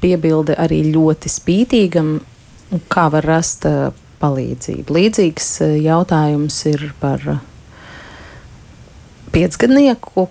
piebilde 0.00 0.54
arī 0.54 0.82
ļoti 0.94 1.28
spītīgam, 1.28 2.20
kā 2.88 3.10
var 3.10 3.24
rast 3.24 3.66
uh, 3.66 3.90
palīdzību. 4.18 4.94
Līdzīgs 4.94 5.50
jautājums 5.82 6.64
ir 6.66 6.92
par 7.00 7.40
piecgadnieku, 9.32 10.28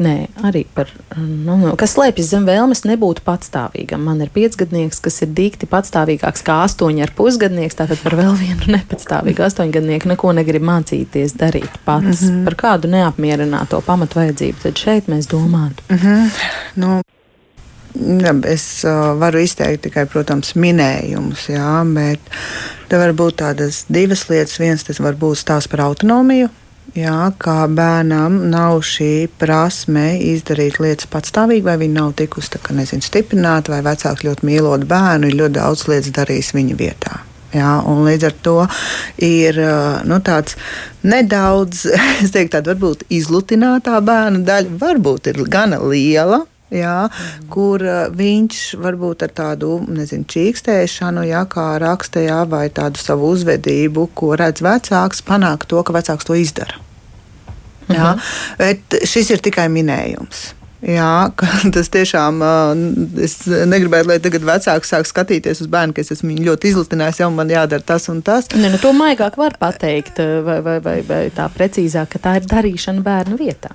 Nē, 0.00 0.14
arī 0.48 0.62
par, 0.72 0.88
nu, 1.18 1.58
nu, 1.60 1.74
kas 1.76 1.92
slēpjas 1.92 2.30
zem 2.32 2.46
vēlmes 2.48 2.86
nebūt 2.88 3.20
patstāvīgam. 3.26 4.00
Man 4.08 4.22
ir 4.24 4.30
piecgadnieks, 4.32 5.02
kas 5.04 5.20
ir 5.26 5.34
dikti 5.36 5.68
patstāvīgāks 5.68 6.44
kā 6.46 6.62
astoņi 6.64 7.04
ar 7.04 7.12
pusgadnieks, 7.18 7.76
tātad 7.76 8.00
par 8.00 8.16
vēl 8.16 8.32
vienu 8.40 8.72
nepatstāvīgu 8.78 9.44
astoņgadnieku 9.44 10.08
neko 10.08 10.32
negrib 10.38 10.64
mācīties 10.64 11.36
darīt 11.36 11.76
pats. 11.84 12.22
Mm 12.24 12.30
-hmm. 12.30 12.44
Par 12.48 12.56
kādu 12.64 12.88
neapmierināto 12.94 13.82
pamatvajadzību 13.84 14.62
tad 14.62 14.80
šeit 14.80 15.12
mēs 15.12 15.28
domātu? 15.28 15.84
Mm 15.90 15.96
-hmm. 15.96 16.30
nu. 16.74 17.00
Ja, 18.24 18.34
es 18.44 18.84
uh, 18.84 19.18
varu 19.18 19.38
izteikt 19.38 19.82
tikai, 19.82 20.06
protams, 20.06 20.54
minējumus, 20.54 21.48
jā, 21.50 21.84
bet 21.94 22.20
te 22.88 22.98
var 22.98 23.12
būt 23.12 23.36
tādas 23.42 23.84
divas 23.88 24.28
lietas. 24.28 24.60
Viens 24.60 24.84
tas 24.84 25.00
var 25.00 25.14
būt 25.14 25.36
stāsts 25.36 25.68
par 25.68 25.80
autonomiju, 25.80 26.48
Jā, 26.98 27.28
kā 27.38 27.68
bērnam 27.70 28.40
nav 28.50 28.80
šī 28.82 29.28
prasme 29.38 30.16
izdarīt 30.26 30.80
lietas 30.82 31.06
patstāvīgi, 31.12 31.62
vai 31.62 31.76
viņi 31.78 31.94
nav 31.94 32.16
tikusi 32.18 32.58
kā, 32.58 32.74
nezinu, 32.74 33.04
stiprināti, 33.06 33.70
vai 33.70 33.78
vecāki 33.86 34.26
ļoti 34.26 34.48
mīlot 34.48 34.86
bērnu, 34.90 35.30
ir 35.30 35.38
ļoti 35.38 35.54
daudz 35.60 35.86
lietas 35.86 36.16
darījis 36.16 36.50
viņa 36.56 36.78
vietā. 36.80 37.20
Jā, 37.54 37.76
līdz 37.82 38.26
ar 38.26 38.34
to 38.46 38.56
ir 39.22 39.58
nu, 40.06 40.18
tāds 40.26 40.58
nedaudz, 41.06 41.84
es 42.24 42.34
teiktu, 42.34 42.56
tāda 42.56 42.74
varbūt 42.74 43.06
izlutinātā 43.06 44.02
bērna 44.06 44.42
daļa, 44.50 44.78
varbūt 44.82 45.30
ir 45.30 45.44
gana 45.50 45.78
liela, 45.82 46.42
jā, 46.74 47.08
mm. 47.08 47.48
kur 47.52 47.84
uh, 47.86 48.02
viņš 48.16 48.62
varbūt 48.82 49.26
ar 49.26 49.34
tādu 49.42 49.72
nezinu, 49.88 50.28
čīkstēšanu, 50.30 51.26
jā, 51.30 51.42
kā 51.50 51.66
raksta, 51.82 52.22
jā, 52.24 52.42
vai 52.50 52.68
tādu 52.74 53.02
savu 53.02 53.32
uzvedību, 53.34 54.08
ko 54.14 54.34
redz 54.40 54.64
vecāks, 54.64 55.24
panāk 55.26 55.66
to, 55.70 55.82
ka 55.82 55.96
vecāks 55.96 56.28
to 56.28 56.38
izdara. 56.38 56.78
Jā, 57.90 58.14
mm 58.14 58.18
-hmm. 58.18 58.56
Bet 58.58 59.02
šis 59.04 59.30
ir 59.30 59.38
tikai 59.38 59.68
minējums. 59.68 60.54
Jā, 60.80 61.28
tas 61.74 61.90
tiešām 61.92 62.40
es 63.20 63.34
negribētu, 63.46 64.08
lai 64.08 64.18
tagad 64.24 64.46
vecāki 64.48 64.88
sāk 64.88 65.08
skatīties 65.08 65.60
uz 65.60 65.68
bērnu, 65.68 65.92
ka 65.92 66.00
es 66.00 66.12
esmu 66.14 66.32
viņu 66.32 66.46
ļoti 66.46 66.72
izlutinājis, 66.72 67.20
jau 67.20 67.28
man 67.34 67.52
jādara 67.52 67.84
tas 67.84 68.08
un 68.08 68.22
tas. 68.24 68.48
Ne, 68.56 68.70
nu, 68.72 68.80
to 68.80 68.94
maigāk 68.96 69.36
var 69.36 69.58
pateikt, 69.60 70.22
vai, 70.46 70.60
vai, 70.64 70.78
vai, 70.80 70.96
vai 71.02 71.22
tā 71.36 71.50
precīzāk, 71.52 72.14
ka 72.14 72.18
tā 72.18 72.36
ir 72.40 72.48
darīšana 72.48 73.04
bērnu 73.04 73.36
vietā. 73.36 73.74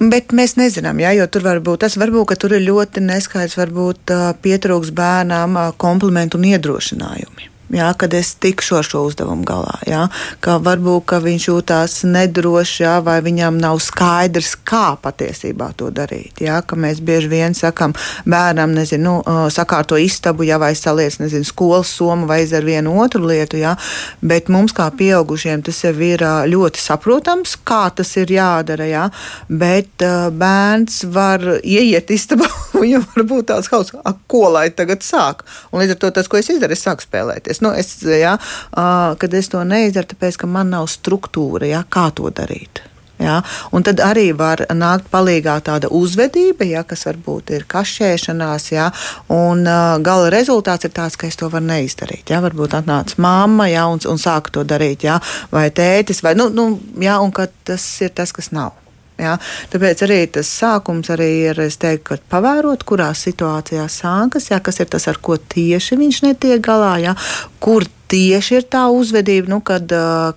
Bet 0.00 0.32
mēs 0.32 0.56
nezinām, 0.56 0.98
jā, 1.02 1.12
jo 1.18 1.26
tur 1.28 1.44
var 1.44 1.60
būt 1.64 1.84
tas, 1.84 1.98
varbūt, 2.00 2.30
ka 2.30 2.38
tur 2.40 2.56
ir 2.56 2.64
ļoti 2.64 3.04
neskaidrs, 3.04 3.58
varbūt 3.60 4.14
pietrūks 4.42 4.94
bērnām 4.96 5.58
komplimentu 5.80 6.40
un 6.40 6.48
iedrošinājumi 6.54 7.50
jā, 7.74 7.90
kad 7.98 8.14
es 8.14 8.34
tikšu 8.40 8.78
ar 8.80 8.86
šo 8.86 9.04
uzdevumu 9.08 9.44
galā. 9.46 9.76
Jā, 9.88 10.06
ka 10.44 10.58
varbūt 10.62 11.06
ka 11.10 11.20
viņš 11.22 11.46
jūtās 11.48 11.96
nedroši, 12.08 12.82
jā, 12.84 12.96
vai 13.04 13.18
viņam 13.24 13.58
nav 13.60 13.80
skaidrs, 13.82 14.56
kā 14.68 14.96
patiesībā 15.02 15.70
to 15.78 15.90
darīt. 15.94 16.42
Jā, 16.44 16.60
ka 16.66 16.78
mēs 16.80 17.00
bieži 17.04 17.30
vien 17.32 17.56
sakam 17.56 17.94
bērnam, 18.28 18.74
nezinu, 18.76 19.00
nu, 19.24 19.38
sakārto 19.52 19.98
istabu, 20.00 20.44
jā, 20.48 20.58
vai 20.60 20.72
saliec, 20.78 21.18
nezinu, 21.22 21.46
skolas 21.48 21.92
somu 21.96 22.28
vai 22.30 22.42
izdara 22.44 22.68
vienu 22.68 22.96
otru 23.02 23.24
lietu, 23.30 23.60
jā, 23.60 23.76
bet 24.20 24.50
mums 24.52 24.74
kā 24.76 24.90
pieaugušiem 24.96 25.64
tas 25.66 25.82
jau 25.84 25.94
ir 26.04 26.24
ļoti 26.50 26.82
saprotams, 26.82 27.56
kā 27.66 27.86
tas 27.96 28.12
ir 28.20 28.34
jādara, 28.36 28.88
jā, 28.90 29.06
bet 29.48 30.04
bērns 30.40 31.04
var 31.14 31.46
ieiet 31.62 32.12
istabā 32.14 32.50
viņam 32.84 33.06
var 33.14 33.26
būt 33.32 33.50
tāds 33.52 33.70
hauss, 33.72 33.94
ko 34.30 34.44
lai 34.52 34.68
tagad 34.74 35.04
sāk. 35.06 35.44
Un 35.70 35.82
līdz 35.82 35.96
ar 35.96 36.02
to 36.04 36.12
tas, 36.18 36.30
ko 36.30 36.40
es 36.40 36.50
izdaru, 36.52 36.76
es 36.76 36.84
sāku 36.86 37.06
spēlēties. 37.06 37.62
Nu, 37.64 37.74
es, 37.76 37.96
ja, 38.04 38.36
kad 38.70 39.34
es 39.36 39.50
to 39.52 39.64
neizdaru, 39.66 40.12
tāpēc, 40.14 40.40
ka 40.40 40.50
man 40.50 40.72
nav 40.74 40.90
struktūra, 40.92 41.68
ja, 41.70 41.84
kā 41.88 42.08
to 42.16 42.32
darīt. 42.34 42.84
Ja? 43.20 43.42
Un 43.70 43.84
tad 43.84 44.00
arī 44.00 44.30
var 44.36 44.62
nākt 44.72 45.10
palīdzīgā 45.12 45.58
tāda 45.66 45.90
uzvedība, 45.92 46.64
ja, 46.64 46.82
kas 46.88 47.04
varbūt 47.08 47.52
ir 47.52 47.66
kašķēšanās, 47.70 48.70
ja? 48.72 48.88
un 49.34 49.66
uh, 49.68 49.98
gala 50.04 50.30
rezultāts 50.32 50.88
ir 50.88 50.94
tāds, 50.96 51.18
ka 51.20 51.28
es 51.28 51.36
to 51.40 51.50
varu 51.52 51.68
neizdarīt. 51.68 52.32
Ja? 52.32 52.40
Varbūt 52.44 52.78
atnāca 52.80 53.20
mamma 53.20 53.68
ja, 53.70 53.86
un, 53.92 54.00
un 54.08 54.20
sāka 54.20 54.56
to 54.56 54.64
darīt, 54.64 55.04
ja? 55.04 55.20
vai 55.52 55.68
tētis, 55.68 56.24
vai 56.24 56.34
nu, 56.38 56.48
nu, 56.54 56.70
ja, 57.04 57.20
un 57.20 57.34
tas 57.36 57.90
ir 58.00 58.16
tas, 58.16 58.32
kas 58.32 58.54
nav. 58.56 58.72
Ja? 59.20 59.36
Tāpēc 59.72 60.04
arī 60.06 60.20
tas 60.38 60.50
sākums 60.60 61.12
arī 61.12 61.30
ir 61.52 61.62
teiktu, 61.80 62.18
pavērot, 62.32 62.84
kurās 62.88 63.26
situācijās 63.28 64.00
sākas, 64.02 64.50
ja? 64.52 64.60
kas 64.64 64.80
ir 64.82 64.90
tas, 64.92 65.08
ar 65.10 65.20
ko 65.22 65.36
tieši 65.36 66.00
viņš 66.00 66.22
netiek 66.30 66.62
galā, 66.64 66.96
ja? 67.04 67.16
kur 67.62 67.86
tieši 68.10 68.58
ir 68.58 68.66
tā 68.70 68.86
uzvedība, 68.92 69.50
nu, 69.52 69.60
kad, 69.64 69.90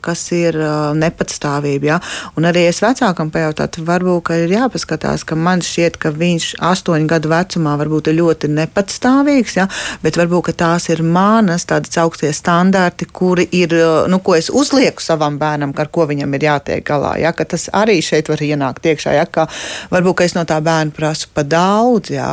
kas 0.04 0.24
ir 0.36 0.58
nepatstāvība. 1.00 1.90
Ja? 1.90 2.00
Un 2.38 2.48
arī 2.50 2.68
es 2.70 2.82
vecākam 2.84 3.32
pajautātu, 3.34 3.84
varbūt 3.88 4.32
ir 4.38 4.54
jāpaskatās, 4.54 5.26
ka 5.28 5.38
man 5.40 5.64
šķiet, 5.66 5.98
ka 6.02 6.14
viņš 6.14 6.50
astoņu 6.64 7.10
gadu 7.10 7.32
vecumā 7.34 7.76
varbūt 7.82 8.12
ir 8.12 8.20
ļoti 8.20 8.52
nepatstāvīgs, 8.54 9.58
ja? 9.58 9.68
bet 10.04 10.20
varbūt 10.20 10.54
tās 10.60 10.90
ir 10.94 11.02
manas 11.04 11.66
tādas 11.70 11.98
augstie 12.02 12.30
standarti, 12.36 13.08
kuri 13.10 13.48
ir, 13.56 13.74
nu, 14.12 14.20
ko 14.24 14.38
es 14.38 14.52
uzlieku 14.54 15.02
savam 15.04 15.40
bērnam, 15.42 15.74
ar 15.78 15.90
ko 15.94 16.06
viņam 16.10 16.38
ir 16.38 16.48
jātiek 16.50 16.86
galā. 16.88 17.16
Ja? 17.22 17.34
Ka 17.34 17.48
tas 17.50 17.70
arī 17.74 18.00
šeit 18.06 18.30
var 18.30 18.44
ienākt 18.44 18.86
iekšā, 18.92 19.16
ja? 19.18 19.26
ka 19.26 19.48
varbūt 19.94 20.22
ka 20.22 20.28
es 20.30 20.38
no 20.38 20.46
tā 20.50 20.60
bērna 20.64 20.94
prasu 20.94 21.32
pa 21.34 21.46
daudz, 21.48 22.14
ja? 22.14 22.30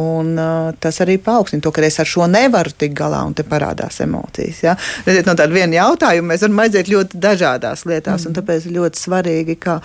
un 0.00 0.36
tas 0.80 1.00
arī 1.04 1.16
paaugstina 1.22 1.64
to, 1.64 1.72
ka 1.72 1.84
es 1.84 2.00
ar 2.02 2.08
šo 2.08 2.28
nevaru 2.30 2.74
tikt 2.76 2.96
galā, 2.98 3.24
un 3.24 3.34
te 3.36 3.46
parādās 3.48 4.02
emocijas. 4.04 4.62
Ja? 4.64 4.73
Ja? 5.06 5.22
No 5.26 5.36
tāda 5.36 5.50
viena 5.54 5.78
jautājuma 5.80 6.32
mēs 6.32 6.44
varam 6.46 6.62
aiziet 6.64 6.90
ļoti 6.92 7.20
dažādās 7.22 7.84
lietās, 7.88 8.24
mm. 8.24 8.30
un 8.30 8.38
tāpēc 8.38 8.66
ir 8.68 8.76
ļoti 8.78 9.00
svarīgi, 9.00 9.56
ka, 9.62 9.78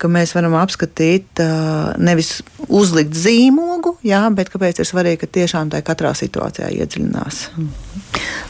ka 0.00 0.10
mēs 0.12 0.34
varam 0.36 0.56
apskatīt, 0.60 1.42
nevis 2.02 2.36
uzlikt 2.68 3.16
zīmogu, 3.18 3.96
jā, 4.06 4.22
bet 4.34 4.52
kāpēc 4.52 4.82
ir 4.82 4.90
svarīgi, 4.90 5.22
ka 5.24 5.30
tiešām 5.38 5.72
tā 5.74 5.82
katrā 5.86 6.14
situācijā 6.18 6.70
iedziļinās. 6.80 7.40
Mm. 7.56 7.72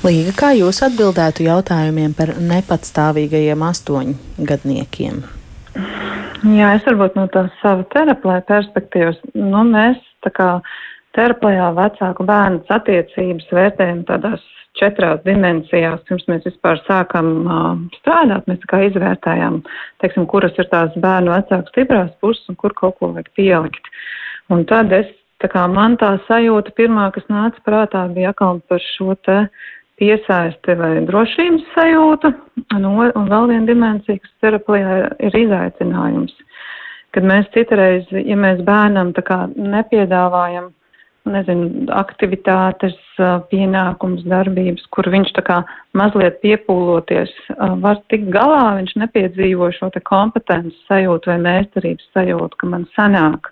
Līga, 0.04 0.34
kā 0.36 0.52
jūs 0.58 0.82
atbildētu 0.84 1.46
jautājumiem 1.46 2.16
par 2.16 2.34
nepatstāvīgajiem 2.40 3.62
astoņgadniekiem? 3.70 5.22
Jā, 6.54 6.74
es 6.76 6.84
varbūt 6.84 7.14
no 7.16 7.24
tās 7.32 7.52
sava 7.62 7.86
terapeita 7.94 8.44
perspektīvas, 8.50 9.16
nu, 9.32 9.62
mēs 9.70 9.96
tā 10.26 10.32
kā 10.34 10.48
terapijā 11.16 11.70
vecāku 11.78 12.26
bērnu 12.28 12.60
attiecības 12.74 13.48
vērtējam 13.54 14.02
tādās 14.10 14.44
četrās 14.78 15.22
dimensijās, 15.26 16.02
pirms 16.08 16.26
mēs 16.30 16.46
vispār 16.48 16.80
sākam 16.88 17.28
uh, 17.44 17.66
strādāt. 18.00 18.46
Mēs 18.50 18.64
kā 18.70 18.82
izvērtējām, 18.88 19.60
teiksim, 20.02 20.26
kuras 20.30 20.56
ir 20.58 20.68
tās 20.72 20.94
bērnu 21.00 21.34
vecāku 21.34 21.72
stiprās 21.72 22.10
puses 22.22 22.48
un 22.50 22.58
kur 22.60 22.74
kaut 22.78 22.98
ko 22.98 23.12
vajag 23.14 23.30
pielikt. 23.38 23.92
Un 24.52 24.66
tad 24.68 24.92
es, 24.92 25.08
tā 25.42 25.50
kā 25.52 25.64
man 25.70 25.96
tā 26.00 26.14
sajūta 26.28 26.74
pirmā, 26.78 27.08
kas 27.14 27.26
nāca 27.32 27.62
prātā, 27.66 28.04
bija 28.12 28.34
atkal 28.34 28.60
par 28.68 28.82
šo 28.96 29.16
te 29.26 29.44
piesaisti 30.00 30.74
vai 30.78 30.92
drošības 31.06 31.66
sajūtu. 31.76 32.32
No, 32.82 32.94
un 33.06 33.28
vēl 33.30 33.50
viena 33.52 33.68
dimensija, 33.68 34.18
kas 34.22 34.32
terapijā 34.42 34.96
ir 35.22 35.36
izaicinājums. 35.44 36.34
Kad 37.14 37.26
mēs 37.30 37.46
citreiz, 37.54 38.08
ja 38.10 38.34
mēs 38.34 38.64
bērnam 38.66 39.12
tā 39.14 39.22
kā 39.22 39.44
nepiedāvājam 39.54 40.72
nezinu, 41.28 41.86
aktivitātes, 41.94 42.96
pienākums, 43.50 44.24
darbības, 44.28 44.84
kur 44.94 45.08
viņš 45.12 45.32
tā 45.36 45.44
kā 45.46 45.58
mazliet 45.96 46.40
piepūloties 46.42 47.32
var 47.82 48.00
tikt 48.12 48.30
galā, 48.34 48.76
viņš 48.80 48.94
nepiedzīvo 49.04 49.70
šo 49.76 49.90
te 49.94 50.02
kompetences 50.04 50.76
sajūtu 50.90 51.32
vai 51.32 51.38
mēstarības 51.46 52.08
sajūtu, 52.16 52.60
ka 52.60 52.70
man 52.70 52.86
sanāk. 52.96 53.50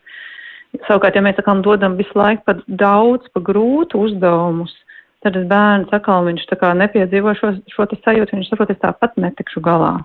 Savukārt, 0.86 1.16
ja 1.16 1.24
mēs 1.24 1.40
atkal 1.40 1.60
dodam 1.64 1.98
visu 1.98 2.16
laiku 2.16 2.46
pat 2.48 2.62
daudz, 2.66 3.28
pa 3.34 3.42
grūtu 3.44 4.06
uzdevumus, 4.06 4.72
tad 5.24 5.36
bērns 5.48 5.92
atkal 5.92 6.26
viņš 6.28 6.48
tā 6.50 6.58
kā 6.60 6.72
nepiedzīvo 6.76 7.36
šo, 7.38 7.54
šo 7.72 7.86
te 7.90 8.00
sajūtu, 8.04 8.38
viņš 8.38 8.52
saprot, 8.52 8.72
es 8.72 8.80
tāpat 8.82 9.20
netikšu 9.20 9.62
galā. 9.64 9.98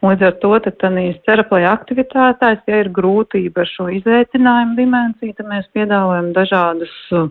Līdz 0.00 0.26
ar 0.30 0.36
to 0.40 0.50
tādīs 0.80 1.18
terapija 1.28 1.74
aktivitātēs, 1.76 2.62
ja 2.70 2.82
ir 2.82 2.88
grūtība 2.96 3.66
ar 3.66 3.68
šo 3.68 3.90
izaicinājumu 3.98 4.78
dimensiju, 4.78 5.34
tad 5.36 5.50
mēs 5.50 5.66
piedāvājam 5.76 6.30
dažādus 6.36 6.94
uh, 7.12 7.28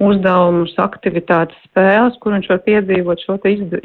uzdevumus, 0.00 0.72
aktivitātes, 0.80 1.58
spēles, 1.68 2.16
kur 2.20 2.34
viņš 2.36 2.48
var 2.52 2.62
piedzīvot 2.66 3.24
šo 3.24 3.36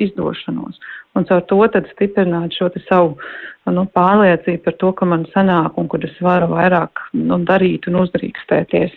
izdošanos. 0.08 0.80
Un 1.16 1.28
caur 1.28 1.44
to 1.48 1.60
tad 1.72 1.88
stiprināt 1.94 2.56
šo 2.56 2.70
savu 2.88 3.16
nu, 3.72 3.86
pārliecību 3.96 4.64
par 4.66 4.78
to, 4.80 4.92
ka 5.00 5.08
man 5.10 5.26
sanāk 5.34 5.80
un 5.80 5.88
kur 5.92 6.04
es 6.04 6.16
varu 6.24 6.52
vairāk 6.52 7.08
nu, 7.20 7.40
darīt 7.48 7.88
un 7.92 8.02
uzdrīkstēties. 8.04 8.96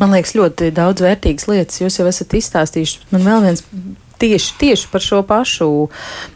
Man 0.00 0.14
liekas, 0.16 0.32
ļoti 0.36 0.70
daudz 0.76 1.04
vērtīgas 1.04 1.48
lietas 1.50 1.80
jūs 1.82 1.98
jau 2.00 2.06
esat 2.08 2.36
izstāstījuši. 2.38 3.08
Man 3.12 3.26
vēl 3.26 3.44
viens 3.44 3.64
tieši, 4.18 4.54
tieši 4.58 4.88
par 4.92 5.02
šo 5.04 5.22
pašu 5.26 5.68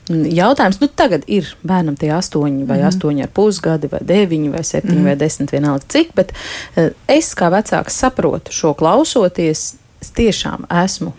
mm, 0.08 0.24
jautājumu. 0.36 0.80
Nu, 0.80 0.88
tagad 0.88 1.26
ir 1.26 1.48
bērnam 1.66 1.96
tie 1.98 2.12
astoņi 2.14 2.66
vai 2.68 2.80
mm. 2.80 2.88
astoņi 2.90 3.26
ar 3.26 3.32
pusgadi, 3.34 3.90
vai 3.92 4.02
deviņi, 4.06 4.50
vai 4.54 4.64
septiņi, 4.66 4.98
mm. 5.00 5.10
vai 5.10 5.16
desmit, 5.20 5.54
vienalga 5.54 5.88
cik, 5.94 6.12
bet 6.18 6.34
eh, 6.76 6.92
es 7.10 7.32
kā 7.38 7.50
vecāks 7.52 8.00
saprotu 8.04 8.54
šo 8.54 8.74
klausoties. 8.78 9.72
Es 10.02 10.08
tiešām 10.10 10.64
esmu 10.82 11.12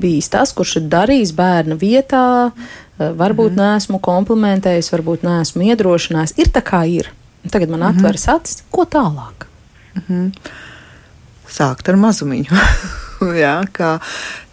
bijis 0.00 0.30
tas, 0.32 0.54
kurš 0.56 0.78
ir 0.78 0.86
darījis 0.88 1.34
bērna 1.36 1.76
vietā, 1.76 2.26
eh, 2.48 3.10
varbūt 3.12 3.52
mm. 3.52 3.60
neesmu 3.60 4.00
komplimentējis, 4.04 4.92
varbūt 4.94 5.26
neesmu 5.26 5.68
iedrošinājis. 5.72 6.36
Ir 6.40 6.52
tā 6.54 6.64
kā 6.64 6.86
ir. 6.88 7.12
Tagad 7.46 7.70
man 7.70 7.80
mm 7.80 7.86
-hmm. 7.86 7.98
atveras 7.98 8.28
acis, 8.28 8.64
ko 8.70 8.84
tālāk? 8.84 9.46
Mm 9.94 10.02
-hmm. 10.08 10.32
Sākt 11.48 11.88
ar 11.88 11.96
mazumiņu. 11.96 12.50
Jā, 13.44 13.64
kā 13.72 13.98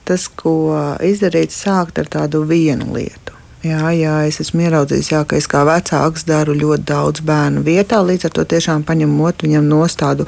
tas, 0.07 0.27
ko 0.27 0.73
izdarīt, 1.03 1.53
sākt 1.55 1.99
ar 2.01 2.09
tādu 2.11 2.43
vienu 2.49 2.93
lietu. 2.95 3.33
Jā, 3.63 3.93
jā, 3.95 4.13
es 4.27 4.41
esmu 4.43 4.65
ieraudzījis, 4.65 5.09
jā, 5.13 5.21
ka 5.23 5.37
es 5.39 5.45
kā 5.47 5.61
vecāks 5.63 6.25
daru 6.27 6.51
ļoti 6.57 6.83
daudz 6.89 7.23
bērnu 7.23 7.61
vietā, 7.63 8.01
līdz 8.03 8.27
ar 8.27 8.33
to 8.35 8.43
tiešām 8.51 8.83
paņemot 8.83 9.45
viņam 9.45 9.69
nostādu 9.71 10.25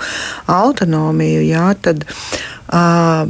autonomiju. 0.47 1.41
Jā, 1.43 1.65
tad, 1.83 2.05
uh, 2.71 3.27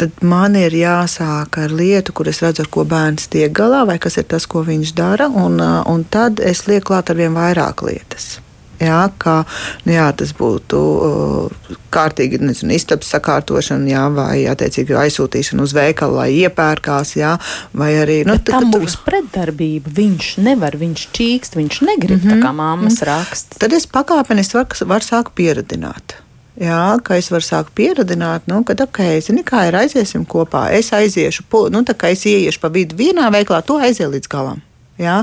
tad 0.00 0.24
man 0.24 0.56
ir 0.56 0.72
jāsāk 0.72 1.60
ar 1.60 1.74
lietu, 1.76 2.16
kur 2.16 2.32
es 2.32 2.40
redzu, 2.40 2.64
ar 2.64 2.72
ko 2.72 2.86
bērns 2.88 3.28
tiek 3.28 3.52
galā, 3.52 3.84
vai 3.90 3.98
kas 4.00 4.16
ir 4.16 4.24
tas, 4.30 4.48
ko 4.48 4.64
viņš 4.64 4.94
dara, 4.96 5.28
un, 5.28 5.60
un 5.60 6.06
tad 6.08 6.40
es 6.40 6.64
lieku 6.70 6.94
klāt 6.94 7.12
ar 7.12 7.20
vien 7.20 7.36
vairāk 7.36 7.84
lietas. 7.84 8.38
Jā, 8.80 9.00
kā, 9.20 9.42
nu 9.84 9.92
jā, 9.92 10.06
tas 10.16 10.30
būtu 10.36 10.78
uh, 10.80 11.74
kārtīgi 11.92 12.38
nezinu, 12.40 12.72
istabas 12.72 13.10
sakārtošana, 13.12 13.90
jā, 13.90 14.04
vai 14.14 14.46
attiecīgi 14.48 14.96
aizsūtīšana 14.96 15.66
uz 15.66 15.74
veikalu, 15.76 16.16
lai 16.16 16.30
iepērkās, 16.46 17.12
jā, 17.18 17.34
vai 17.76 17.90
arī. 18.00 18.22
Nu, 18.24 18.38
tam 18.40 18.70
būs 18.72 18.96
pretdarbība. 19.04 19.92
Viņš 20.00 20.30
nevar, 20.46 20.78
viņš 20.80 21.04
čīkst, 21.12 21.60
viņš 21.60 21.82
negrib, 21.90 22.22
mm 22.22 22.24
-hmm. 22.24 22.40
tā 22.40 22.48
kā 22.48 22.54
mammas 22.56 22.96
mm 22.96 23.04
-hmm. 23.04 23.10
raksta. 23.12 23.60
Tad 23.60 23.76
es 23.76 23.86
pakāpeniski 23.86 24.56
varu 24.56 24.88
var 24.94 25.04
sākt 25.04 25.36
pieradināt. 25.36 26.16
Jā, 26.60 26.98
ka 27.04 27.16
es 27.16 27.30
varu 27.30 27.44
sākt 27.44 27.70
pieradināt, 27.74 28.42
nu, 28.46 28.64
ka, 28.64 28.74
ok, 28.82 28.98
zini, 29.20 29.44
kā 29.44 29.68
ir 29.68 29.76
aiziesim 29.76 30.24
kopā. 30.26 30.70
Es 30.72 30.92
aiziešu, 30.92 31.44
nu, 31.70 31.84
tā 31.84 31.94
kā 31.94 32.10
es 32.12 32.24
ieiešu 32.24 32.60
pa 32.60 32.68
vidu 32.68 32.96
vienā 32.96 33.30
veiklā, 33.30 33.62
to 33.62 33.78
aiziet 33.78 34.08
līdz 34.08 34.28
galam. 34.28 34.62
Ja? 35.00 35.20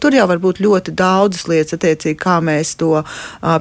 Tur 0.00 0.16
jau 0.16 0.26
var 0.30 0.40
būt 0.42 0.62
ļoti 0.64 0.94
daudzas 0.96 1.46
lietas, 1.50 1.76
attiecīgi, 1.76 2.16
kā 2.20 2.38
mēs 2.44 2.74
to 2.80 3.02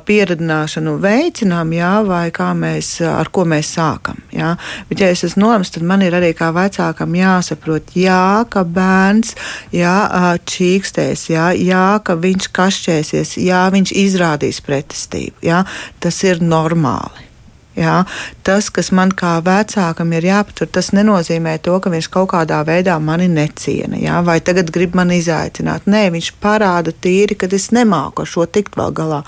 pieredzināšanu 0.07 0.97
veicinām, 1.03 1.73
ja? 1.75 1.91
vai 2.07 2.29
mēs, 2.57 2.93
ar 3.07 3.31
ko 3.33 3.45
mēs 3.49 3.73
sākam. 3.77 4.21
Ja? 4.33 4.55
Bet, 4.89 5.03
ja 5.03 5.11
es 5.13 5.25
esmu 5.27 5.45
nolems, 5.45 5.73
tad 5.73 5.85
man 5.87 6.05
ir 6.05 6.17
arī 6.17 6.33
kā 6.37 6.49
vecākam 6.55 7.15
jāsaprot, 7.17 7.93
jā, 7.97 8.45
ka 8.49 8.63
bērns 8.63 9.35
jā, 9.75 9.95
čīkstēs, 10.47 11.27
jā, 11.33 11.51
jā, 11.59 11.85
ka 12.03 12.17
viņš 12.17 12.51
kašķēsies, 12.55 13.37
jā, 13.43 13.63
viņš 13.73 13.95
izrādīs 14.07 14.63
pretestību. 14.65 15.41
Jā? 15.47 15.63
Tas 16.03 16.23
ir 16.27 16.43
normāli. 16.43 17.26
Jā. 17.77 17.97
Tas, 18.41 18.71
kas 18.73 18.87
man 18.95 19.11
kā 19.13 19.35
vecākam 19.45 20.13
ir 20.17 20.25
jāpatur, 20.25 20.69
tas 20.73 20.89
nenozīmē 20.97 21.57
to, 21.61 21.75
ka 21.83 21.91
viņš 21.93 22.07
kaut 22.09 22.31
kādā 22.31 22.63
veidā 22.65 22.95
mani 22.97 23.27
neciena, 23.29 23.99
jā, 24.01 24.17
vai 24.25 24.39
tagad 24.41 24.71
grib 24.73 24.95
mani 24.97 25.19
izaicināt. 25.21 25.85
Nē, 25.85 26.07
viņš 26.15 26.31
parāda 26.41 26.89
tīri, 27.05 27.37
ka 27.37 27.49
es 27.53 27.69
nemāku 27.75 28.25
ar 28.25 28.31
šo 28.31 28.47
tikt 28.49 28.79
vēl 28.79 28.95
galā. 28.97 29.21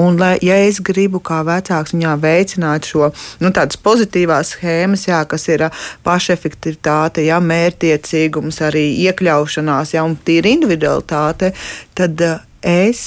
Un, 0.00 0.16
lai, 0.20 0.32
ja 0.46 0.56
es 0.64 0.80
gribu 0.80 1.20
kā 1.20 1.42
vecāks 1.44 1.92
viņā 1.92 2.16
veicināt 2.24 2.88
šo 2.88 3.10
nu, 3.44 3.52
tādas 3.52 3.76
pozitīvās 3.84 4.54
schēmas, 4.54 5.04
jā, 5.10 5.20
kas 5.28 5.44
ir 5.52 5.66
pašefektivitāte, 6.06 7.26
jā, 7.28 7.36
mērķtiecīgums, 7.52 8.62
arī 8.64 8.86
iekļaušanās, 9.10 9.92
jā, 9.98 10.08
un 10.08 10.16
tīra 10.24 10.54
individualitāte, 10.56 11.52
tad 12.00 12.24
es 12.64 13.04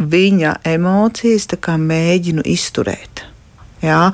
viņa 0.00 0.58
emocijas 0.76 1.48
mēģinu 1.80 2.44
izturēt. 2.44 3.29
Jā? 3.84 4.10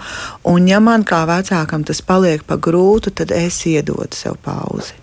Un, 0.46 0.68
ja 0.70 0.78
man 0.82 1.06
kā 1.06 1.24
vecākam 1.28 1.86
tas 1.86 2.02
paliek 2.04 2.44
par 2.46 2.60
grūtu, 2.62 3.14
tad 3.14 3.34
es 3.34 3.58
iedodu 3.66 4.14
sev 4.14 4.38
pauzi. 4.44 4.94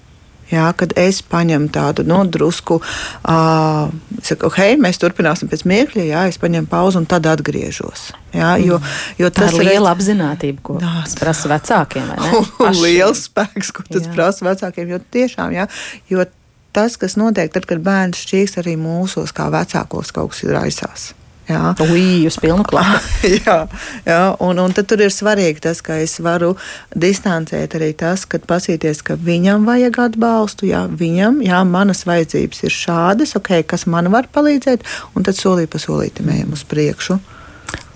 Jā, 0.53 0.67
kad 0.77 0.91
es 0.99 1.21
paņemu 1.25 1.69
tādu 1.73 2.03
nu, 2.05 2.19
drusku, 2.29 2.77
uh, 2.77 3.87
saku, 4.21 4.49
ok, 4.51 4.59
mēs 4.81 4.99
turpināsim 5.01 5.49
pēc 5.49 5.63
mirkļa, 5.69 6.03
jā, 6.05 6.25
es 6.29 6.37
paņemu 6.41 6.69
pauzi 6.69 6.99
un 6.99 7.07
tad 7.09 7.25
atgriežos. 7.31 8.11
Jā, 8.35 8.51
jo, 8.61 8.77
jo 9.17 9.31
tā 9.33 9.47
ir 9.49 9.57
liela 9.63 9.93
redz... 9.93 10.03
apziņotība, 10.03 10.61
ko 10.65 10.77
tas 10.83 11.17
prasa 11.17 11.49
vecākiem. 11.55 12.13
Liels 12.83 13.25
spēks, 13.29 13.73
ko 13.73 13.87
tas 13.87 14.05
jā. 14.05 14.13
prasa 14.13 14.49
vecākiem. 14.51 14.93
Jo 14.93 15.01
tiešām, 15.15 15.57
jā, 15.57 15.65
jo 16.11 16.27
tas, 16.75 16.99
kas 17.01 17.17
notiek 17.17 17.53
tad, 17.53 17.65
kad 17.69 17.81
bērns 17.85 18.21
šķīst 18.27 18.61
arī 18.61 18.77
mūsos, 18.81 19.33
kā 19.33 19.49
vecākos, 19.53 20.13
kaut 20.13 20.35
kas 20.35 20.45
ir 20.45 20.59
aizsās. 20.59 21.13
Jā, 21.43 21.73
uz 22.27 22.37
pilnu 22.39 22.63
klāstu. 22.63 23.33
jā, 23.45 23.57
jā 24.07 24.21
un, 24.39 24.61
un 24.63 24.75
tad 24.75 24.87
tur 24.87 25.03
ir 25.03 25.11
svarīgi 25.11 25.59
tas, 25.65 25.81
ka 25.83 25.97
es 25.99 26.15
varu 26.23 26.53
distancēt 26.95 27.75
arī 27.75 27.91
tas, 27.99 28.23
kad 28.29 28.47
pasīties, 28.47 29.03
ka 29.03 29.17
viņam 29.19 29.67
vajag 29.67 29.99
atbalstu, 30.05 30.69
jā, 30.71 30.85
viņam, 30.87 31.41
jā, 31.43 31.59
manas 31.67 32.05
vajadzības 32.07 32.63
ir 32.63 32.75
šādas, 32.77 33.35
ok, 33.39 33.57
kas 33.67 33.87
man 33.91 34.07
var 34.13 34.31
palīdzēt, 34.31 34.87
un 35.17 35.27
tad 35.27 35.39
solī 35.39 35.67
pa 35.67 35.83
solītam 35.83 36.31
ejam 36.31 36.55
uz 36.55 36.63
priekšu. 36.63 37.19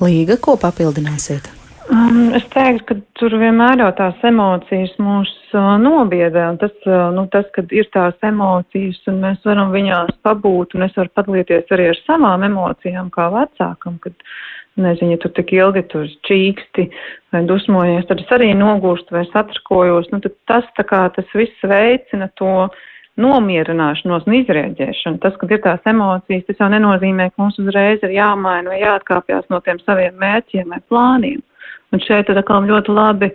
Līga, 0.04 0.36
ko 0.42 0.60
papildināsiet? 0.60 1.57
Um, 1.88 2.34
es 2.36 2.44
teiktu, 2.52 2.84
ka 2.84 2.96
tur 3.16 3.34
vienmēr 3.40 3.80
jau 3.80 3.88
tās 3.96 4.24
emocijas 4.28 4.92
mūs 5.00 5.30
uh, 5.56 5.78
nobiedē, 5.80 6.42
un 6.52 6.58
tas, 6.60 6.74
uh, 6.84 7.08
nu, 7.16 7.24
tas, 7.32 7.48
kad 7.56 7.72
ir 7.72 7.88
tās 7.96 8.18
emocijas, 8.28 9.00
un 9.08 9.22
mēs 9.24 9.40
varam 9.48 9.72
viņās 9.72 10.18
pabūt, 10.28 10.76
un 10.76 10.84
es 10.84 10.98
varu 11.00 11.14
padalīties 11.16 11.72
arī 11.72 11.88
ar 11.94 12.02
savām 12.02 12.44
emocijām 12.50 13.08
kā 13.16 13.30
vecākam, 13.32 13.96
kad, 14.04 14.18
nezinu, 14.76 15.16
ja 15.16 15.22
tu 15.24 15.32
tik 15.40 15.56
ilgi 15.56 15.86
tur 15.94 16.12
čīksti 16.28 16.90
vai 17.32 17.46
dusmojies, 17.48 18.04
tad 18.12 18.26
es 18.26 18.36
arī 18.36 18.52
nogūstu 18.60 19.16
vai 19.16 19.24
satrikojos, 19.32 20.12
nu, 20.12 20.20
tad 20.28 20.36
tas 20.52 20.68
tā 20.76 20.84
kā 20.92 21.06
tas 21.16 21.32
viss 21.40 21.68
veicina 21.72 22.28
to 22.36 22.68
nomierināšanos 23.18 24.28
un 24.28 24.42
izrēģēšanu. 24.44 25.24
Tas, 25.24 25.40
kad 25.40 25.56
ir 25.56 25.64
tās 25.64 25.88
emocijas, 25.90 26.46
tas 26.52 26.60
jau 26.60 26.68
nenozīmē, 26.76 27.32
ka 27.32 27.42
mums 27.42 27.64
uzreiz 27.64 28.04
ir 28.04 28.20
jāmaina 28.20 28.76
vai 28.76 28.84
jāatkāpjas 28.84 29.48
no 29.54 29.64
tiem 29.64 29.80
saviem 29.88 30.20
mērķiem 30.20 30.76
vai 30.76 30.84
plāniem. 30.92 31.47
Un 31.96 32.04
šeit 32.04 32.30
ir 32.30 32.40
atkal 32.42 32.66
ļoti 32.68 32.94
labi, 32.94 33.32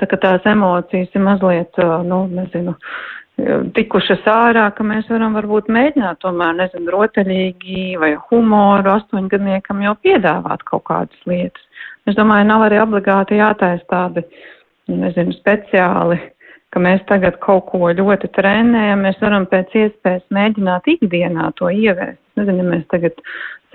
tā, 0.00 0.08
ka 0.10 0.18
tās 0.20 0.46
emocijas 0.48 1.12
ir 1.14 1.24
mazliet, 1.24 1.78
nu, 2.04 2.24
nezinu, 2.32 2.74
tikušas 3.74 4.26
ārā, 4.30 4.68
ka 4.76 4.86
mēs 4.86 5.08
varam 5.10 5.34
varbūt 5.38 5.70
mēģināt 5.72 6.20
tomēr, 6.22 6.54
nezinu, 6.60 6.92
rotaļīgi 6.94 7.86
vai 8.02 8.12
humoru 8.28 8.92
astoņgadniekam 8.94 9.82
jau 9.82 9.94
piedāvāt 10.04 10.62
kaut 10.68 10.84
kādas 10.90 11.30
lietas. 11.30 11.64
Es 12.06 12.18
domāju, 12.18 12.46
nav 12.50 12.66
arī 12.66 12.82
obligāti 12.82 13.40
jātaisa 13.40 13.86
tādi, 13.90 14.26
nezinu, 14.92 15.32
speciāli 15.40 16.20
ka 16.74 16.82
mēs 16.82 17.02
tagad 17.08 17.38
kaut 17.44 17.68
ko 17.70 17.92
ļoti 17.94 18.32
trenējam, 18.34 19.04
mēs 19.06 19.20
varam 19.22 19.46
pēc 19.50 19.74
iespējas 19.78 20.24
mēģināt 20.34 20.88
ikdienā 20.96 21.52
to 21.60 21.70
ieviest. 21.70 22.18
Nezinu, 22.34 22.64
ja 22.64 22.70
mēs 22.72 22.88
tagad 22.90 23.20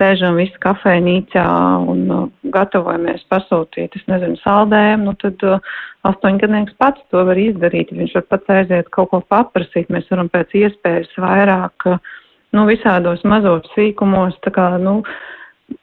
sēžam 0.00 0.36
visi 0.40 0.56
kafejnīcā 0.60 1.46
un 1.92 2.04
uh, 2.12 2.28
gatavojamies 2.52 3.24
pasūtīt, 3.32 3.96
es 3.96 4.06
nezinu, 4.08 4.36
saldējumu, 4.44 5.08
nu 5.08 5.16
tad 5.20 5.44
uh, 5.48 5.72
astoņgadnieks 6.08 6.76
pats 6.80 7.02
to 7.12 7.24
var 7.28 7.40
izdarīt. 7.40 7.92
Viņš 7.96 8.16
var 8.18 8.26
pats 8.34 8.54
aiziet 8.56 8.88
kaut 8.94 9.12
ko 9.12 9.20
paprasīt. 9.32 9.90
Mēs 9.92 10.08
varam 10.12 10.30
pēc 10.32 10.56
iespējas 10.62 11.12
vairāk, 11.20 11.88
uh, 11.88 12.16
nu, 12.56 12.64
visādos 12.68 13.24
mazos 13.28 13.68
sīkumos, 13.74 14.38
tā 14.44 14.52
kā, 14.56 14.70
nu, 14.82 15.00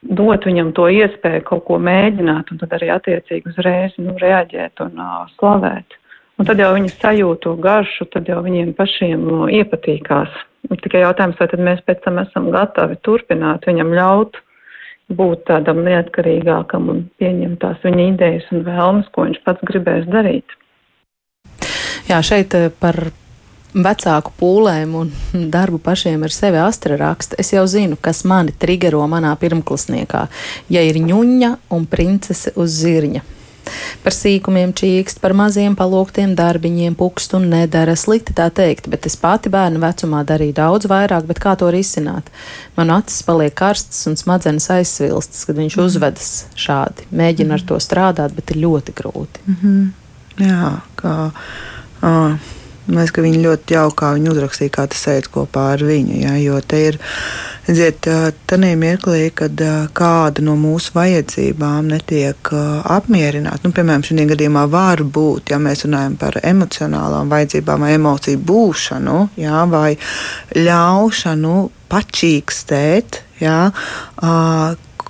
dot 0.02 0.46
viņam 0.46 0.74
to 0.76 0.88
iespēju 0.92 1.46
kaut 1.48 1.64
ko 1.70 1.78
mēģināt 1.82 2.52
un 2.52 2.60
tad 2.62 2.74
arī 2.78 2.90
attiecīgi 2.94 3.54
uzreiz, 3.54 3.94
nu, 4.02 4.18
reaģēt 4.22 4.86
un 4.86 5.02
uh, 5.02 5.24
slavēt. 5.38 5.98
Un 6.38 6.46
tad 6.46 6.60
jau 6.62 6.70
viņi 6.76 6.92
sajūt 6.94 7.40
to 7.42 7.54
garšu, 7.58 8.06
tad 8.14 8.28
jau 8.30 8.38
viņiem 8.44 8.74
pašiem 8.78 9.24
iepatīkās. 9.58 10.36
Tikai 10.82 11.02
jautājums, 11.02 11.38
vai 11.40 11.64
mēs 11.70 11.80
pēc 11.86 12.04
tam 12.04 12.20
esam 12.22 12.50
gatavi 12.54 12.98
turpināt 13.02 13.66
viņam 13.66 13.90
ļaut 13.96 14.38
būt 15.08 15.46
tādam 15.48 15.80
neatkarīgākam 15.86 16.90
un 16.92 17.04
pieņemt 17.20 17.60
tās 17.62 17.78
viņa 17.84 18.08
idejas 18.12 18.50
un 18.52 18.64
vēlmes, 18.66 19.08
ko 19.12 19.24
viņš 19.28 19.40
pats 19.46 19.64
gribēs 19.70 20.08
darīt. 20.12 20.58
Jā, 22.08 22.20
šeit 22.24 22.54
eh, 22.56 22.68
par 22.72 23.08
vecāku 23.72 24.32
pūlēm 24.38 24.94
un 25.00 25.12
darbu 25.54 25.80
pašiem 25.84 26.22
ar 26.26 26.34
sevi 26.34 26.60
astra 26.62 26.98
raksta. 27.00 27.38
Es 27.40 27.52
jau 27.54 27.64
zinu, 27.68 27.98
kas 28.00 28.24
mani 28.28 28.52
trigero 28.52 29.02
manā 29.08 29.34
pirmklasniekā, 29.40 30.26
ja 30.72 30.84
ir 30.84 31.00
ņuņa 31.04 31.54
un 31.74 31.88
princese 31.88 32.54
uz 32.56 32.78
zirņa. 32.82 33.24
Par 34.04 34.14
sīkumiem 34.16 34.74
čīkst, 34.76 35.20
par 35.22 35.34
maziem 35.38 35.76
palūgtiem 35.78 36.34
darbiņiem 36.38 36.96
pukst 36.98 37.34
un 37.38 37.48
nedara. 37.52 37.96
Slikti 37.98 38.36
tā 38.36 38.48
teikt, 38.54 38.90
bet 38.92 39.06
es 39.10 39.16
pati 39.20 39.52
bērnu 39.52 39.82
vecumā 39.82 40.24
darīju 40.28 40.56
daudz 40.58 40.90
vairāk, 40.90 41.26
bet 41.30 41.42
kā 41.42 41.54
to 41.58 41.70
risināt? 41.74 42.28
Man 42.76 42.92
acis 42.94 43.22
paliek 43.26 43.54
karstas 43.58 44.06
un 44.10 44.18
smadzenes 44.20 44.70
aizsvilstas, 44.74 45.46
kad 45.48 45.58
viņš 45.58 45.78
mm. 45.78 45.88
uzvedas 45.88 46.34
šādi. 46.58 47.08
Mēģina 47.10 47.58
ar 47.58 47.66
to 47.68 47.80
strādāt, 47.82 48.36
bet 48.36 48.54
ir 48.54 48.62
ļoti 48.66 48.94
grūti. 49.00 49.46
Mm 49.46 49.58
-hmm. 49.62 49.88
Jā, 50.48 50.78
kā. 50.96 51.16
Uh. 52.02 52.54
Man 52.88 53.02
liekas, 53.02 53.12
ka 53.12 53.20
viņi 53.20 53.42
ļoti 53.44 53.74
jaukā 53.76 54.14
viņi 54.16 54.30
uzrakstīja, 54.32 54.72
kā 54.72 54.86
tas 54.88 55.02
sēž 55.04 55.26
kopā 55.28 55.66
ar 55.74 55.82
viņu. 55.84 56.22
Ja, 56.22 56.38
jo 56.40 56.56
te 56.64 56.78
ir, 56.86 56.96
redziet, 57.68 58.08
tādā 58.48 58.72
mirklī, 58.80 59.28
kad 59.36 59.60
kāda 59.96 60.44
no 60.44 60.56
mūsu 60.58 60.94
vajadzībām 60.96 61.90
netiek 61.92 62.50
apmierināta, 62.96 63.62
nu, 63.66 63.74
piemēram, 63.76 64.04
šajā 64.06 64.26
gadījumā 64.32 64.64
var 64.72 65.04
būt, 65.04 65.52
ja 65.52 65.60
mēs 65.62 65.84
runājam 65.86 66.16
par 66.20 66.40
emocionālām 66.42 67.30
vajadzībām 67.32 67.86
vai 67.86 67.94
emociju 67.98 68.42
būšanu, 68.50 69.18
ja, 69.44 69.62
vai 69.70 69.94
ļaušanu 70.56 71.56
pačīkstēt, 71.92 73.22
ja, 73.44 73.58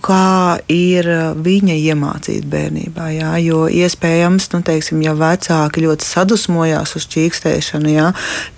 kā 0.04 0.58
ir 0.72 1.06
uh, 1.10 1.36
viņa 1.38 1.76
iemācīta 1.90 2.48
bērnībā. 2.50 3.08
Jā, 3.16 3.32
jo 3.42 3.64
iespējams, 3.70 4.48
nu, 4.54 4.60
teiksim, 4.66 5.02
ja 5.04 5.14
vecāki 5.18 5.84
ļoti 5.84 6.06
sadusmojās 6.06 6.94
uz 6.98 7.06
čīkstēšanu, 7.12 7.92
jā, 7.92 8.08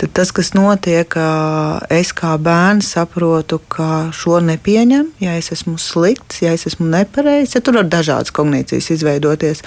tad 0.01 0.15
tas, 0.17 0.33
kas 0.37 0.53
notiek, 0.57 1.15
uh, 1.19 1.81
es 1.93 2.13
kā 2.17 2.35
bērns 2.41 2.93
saprotu, 2.97 3.61
ka 3.73 4.11
šo 4.17 4.41
nepieņem, 4.45 5.11
ja 5.23 5.37
es 5.39 5.51
esmu 5.55 5.77
slikts, 5.81 6.43
ja 6.45 6.55
es 6.57 6.67
esmu 6.71 6.89
nepareizs, 6.91 7.57
ja 7.57 7.65
tur 7.65 7.81
var 7.81 7.91
dažādas 7.91 8.35
kognīcijas 8.35 8.91
izveidoties. 8.97 9.65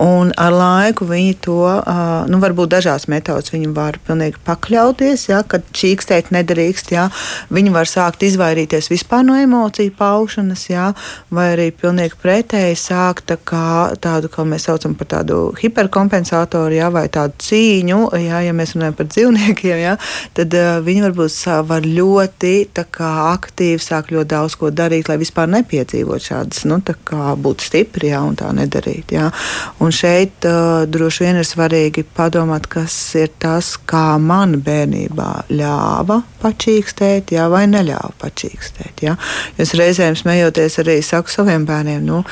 Un 0.00 0.32
ar 0.40 0.54
laiku 0.54 1.08
viņi 1.08 1.38
to, 1.44 1.60
uh, 1.78 2.14
nu, 2.30 2.40
varbūt 2.42 2.74
dažās 2.76 3.08
metodas 3.12 3.54
viņi 3.54 3.72
var 3.76 3.98
pilnīgi 4.06 4.40
pakļauties, 4.46 5.28
ja, 5.30 5.42
kad 5.48 5.66
čīkstēt 5.74 6.32
nedrīkst, 6.34 6.92
ja, 6.94 7.08
viņi 7.54 7.74
var 7.74 7.90
sākt 7.90 8.24
izvairīties 8.26 8.90
vispār 8.92 9.24
no 9.26 9.38
emociju 9.40 9.94
paušanas, 9.98 10.68
ja, 10.70 10.92
vai 11.34 11.50
arī 11.54 11.68
pilnīgi 11.74 12.18
pretēji 12.22 12.78
sākt 12.78 13.28
tā 13.30 13.38
kā, 13.38 13.94
tādu, 14.02 14.30
kā 14.32 14.44
mēs 14.48 14.68
saucam 14.68 14.94
par 14.98 15.10
tādu 15.14 15.38
hiperkompensātoru, 15.60 16.76
jā, 16.78 16.90
vai 16.94 17.06
tādu 17.12 17.38
cīņu, 17.44 18.00
jā, 18.22 18.42
ja 18.46 18.54
mēs 18.56 18.74
runājam 18.76 18.98
par 18.98 19.10
dzīvniekiem, 19.10 19.76
jā, 19.82 19.96
tad 20.36 20.58
uh, 20.58 20.78
viņi 20.84 21.06
varbūt 21.08 21.40
var 21.68 21.86
ļoti 21.86 22.54
kā, 22.94 23.12
aktīvi 23.34 23.82
sākt 23.82 24.12
ļoti 24.14 24.30
daudz 24.34 24.56
ko 24.58 24.70
darīt, 24.74 25.08
lai 25.10 25.18
vispār 25.20 25.50
nepiedzīvot 25.52 26.28
šādas, 26.28 26.64
nu, 26.68 26.80
tā 26.84 26.96
kā 27.06 27.34
būt 27.40 27.64
stipri, 27.68 28.10
jā, 28.12 28.22
un 28.24 28.36
tā 28.38 28.50
nedarīt, 28.56 29.14
jā. 29.16 29.30
Un 29.84 29.94
šeit 29.94 30.46
uh, 30.48 30.84
droši 30.88 31.26
vien 31.26 31.40
ir 31.40 31.48
svarīgi 31.48 32.04
padomāt, 32.16 32.68
kas 32.70 32.96
ir 33.18 33.32
tas, 33.42 33.74
kā 33.76 34.16
man 34.20 34.58
bērnībā 34.64 35.30
ļāva 35.52 36.20
pačīkstēt, 36.42 37.34
jā, 37.36 37.48
vai 37.52 37.64
neļāva 37.70 38.14
pačīkstēt, 38.20 39.04
jā. 39.06 39.16
Es 39.60 39.74
reizēm 39.78 40.16
smejoties 40.18 40.80
arī 40.82 40.98
saku 41.06 41.32
saviem 41.32 41.66
bērniem, 41.68 42.02
nu, 42.06 42.22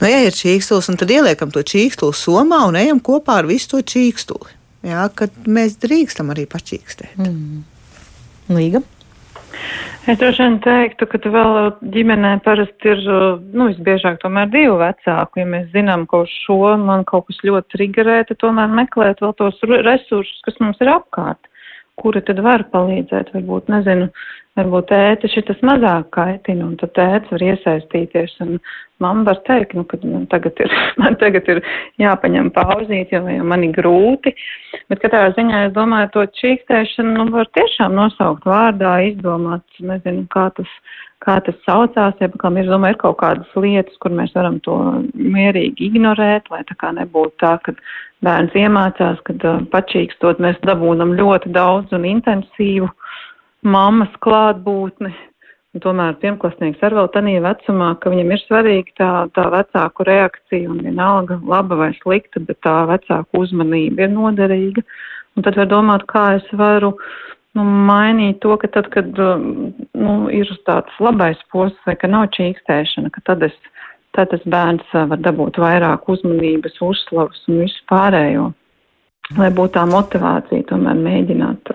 nu 0.00 0.10
ja 0.10 0.22
ir 0.26 0.36
čīkstulis, 0.36 0.90
tad 1.00 1.10
ieliekam 1.10 1.52
to 1.54 1.64
čīkstuli 1.66 2.16
somā 2.16 2.62
un 2.68 2.78
ejam 2.80 3.02
kopā 3.04 3.40
ar 3.42 3.50
visu 3.50 3.74
to 3.74 3.82
čīkstuli. 3.94 4.56
Jā, 4.90 5.10
kad 5.12 5.34
mēs 5.44 5.76
drīkstam 5.82 6.32
arī 6.32 6.46
pačīkstēt. 6.48 7.18
Mm. 7.20 7.60
Līga? 8.56 8.80
Es 10.08 10.16
droši 10.18 10.42
vien 10.42 10.56
teiktu, 10.64 11.06
ka 11.10 11.18
vēl 11.20 11.58
ģimenē 11.92 12.30
parasti 12.46 12.88
ir, 12.88 13.02
nu, 13.52 13.66
visbiežāk 13.68 14.16
tomēr 14.22 14.48
divi 14.50 14.72
vecāki. 14.80 15.42
Ja 15.42 15.50
mēs 15.52 15.68
zinām, 15.74 16.06
ka 16.08 16.22
uz 16.24 16.32
šo 16.46 16.72
man 16.80 17.04
kaut 17.08 17.28
kas 17.28 17.42
ļoti 17.44 17.76
triggerē, 17.76 18.22
tad 18.30 18.40
tomēr 18.40 18.72
meklēt 18.80 19.20
vēl 19.20 19.36
tos 19.38 19.60
resursus, 19.68 20.40
kas 20.46 20.56
mums 20.64 20.80
ir 20.80 20.94
apkārt 20.94 21.49
kuri 22.00 22.22
tad 22.26 22.40
var 22.44 22.64
palīdzēt, 22.72 23.32
varbūt, 23.36 23.70
nezinu, 23.72 24.10
varbūt 24.58 24.90
tēti 24.90 25.30
šitas 25.34 25.60
mazāk 25.66 26.10
kaitina, 26.16 26.66
un 26.66 26.76
tad 26.80 26.94
tēts 26.98 27.32
var 27.34 27.44
iesaistīties, 27.50 28.36
un 28.44 28.56
mamma 29.02 29.26
var 29.30 29.42
teikt, 29.48 29.74
nu, 29.78 29.84
ka 29.88 29.98
man 30.04 30.26
tagad 30.32 30.60
ir, 30.64 30.72
man 31.02 31.18
tagad 31.20 31.50
ir 31.52 31.62
jāpaņem 32.02 32.52
pauzīt, 32.56 33.12
jo, 33.14 33.24
jo 33.28 33.50
man 33.52 33.66
ir 33.66 33.74
grūti, 33.76 34.34
bet 34.92 35.02
katrā 35.04 35.28
ziņā, 35.36 35.66
es 35.68 35.76
domāju, 35.76 36.12
to 36.16 36.26
čīkstēšanu, 36.40 37.16
nu, 37.18 37.28
var 37.34 37.50
tiešām 37.58 37.96
nosaukt 37.98 38.48
vārdā, 38.48 38.98
izdomāt, 39.12 39.64
nezinu, 39.80 40.26
kā 40.32 40.50
tas 40.56 40.80
kā 41.20 41.36
tas 41.44 41.56
saucās, 41.66 42.16
ja 42.20 42.28
kam 42.40 42.56
ir, 42.56 42.68
domāju, 42.70 42.96
ir 42.96 43.00
kaut 43.02 43.18
kādas 43.20 43.56
lietas, 43.60 43.96
kur 44.00 44.14
mēs 44.16 44.32
varam 44.36 44.56
to 44.64 44.76
mierīgi 45.12 45.90
ignorēt, 45.90 46.48
lai 46.52 46.62
tā 46.68 46.76
kā 46.80 46.94
nebūtu 46.96 47.36
tā, 47.42 47.56
ka 47.64 47.74
bērns 48.24 48.56
iemācās, 48.56 49.20
kad 49.28 49.44
uh, 49.48 49.60
pačīkstot 49.72 50.40
mēs 50.42 50.60
dabūnam 50.64 51.12
ļoti 51.18 51.52
daudz 51.56 51.92
un 51.96 52.06
intensīvu 52.08 52.88
mammas 53.68 54.12
klātbūtni. 54.24 55.12
Tomēr 55.78 56.16
pirmklasnieks 56.18 56.82
ar 56.82 56.96
vēl 56.98 57.08
tādā 57.14 57.36
vecumā, 57.44 57.92
ka 58.02 58.10
viņam 58.10 58.32
ir 58.34 58.40
svarīga 58.42 58.94
tā, 58.98 59.10
tā 59.38 59.44
vecāku 59.52 60.06
reakcija 60.08 60.70
un 60.72 60.80
vienalga 60.82 61.38
laba 61.46 61.78
vai 61.78 61.92
slikta, 62.00 62.42
bet 62.42 62.58
tā 62.66 62.80
vecāku 62.90 63.44
uzmanība 63.44 64.08
ir 64.08 64.10
noderīga. 64.16 64.82
Un 65.38 65.46
tad 65.46 65.54
var 65.60 65.70
domāt, 65.70 66.08
kā 66.10 66.24
es 66.40 66.48
varu 66.58 66.90
uh, 66.96 67.04
nu, 67.58 67.64
mainīt 67.64 68.40
to, 68.44 68.54
ka 68.60 68.70
tad, 68.76 68.90
kad 68.94 69.18
um, 69.22 69.72
nu, 69.98 70.14
ir 70.34 70.50
tāds 70.68 70.94
labais 71.02 71.40
posms 71.52 71.88
vai 71.88 71.96
ka 71.98 72.10
nav 72.10 72.28
čīkstēšana, 72.36 73.10
ka 73.14 73.24
tad, 73.32 73.44
es, 73.48 73.56
tad 74.16 74.30
tas 74.34 74.44
bērns 74.54 74.94
uh, 74.94 75.08
var 75.10 75.22
dabūt 75.24 75.60
vairāk 75.62 76.08
uzmanības, 76.12 76.78
uzslavas 76.84 77.42
un 77.50 77.64
visu 77.64 77.84
pārējo. 77.90 78.50
Lai 79.38 79.50
būtu 79.54 79.76
tā 79.76 79.84
motivācija 79.86 80.66
tomēr 80.70 80.98
mēģināt, 80.98 81.70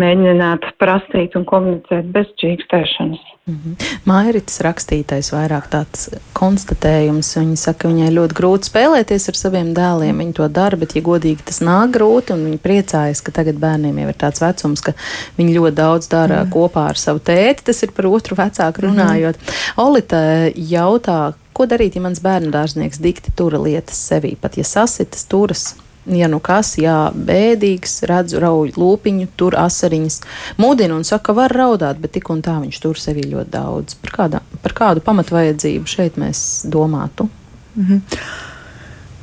mēģināt 0.00 0.66
prasīt 0.80 1.36
un 1.38 1.46
komunicēt 1.48 2.12
bez 2.12 2.28
čīkstēšanas. 2.40 3.32
Mm 3.46 3.58
-hmm. 3.64 3.74
Mairits 4.04 4.60
rakstītais 4.60 5.30
vairāk 5.30 5.68
tāds 5.70 6.08
konstatējums. 6.34 7.36
Viņa 7.36 7.56
saka, 7.56 7.78
ka 7.78 7.88
viņai 7.88 8.10
ļoti 8.10 8.34
grūti 8.34 8.70
spēlēties 8.70 9.28
ar 9.28 9.38
saviem 9.38 9.70
dēliem. 9.74 10.18
Viņa 10.18 10.32
to 10.32 10.48
dara, 10.48 10.76
bet, 10.76 10.96
ja 10.96 11.02
godīgi, 11.02 11.46
tas 11.46 11.60
nāk 11.60 11.94
grūti, 11.94 12.34
viņa 12.34 12.58
priecājas, 12.58 13.22
ka 13.22 13.32
tagad 13.32 13.62
bērniem 13.62 13.98
jau 13.98 14.08
ir 14.08 14.18
tāds 14.18 14.42
vecums, 14.42 14.80
ka 14.80 14.92
viņi 15.38 15.56
ļoti 15.58 15.76
daudz 15.76 16.08
dara 16.08 16.42
mm. 16.42 16.50
kopā 16.50 16.88
ar 16.88 16.98
savu 16.98 17.18
tēti. 17.18 17.64
Tas 17.70 17.82
ir 17.82 17.92
par 17.92 18.06
otru 18.06 18.36
vecāku 18.36 18.82
mhm. 18.82 18.86
runājot. 18.86 19.36
Mm 19.36 19.46
-hmm. 19.46 19.86
Olita 19.86 20.20
jautā, 20.56 21.32
ko 21.52 21.66
darīt, 21.66 21.94
ja 21.94 22.02
mans 22.02 22.20
bērnu 22.20 22.50
dārznieks 22.50 22.98
dikti 22.98 23.32
tura 23.36 23.58
lietas 23.58 24.08
sevī, 24.10 24.36
pat 24.40 24.56
ja 24.56 24.64
sasitas 24.64 25.24
turas 25.24 25.76
ja 26.06 26.28
nu 26.30 26.40
kas, 26.44 26.74
jā, 26.78 27.10
bēdīgs, 27.14 28.02
redzu 28.10 28.40
rauj 28.42 28.74
lūpiņu, 28.76 29.30
tur 29.36 29.56
asariņas, 29.60 30.20
mudina 30.62 30.98
un 30.98 31.04
saka, 31.04 31.34
var 31.36 31.54
raudāt, 31.54 32.00
bet 32.02 32.16
tik 32.18 32.30
un 32.30 32.42
tā 32.46 32.58
viņš 32.62 32.82
tur 32.82 33.00
sevi 33.00 33.26
ļoti 33.30 33.50
daudz. 33.50 33.98
Par, 34.02 34.16
kādā, 34.20 34.42
par 34.62 34.76
kādu 34.76 35.04
pamatvajadzību 35.06 35.90
šeit 35.90 36.20
mēs 36.20 36.66
domātu? 36.70 37.28
-hmm. 37.76 38.00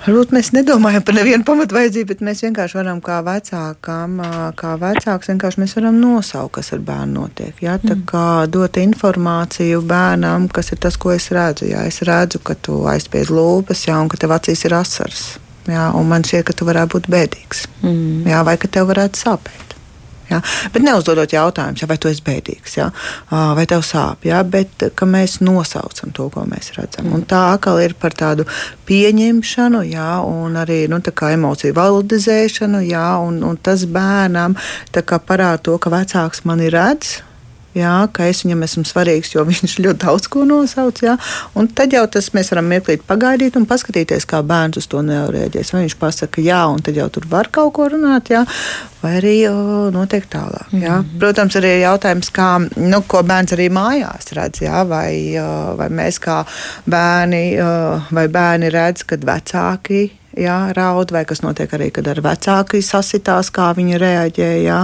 Varbūt 0.03 0.33
mēs 0.35 0.49
nedomājam 0.51 1.03
par 1.07 1.15
nevienu 1.15 1.45
pamatvajadzību, 1.47 2.07
bet 2.09 2.23
mēs 2.27 2.41
vienkārši 2.43 2.75
varam 2.75 2.97
kā 2.99 3.21
vecākām, 3.23 4.17
kā 4.59 4.73
vecāks, 4.81 5.29
vienkārši 5.31 5.61
mēs 5.63 5.75
varam 5.77 6.01
nosaukt, 6.01 6.57
kas 6.57 6.73
ar 6.75 6.81
bērnu 6.83 7.21
notiek. 7.21 7.61
Jā, 7.63 7.77
tā 7.79 7.95
mm. 7.95 8.01
kā 8.09 8.25
dot 8.51 8.75
informāciju 8.81 9.79
bērnam, 9.87 10.49
kas 10.51 10.73
ir 10.75 10.81
tas, 10.83 10.99
ko 10.99 11.13
es 11.15 11.29
redzu. 11.31 11.69
Jā, 11.71 11.85
es 11.87 12.01
redzu, 12.03 12.43
ka 12.43 12.57
tu 12.59 12.81
aizspiedz 12.91 13.31
lūpas, 13.31 13.85
jā, 13.87 13.95
un 13.95 14.11
ka 14.11 14.19
tev 14.19 14.35
acīs 14.35 14.65
ir 14.67 14.75
asaras. 14.75 15.23
Jā, 15.69 15.91
un 15.95 16.09
man 16.09 16.25
šķiet, 16.27 16.47
ka 16.49 16.55
tu 16.57 16.67
varētu 16.67 16.97
būt 16.97 17.11
bēdīgs. 17.13 17.67
Mm. 17.83 18.25
Jā, 18.27 18.41
vai 18.47 18.57
ka 18.59 18.67
tev 18.71 18.89
varētu 18.91 19.21
sāpēt. 19.21 19.73
Jā, 20.29 20.39
bet 20.71 20.85
neuzdodot 20.85 21.33
jautājumus, 21.35 21.83
vai 21.85 21.97
tu 21.99 22.07
esi 22.09 22.23
bēdīgs, 22.23 22.77
jā, 22.77 22.85
vai 23.29 23.65
tev 23.69 23.83
sāp, 23.85 24.23
jā, 24.25 24.39
bet 24.47 24.85
mēs 25.05 25.41
nosaucam 25.43 26.13
to, 26.15 26.29
ko 26.33 26.45
mēs 26.47 26.71
redzam. 26.77 27.09
Mm. 27.09 27.17
Un 27.17 27.25
tā 27.29 27.41
atkal 27.51 27.81
ir 27.83 27.93
par 27.99 28.15
tādu 28.17 28.47
pieņemšanu, 28.87 29.83
jā, 29.91 30.07
un 30.23 30.55
arī 30.63 30.85
nu, 30.91 31.01
emociju 31.03 31.75
validizēšanu, 31.77 32.81
jā, 32.87 33.05
un, 33.19 33.43
un 33.43 33.59
tas 33.59 33.83
bērnam 33.83 34.55
parāda 35.27 35.61
to, 35.67 35.77
ka 35.77 35.91
vecāks 35.93 36.45
mani 36.47 36.71
redz 36.73 37.19
jā, 37.77 37.93
ka 38.13 38.27
es 38.29 38.43
viņam 38.45 38.63
esmu 38.67 38.85
svarīgs, 38.87 39.33
jo 39.35 39.43
viņš 39.49 39.77
ļoti 39.83 40.01
daudz 40.05 40.29
ko 40.31 40.45
nosauc. 40.49 41.01
Jā, 41.03 41.17
un 41.59 41.67
tad 41.67 41.93
jau 41.95 42.05
tas 42.11 42.31
mēs 42.35 42.53
varam 42.53 42.69
mirklīt 42.71 43.05
pagaidīt 43.09 43.57
un 43.59 43.67
paskatīties, 43.69 44.27
kā 44.29 44.43
bērns 44.45 44.81
uz 44.81 44.89
to 44.91 45.03
nereaģēs. 45.05 45.73
Vai 45.75 45.85
viņš 45.85 45.97
pasaka 46.01 46.43
jā, 46.43 46.61
un 46.71 46.81
tad 46.85 46.97
jau 46.99 47.09
tur 47.13 47.27
var 47.29 47.51
kaut 47.53 47.73
ko 47.77 47.89
runāt, 47.93 48.33
jā, 48.33 48.43
vai 49.03 49.17
arī 49.19 49.35
notiek 49.93 50.25
tālāk. 50.29 50.71
Jā. 50.71 50.99
Mm 50.99 51.03
-hmm. 51.03 51.19
Protams, 51.19 51.55
arī 51.55 51.75
ir 51.77 51.85
jautājums, 51.87 52.31
kā, 52.31 52.49
nu, 52.75 53.01
ko 53.07 53.23
bērns 53.23 53.53
arī 53.53 53.69
mājās 53.69 54.33
redz, 54.33 54.61
jā, 54.61 54.87
vai, 54.87 55.35
vai 55.77 55.89
mēs 55.89 56.19
kā 56.19 56.43
bērni, 56.85 57.57
vai 58.11 58.27
bērni 58.27 58.69
redz, 58.69 59.03
kad 59.03 59.25
vecāki 59.25 60.11
jā, 60.37 60.57
raud, 60.77 61.11
vai 61.13 61.23
kas 61.29 61.43
notiek 61.43 61.73
arī, 61.73 61.89
kad 61.95 62.07
ar 62.11 62.21
vecāku 62.25 62.81
sasitās, 62.83 63.51
kā 63.53 63.71
viņi 63.77 63.99
reaģē. 64.01 64.51
Jā, 64.63 64.83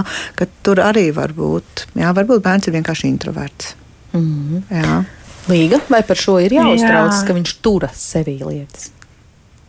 tur 0.66 0.82
arī 0.84 1.10
var 1.16 1.34
būt, 1.36 1.86
jā, 2.00 2.12
varbūt 2.16 2.44
bērns 2.44 2.68
ir 2.68 2.76
vienkārši 2.78 3.08
introverts. 3.08 3.74
Mm 4.12 4.20
-hmm. 4.20 4.62
Jā. 4.70 5.04
Līga, 5.48 5.80
vai 5.90 6.02
par 6.02 6.16
šo 6.16 6.38
ir 6.38 6.52
jāuztraucas, 6.52 7.22
jā. 7.22 7.26
ka 7.26 7.34
viņš 7.34 7.52
turas 7.62 7.96
sevī 8.12 8.38
lietas? 8.44 8.92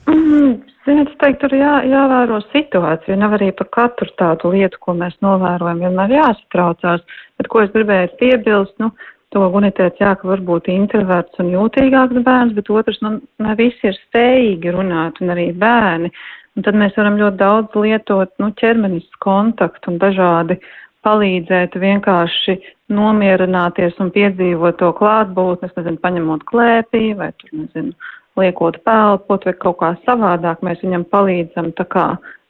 Mm, 0.06 0.62
Ziniet, 0.86 1.12
es 1.12 1.18
teiktu, 1.22 1.46
tur 1.46 1.54
jā, 1.60 1.74
jāvēro 1.86 2.40
situācija. 2.50 3.18
Nav 3.22 3.36
arī 3.38 3.52
par 3.54 3.68
katru 3.76 4.10
tādu 4.18 4.50
lietu, 4.56 4.80
ko 4.82 4.96
mēs 4.98 5.14
novērojam, 5.22 5.84
vienmēr 5.86 6.16
jāsatraucās. 6.16 7.04
Bet 7.38 7.50
ko 7.54 7.62
es 7.62 7.70
gribēju 7.76 8.10
piebilst, 8.18 8.74
nu, 8.82 8.90
to 9.32 9.48
Gunitēts, 9.54 10.02
jā, 10.02 10.12
ka 10.20 10.28
varbūt 10.28 10.68
introverts 10.72 11.40
un 11.40 11.52
jūtīgāks 11.54 12.20
bērns, 12.26 12.54
bet 12.58 12.70
otrs, 12.74 13.00
nu, 13.06 13.16
ne 13.44 13.56
visi 13.60 13.90
ir 13.90 13.98
spējīgi 13.98 14.76
runāt, 14.76 15.22
un 15.24 15.34
arī 15.34 15.52
bērni. 15.58 16.12
Un 16.58 16.66
tad 16.68 16.76
mēs 16.76 16.98
varam 17.00 17.16
ļoti 17.20 17.40
daudz 17.40 17.78
lietot, 17.80 18.34
nu, 18.44 18.52
ķermenis 18.60 19.08
kontaktu 19.24 19.94
un 19.94 20.00
dažādi 20.02 20.60
palīdzēt 21.08 21.78
vienkārši 21.80 22.58
nomierināties 22.92 23.96
un 24.04 24.12
piedzīvot 24.14 24.78
to 24.82 24.92
klātbūtni, 25.00 25.72
nezinu, 25.78 26.02
paņemot 26.04 26.44
klēpī 26.52 27.06
vai 27.18 27.32
tur, 27.40 27.56
nezinu, 27.64 27.96
liekot 28.40 28.82
pelpot 28.86 29.48
vai 29.48 29.56
kaut 29.64 29.80
kā 29.80 29.94
savādāk, 30.04 30.62
mēs 30.66 30.84
viņam 30.84 31.08
palīdzam 31.14 31.72
tā 31.80 31.88
kā 31.96 32.06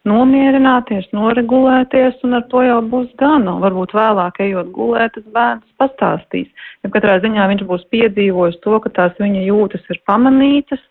nomierināties, 0.09 1.05
noregulēties, 1.13 2.17
un 2.25 2.39
ar 2.39 2.47
to 2.49 2.63
jau 2.65 2.79
būs 2.93 3.11
gana. 3.21 3.57
Varbūt 3.61 3.93
vēlāk, 3.97 4.41
ejot 4.47 4.71
gulēt, 4.73 5.13
tas 5.17 5.27
bērns 5.35 5.77
pastāstīs. 5.81 6.49
Ja 6.81 6.89
katrā 6.93 7.19
ziņā 7.21 7.47
viņš 7.51 7.63
būs 7.69 7.85
piedzīvojis 7.93 8.59
to, 8.65 8.79
ka 8.81 8.93
tās 8.97 9.21
viņa 9.21 9.45
jūtas 9.45 9.85
ir 9.93 10.01
pamanītas, 10.09 10.81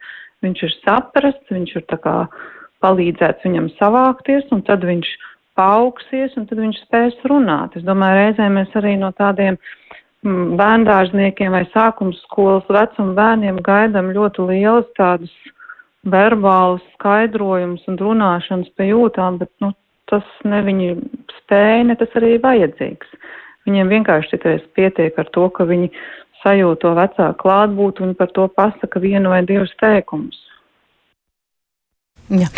viņš 0.47 0.63
ir 0.67 0.77
saprasts, 0.85 1.51
viņš 1.51 1.77
ir 1.81 1.89
palīdzēts 2.81 3.45
viņam 3.45 3.69
savākties, 3.77 4.47
un 4.55 4.63
tad 4.65 4.87
viņš 4.87 5.09
paaugsies, 5.59 6.37
un 6.39 6.47
tad 6.49 6.63
viņš 6.63 6.79
spēs 6.87 7.19
runāt. 7.29 7.77
Es 7.77 7.85
domāju, 7.85 8.23
reizē 8.23 8.47
mēs 8.53 8.73
arī 8.79 8.95
no 9.01 9.11
tādiem 9.19 9.59
mm, 10.25 10.55
bērndārzniekiem 10.61 11.53
vai 11.53 11.67
sākums 11.75 12.23
skolas 12.29 12.69
vecuma 12.73 13.17
bērniem 13.19 13.61
gaidām 13.67 14.15
ļoti 14.17 14.47
lielas 14.53 14.89
tādas 14.97 15.35
verbāls 16.09 16.85
skaidrojums 16.97 17.85
un 17.91 17.99
runāšanas 18.01 18.71
pie 18.77 18.91
jūtām, 18.91 19.39
bet 19.43 19.51
nu, 19.61 19.73
tas 20.11 20.27
ne 20.49 20.63
viņi 20.67 20.95
spēja, 21.41 21.85
ne 21.91 21.97
tas 22.01 22.15
arī 22.19 22.37
vajadzīgs. 22.43 23.13
Viņiem 23.69 23.93
vienkārši 23.93 24.35
citreiz 24.35 24.63
pietiek 24.75 25.19
ar 25.21 25.29
to, 25.35 25.49
ka 25.53 25.69
viņi 25.69 25.91
sajūt 26.41 26.81
to 26.83 26.95
vecāku 26.97 27.43
klātbūtu 27.43 28.07
un 28.07 28.15
par 28.17 28.33
to 28.33 28.49
pasaka 28.49 29.03
vienu 29.03 29.35
vai 29.35 29.43
divus 29.45 29.73
teikumus. 29.81 30.39
Ja. 32.31 32.49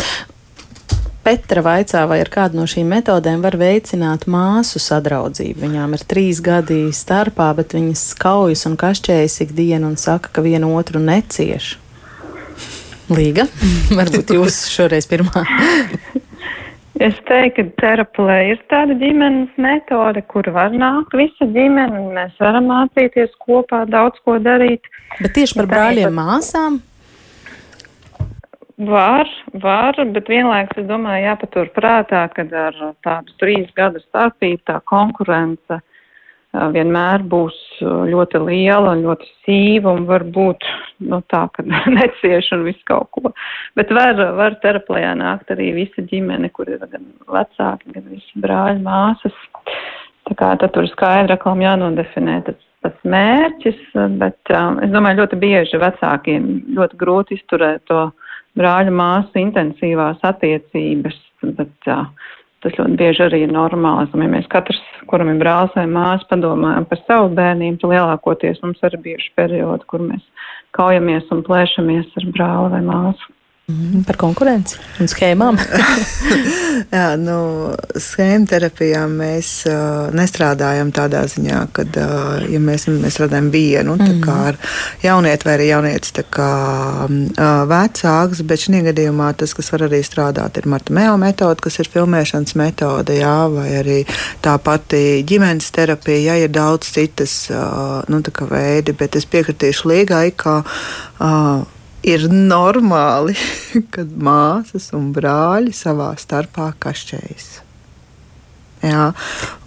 Petra 1.23 1.63
vaicā, 1.63 2.01
vai 2.11 2.19
ar 2.19 2.29
kādu 2.35 2.59
no 2.59 2.65
šīm 2.67 2.89
metodēm 2.97 3.45
var 3.45 3.55
veicināt 3.55 4.27
māsu 4.31 4.83
sadraudzību. 4.83 5.61
Viņām 5.63 5.95
ir 5.95 6.03
trīs 6.11 6.41
gadi 6.43 6.81
starpā, 6.91 7.53
bet 7.55 7.77
viņas 7.77 8.03
kaujas 8.19 8.67
un 8.67 8.75
kašķējas 8.79 9.39
ikdienu 9.47 9.93
un 9.93 9.95
saka, 10.03 10.33
ka 10.35 10.43
viena 10.43 10.67
otru 10.75 11.03
necieš. 11.03 11.77
Līga, 13.11 13.49
varbūt 13.99 14.37
jūs 14.37 14.67
šoreiz 14.71 15.09
pirmā. 15.11 15.47
Es 17.03 17.17
teiktu, 17.27 17.65
ka 17.65 17.81
terapija 17.81 18.35
ir 18.53 18.59
tāda 18.71 18.95
ģimenes 19.01 19.57
metode, 19.59 20.21
kur 20.31 20.47
var 20.55 20.71
nākt 20.77 21.17
visa 21.19 21.49
ģimene, 21.51 22.03
mēs 22.15 22.37
varam 22.39 22.69
mācīties 22.71 23.33
kopā 23.43 23.81
daudz 23.91 24.21
ko 24.23 24.37
darīt. 24.39 24.87
Bet 25.17 25.33
tieši 25.35 25.57
par 25.59 25.71
brāļiem, 25.73 26.13
māsām? 26.15 26.77
Var, 28.87 29.33
var, 29.65 29.99
bet 30.15 30.31
vienlaikus 30.31 30.85
es 30.85 30.87
domāju, 30.87 31.25
jāpatur 31.27 31.73
prātā, 31.75 32.27
ka 32.37 32.45
ar 32.61 32.79
tādu 33.03 33.35
trīs 33.41 33.73
gadu 33.79 34.05
starpību 34.05 34.63
tā 34.71 34.79
konkurence 34.93 35.81
vienmēr 36.53 37.23
būs 37.33 37.57
ļoti 37.81 38.41
liela 38.45 38.93
un 38.93 39.05
ļoti 39.07 39.29
sīva 39.45 39.95
un 39.97 40.05
var 40.09 40.25
būt 40.35 40.67
nu, 41.09 41.23
tā, 41.33 41.47
ka 41.55 41.65
necieš 41.97 42.53
un 42.57 42.67
visu 42.69 42.83
kaut 42.89 43.09
ko. 43.17 43.33
Bet 43.79 43.93
var, 43.95 44.21
var 44.37 44.59
terapijā 44.65 45.15
nākt 45.19 45.53
arī 45.55 45.73
visa 45.81 46.05
ģimene, 46.11 46.53
kur 46.53 46.69
ir 46.69 46.83
gan 46.85 47.09
vecāki, 47.33 47.95
gan 47.95 48.11
visi 48.11 48.45
brāļi, 48.45 48.83
māsas. 48.85 49.39
Tā 50.29 50.37
kā 50.39 50.53
tad 50.61 50.75
tur 50.77 50.87
skaidri 50.93 51.35
atkal 51.35 51.59
jānodefinē 51.59 52.43
tas, 52.47 52.61
tas 52.85 53.01
mērķis, 53.09 53.81
bet 54.21 54.53
um, 54.55 54.79
es 54.85 54.93
domāju, 54.93 55.23
ļoti 55.23 55.41
bieži 55.41 55.81
vecākiem 55.83 56.53
ļoti 56.77 57.01
grūti 57.01 57.41
izturēt 57.41 57.89
to 57.91 58.05
brāļa 58.61 58.93
māsu 58.93 59.41
intensīvās 59.41 60.21
attiecības, 60.29 61.17
bet 61.57 61.91
uh, 61.91 62.05
tas 62.63 62.79
ļoti 62.79 62.97
bieži 63.01 63.25
arī 63.27 63.43
ir 63.47 63.53
normāli. 63.55 64.09
Ja 64.15 64.31
mēs 64.31 64.49
katrs, 64.53 64.81
kuram 65.11 65.33
ir 65.33 65.41
brālis 65.43 65.75
vai 65.77 65.87
māsa, 65.91 66.29
padomājam 66.31 66.87
par 66.89 67.03
savu 67.05 67.31
bērnību, 67.37 67.81
tad 67.83 67.95
lielākoties 67.95 68.63
mums 68.65 68.83
ir 68.87 68.99
bijuši 69.05 69.33
periodi, 69.39 69.89
kur 69.91 70.05
mēs 70.07 70.25
kaujamies 70.77 71.31
un 71.35 71.45
plēšamies 71.47 72.19
ar 72.21 72.29
brāli 72.37 72.75
vai 72.77 72.83
māsu. 72.87 73.33
Mm, 73.73 74.03
par 74.05 74.17
konkurenci 74.21 74.77
un 75.01 75.09
schēmām. 75.11 75.59
Jā, 76.97 77.15
nu, 77.21 77.37
schēmu 78.01 78.49
terapijā 78.51 79.03
mēs 79.09 79.51
uh, 79.71 80.11
nestrādājam 80.17 80.91
tādā 80.95 81.23
ziņā, 81.31 81.61
ka, 81.77 81.85
uh, 81.87 82.45
ja 82.51 82.61
mēs, 82.61 82.89
mēs 82.91 83.17
strādājam 83.17 83.49
vienu, 83.55 83.97
mm 83.97 84.07
-hmm. 84.07 84.47
ar 84.49 84.59
jaunieti 85.03 85.49
vai 85.49 85.57
arī 85.57 85.69
jaunietis 85.71 86.13
kā 86.31 86.51
uh, 87.09 87.65
vecāks, 87.73 88.43
bet 88.43 88.65
šī 88.65 88.83
gadījumā 88.91 89.33
tas, 89.37 89.55
kas 89.55 89.73
var 89.73 89.87
arī 89.89 90.03
strādāt, 90.05 90.59
ir 90.59 90.69
Marta 90.69 90.93
Mēla 90.93 91.19
metode, 91.19 91.61
kas 91.61 91.79
ir 91.79 91.89
filmēšanas 91.93 92.55
metode, 92.55 93.17
jā, 93.17 93.37
vai 93.55 93.69
arī 93.81 94.01
tā 94.43 94.59
pati 94.59 95.25
ģimenes 95.29 95.71
terapija, 95.71 96.33
jā, 96.33 96.45
ir 96.45 96.51
daudz 96.51 96.93
citas 96.93 97.51
uh, 97.51 98.03
nu, 98.09 98.23
veidi, 98.51 98.93
bet 98.93 99.17
es 99.17 99.25
piekritīšu 99.27 99.89
līgai, 99.89 100.33
ka 100.37 100.63
uh, 100.63 101.63
ir 102.03 102.29
normāli, 102.33 103.37
kad 103.95 104.13
māsas 104.13 104.91
un 104.97 105.11
brāļi 105.17 105.75
savā 105.77 106.13
starpā 106.21 106.73
kašķējas. 106.83 107.49
Jā, 108.83 109.13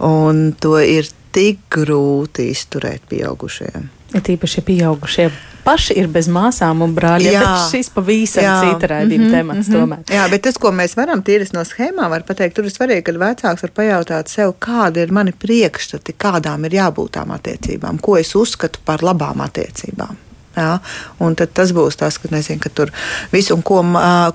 un 0.04 0.50
to 0.60 0.76
ir 0.80 1.08
tik 1.32 1.62
grūti 1.72 2.50
izturēt 2.52 3.08
pieaugušiem. 3.08 3.90
Ir 4.16 4.24
tīpaši 4.24 4.64
pieaugušie 4.64 5.30
paši 5.66 5.96
ir 5.98 6.10
bez 6.12 6.28
māsām 6.30 6.82
un 6.86 6.94
brāļiem. 6.96 7.34
Jā, 7.34 7.54
šis 7.70 7.90
pavisam 7.94 8.46
cita 8.62 8.90
raidījuma 8.92 9.24
mm 9.24 9.28
-hmm, 9.28 9.38
temats. 9.38 9.68
Mm 9.68 9.74
-hmm. 9.74 9.80
Tomēr. 9.80 10.14
Jā, 10.16 10.28
bet 10.30 10.42
tas, 10.46 10.58
ko 10.62 10.72
mēs 10.80 10.96
varam 10.96 11.22
tīrist 11.26 11.56
no 11.56 11.64
schēmām, 11.66 12.10
var 12.10 12.22
pateikt, 12.28 12.54
tur 12.56 12.68
ir 12.68 12.74
svarīgi, 12.74 13.02
ka 13.02 13.12
vecāks 13.12 13.66
var 13.66 13.72
pajautāt 13.80 14.30
sev, 14.30 14.54
kādi 14.68 15.02
ir 15.02 15.12
mani 15.12 15.32
priekšstati, 15.32 16.14
kādām 16.24 16.66
ir 16.66 16.78
jābūt 16.80 17.10
tām 17.18 17.34
attiecībām, 17.38 17.98
ko 18.00 18.16
es 18.16 18.34
uzskatu 18.34 18.78
par 18.84 19.02
labām 19.02 19.40
attiecībām. 19.48 20.25
Jā, 20.56 20.78
un 21.20 21.34
tas 21.36 21.72
būs 21.76 21.98
tas, 22.00 22.16
ka, 22.16 22.30
nezinu, 22.32 22.62
ka 22.64 22.70
tur 22.72 22.92
viss, 23.28 23.52
ko, 23.68 23.82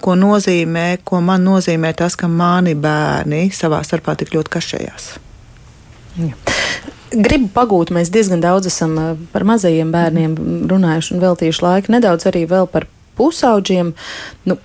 ko 0.06 0.14
nozīmē, 0.20 0.86
ko 1.04 1.18
man 1.26 1.42
nozīmē 1.48 1.96
tas, 1.98 2.14
ka 2.20 2.30
mani 2.30 2.76
bērni 2.78 3.48
savā 3.58 3.82
starpā 3.86 4.14
tik 4.20 4.36
ļoti 4.36 4.54
kašējās. 4.54 5.08
Jā. 6.22 6.36
Gribu 7.12 7.50
pagūt, 7.56 7.90
mēs 7.92 8.12
diezgan 8.14 8.44
daudz 8.44 8.70
esam 8.70 8.94
par 9.34 9.48
mazajiem 9.50 9.90
bērniem 9.92 10.38
runājuši 10.72 11.16
un 11.16 11.26
veltījuši 11.26 11.66
laiku, 11.66 11.96
nedaudz 11.98 12.30
arī 12.30 12.46
par 12.72 12.88
pusauģiem. 13.20 13.94
Nu, 14.48 14.62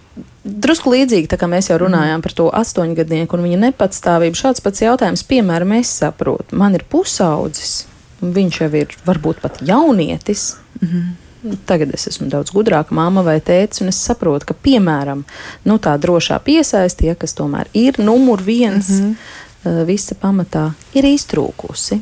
Drusku 0.46 0.92
līdzīgi, 0.92 1.26
kā 1.40 1.48
mēs 1.50 1.72
jau 1.72 1.80
runājām 1.82 2.22
par 2.22 2.36
to 2.38 2.46
astoņgadnieku 2.54 3.34
un 3.34 3.48
viņa 3.48 3.56
nepatstāvību. 3.64 4.38
Šāds 4.38 4.62
pats 4.62 4.84
jautājums, 4.84 5.24
piemēram, 5.26 5.74
es 5.80 5.90
saprotu, 6.04 6.54
man 6.54 6.78
ir 6.78 6.84
pusaudzis, 6.86 7.80
un 8.22 8.30
viņš 8.36 8.60
jau 8.62 8.70
ir 8.78 8.94
varbūt 9.08 9.42
pat 9.42 9.58
jaunietis. 9.66 10.52
Mm 10.78 10.88
-hmm 10.88 11.25
Tagad 11.66 11.94
es 11.94 12.06
esmu 12.10 12.28
daudz 12.32 12.52
gudrāka 12.54 12.94
mamma 12.94 13.22
vai 13.26 13.38
tēvs, 13.40 13.82
un 13.82 13.92
es 13.92 14.00
saprotu, 14.08 14.46
ka, 14.46 14.54
piemēram, 14.66 15.24
nu, 15.64 15.78
tā 15.78 15.96
drošā 16.00 16.38
piesaistīja, 16.46 17.16
kas 17.18 17.36
tomēr 17.38 17.70
ir 17.74 18.00
numur 18.02 18.42
viens 18.42 18.88
mm 18.88 19.16
-hmm. 19.64 19.84
visa 19.86 20.14
pamatā, 20.14 20.70
ir 20.94 21.04
iztrūkusi. 21.04 22.00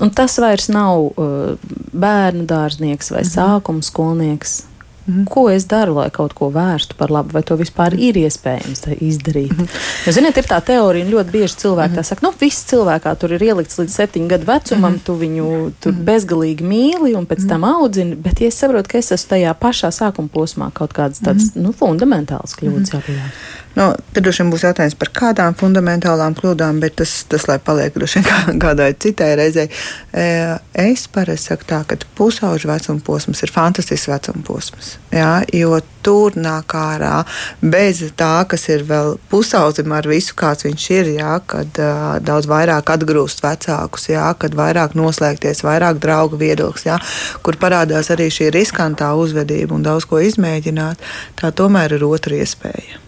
Un 0.00 0.10
tas 0.10 0.38
vairs 0.38 0.68
nav 0.68 1.04
uh, 1.04 1.58
bērnu 1.92 2.46
dārznieks 2.46 3.10
vai 3.10 3.22
mm 3.22 3.28
-hmm. 3.28 3.34
sākuma 3.34 3.82
skolnieks. 3.82 4.62
Mm. 5.06 5.24
Ko 5.26 5.48
es 5.50 5.64
daru, 5.66 5.96
lai 5.98 6.10
kaut 6.14 6.34
ko 6.38 6.46
vērstu 6.54 6.94
par 6.98 7.10
labu, 7.10 7.34
vai 7.34 7.42
to 7.46 7.56
vispār 7.58 7.96
ir 7.98 8.18
iespējams 8.20 8.84
izdarīt? 9.02 9.54
Mm. 9.56 9.70
Jo, 10.06 10.14
ziniet, 10.14 10.38
ir 10.38 10.46
tā 10.46 10.60
teorija, 10.62 11.06
un 11.06 11.10
ļoti 11.10 11.34
bieži 11.34 11.58
cilvēki 11.64 11.92
mm. 11.94 11.98
tā 11.98 12.04
saka, 12.06 12.26
nu, 12.26 12.30
viss 12.38 12.68
cilvēkā 12.70 13.14
tur 13.18 13.34
ir 13.34 13.42
ielikts 13.48 13.80
līdz 13.80 13.96
septiņu 13.98 14.30
gadu 14.30 14.48
vecumam, 14.48 14.94
mm. 14.94 15.02
tu 15.06 15.16
viņu 15.18 15.48
tur 15.82 15.96
mm. 15.96 16.04
bezgalīgi 16.06 16.68
mīli 16.68 17.16
un 17.18 17.26
pēc 17.26 17.42
mm. 17.42 17.50
tam 17.50 17.66
audzini, 17.66 18.18
bet, 18.22 18.44
ja 18.44 18.52
es 18.52 18.60
saprotu, 18.62 18.92
ka 18.92 19.02
es 19.02 19.10
esmu 19.16 19.34
tajā 19.34 19.56
pašā 19.58 19.90
sākuma 19.94 20.30
posmā, 20.32 20.70
kaut 20.76 20.94
kādas 20.94 21.22
tādas 21.24 21.50
mm. 21.50 21.66
nu, 21.66 21.74
fundamentālas 21.76 22.54
kļūdas 22.60 22.92
mm. 22.92 22.96
jāpieļauj. 22.96 23.34
Nu, 23.74 23.88
tad 24.12 24.26
droši 24.26 24.42
vien 24.42 24.50
būs 24.52 24.64
jautājums 24.66 24.96
par 25.00 25.08
kādām 25.16 25.54
fundamentālām 25.56 26.34
kļūdām, 26.36 26.80
bet 26.82 26.98
tas, 27.00 27.14
tas 27.28 27.46
lai 27.48 27.56
paliek 27.62 27.94
droši 27.96 28.20
vien 28.20 28.26
kā, 28.30 28.40
kādai 28.66 28.90
citai 29.00 29.30
reizei. 29.40 29.68
E, 30.12 30.26
es 30.84 31.06
parasti 31.12 31.52
saku 31.52 31.68
tā, 31.70 31.80
ka 31.88 31.96
pusauģa 32.18 32.68
vecuma 32.68 33.00
posms 33.06 33.40
ir 33.46 33.52
fantastisks 33.54 34.10
vecuma 34.12 34.44
posms. 34.44 34.96
Jā, 35.12 35.40
jo 35.56 35.78
tur 36.04 36.36
nāk 36.36 36.74
ārā 36.76 37.22
bez 37.62 38.02
tā, 38.18 38.32
kas 38.50 38.66
ir 38.72 38.84
vēl 38.88 39.14
pusaudzim 39.30 39.94
ar 39.96 40.08
visu, 40.10 40.34
kāds 40.36 40.66
viņš 40.66 40.88
ir. 40.98 41.12
Jā, 41.16 41.36
kad 41.48 41.80
uh, 41.80 42.02
daudz 42.24 42.48
vairāk 42.50 42.92
atgrūst 42.92 43.40
vecākus, 43.44 44.10
jā, 44.12 44.26
kad 44.40 44.56
vairāk 44.58 44.96
noslēgties, 44.98 45.62
vairāk 45.64 46.02
draugu 46.02 46.40
viedoklis, 46.40 46.88
jā, 46.90 46.98
kur 47.46 47.56
parādās 47.62 48.12
arī 48.12 48.28
šī 48.32 48.50
riskantā 48.52 49.14
uzvedība 49.16 49.78
un 49.78 49.86
daudz 49.86 50.08
ko 50.10 50.20
izmēģināt. 50.20 51.00
Tā 51.40 51.54
tomēr 51.56 51.96
ir 51.96 52.06
otra 52.08 52.36
iespēja. 52.42 53.00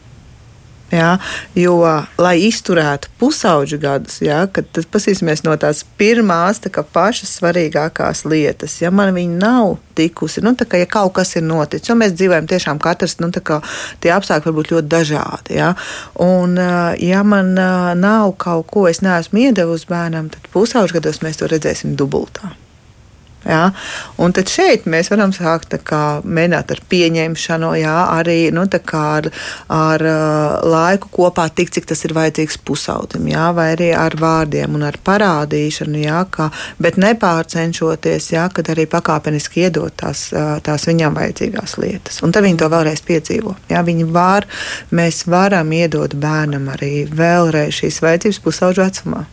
Ja, 0.95 1.17
jo, 1.59 1.79
lai 2.21 2.35
izturētu 2.47 3.11
pusauģu 3.19 3.81
gadus, 3.83 4.21
ja, 4.23 4.45
tad 4.47 4.71
paskatīsimies 4.93 5.43
no 5.47 5.57
tās 5.59 5.83
pirmās, 5.99 6.61
tā 6.63 6.71
pašas 6.71 7.35
svarīgākās 7.41 8.23
lietas. 8.29 8.79
Ja 8.83 8.93
man 8.95 9.15
viņa 9.17 9.39
nav 9.41 9.77
tikusi, 9.99 10.43
nu, 10.45 10.55
kā, 10.55 10.79
ja 10.79 10.89
kaut 10.91 11.17
kas 11.19 11.35
ir 11.39 11.47
noticis, 11.47 11.91
jo 11.91 11.99
mēs 11.99 12.15
dzīvojam 12.15 12.47
tiešām 12.51 12.83
katrs, 12.83 13.19
nu, 13.23 13.33
kā, 13.35 13.61
tie 14.05 14.15
apstākļi 14.15 14.51
var 14.51 14.59
būt 14.61 14.75
ļoti 14.75 14.93
dažādi. 14.95 15.59
Ja, 15.59 15.73
un, 16.23 16.59
ja 17.03 17.23
man 17.27 17.55
nav 18.01 18.37
kaut 18.39 18.71
ko, 18.71 18.89
es 18.91 19.03
neesmu 19.05 19.49
iedevusi 19.49 19.91
bērnam, 19.91 20.31
tad 20.35 20.53
pusauģu 20.55 21.01
gados 21.01 21.25
mēs 21.27 21.43
to 21.43 21.51
redzēsim 21.51 21.99
dubultā. 21.99 22.55
Ja? 23.49 23.71
Un 24.21 24.33
tad 24.37 24.51
šeit 24.53 24.89
mēs 24.91 25.11
varam 25.13 25.33
sākt 25.35 25.75
kā, 25.85 26.21
mēģināt 26.25 26.73
ar 26.75 26.81
pieņemšanu, 26.91 27.73
jā, 27.81 27.97
arī 28.17 28.39
nu, 28.55 28.65
ar, 28.65 29.29
ar 29.75 30.05
laiku 30.65 31.11
kopā, 31.13 31.49
tik 31.55 31.73
cik 31.75 31.89
tas 31.91 32.05
ir 32.07 32.15
vajadzīgs 32.17 32.59
pusaudim, 32.67 33.29
jā, 33.33 33.51
vai 33.57 33.71
arī 33.75 33.91
ar 33.97 34.17
vārdiem 34.21 34.77
un 34.79 34.87
ar 34.89 34.99
parādīšanu, 35.05 36.01
jā, 36.05 36.23
kā, 36.31 36.51
bet 36.79 36.99
nepārcenšoties, 37.01 38.31
jā, 38.35 38.49
kad 38.55 38.71
arī 38.75 38.87
pakāpeniski 38.91 39.67
iedot 39.67 39.97
tās, 40.01 40.27
tās 40.65 40.89
viņam 40.91 41.17
vajadzīgās 41.19 41.79
lietas. 41.83 42.23
Un 42.25 42.35
tad 42.35 42.47
viņi 42.47 42.61
to 42.63 42.71
vēlreiz 42.73 43.05
piedzīvo. 43.07 43.57
Jā, 43.73 43.85
viņi 43.87 44.09
var, 44.15 44.49
mēs 44.95 45.25
varam 45.31 45.73
iedot 45.75 46.17
bērnam 46.21 46.71
arī 46.75 47.07
vēlreiz 47.11 47.83
šīs 47.83 48.03
vajadzības 48.05 48.45
pusauģu 48.45 48.85
vecumā. 48.85 49.25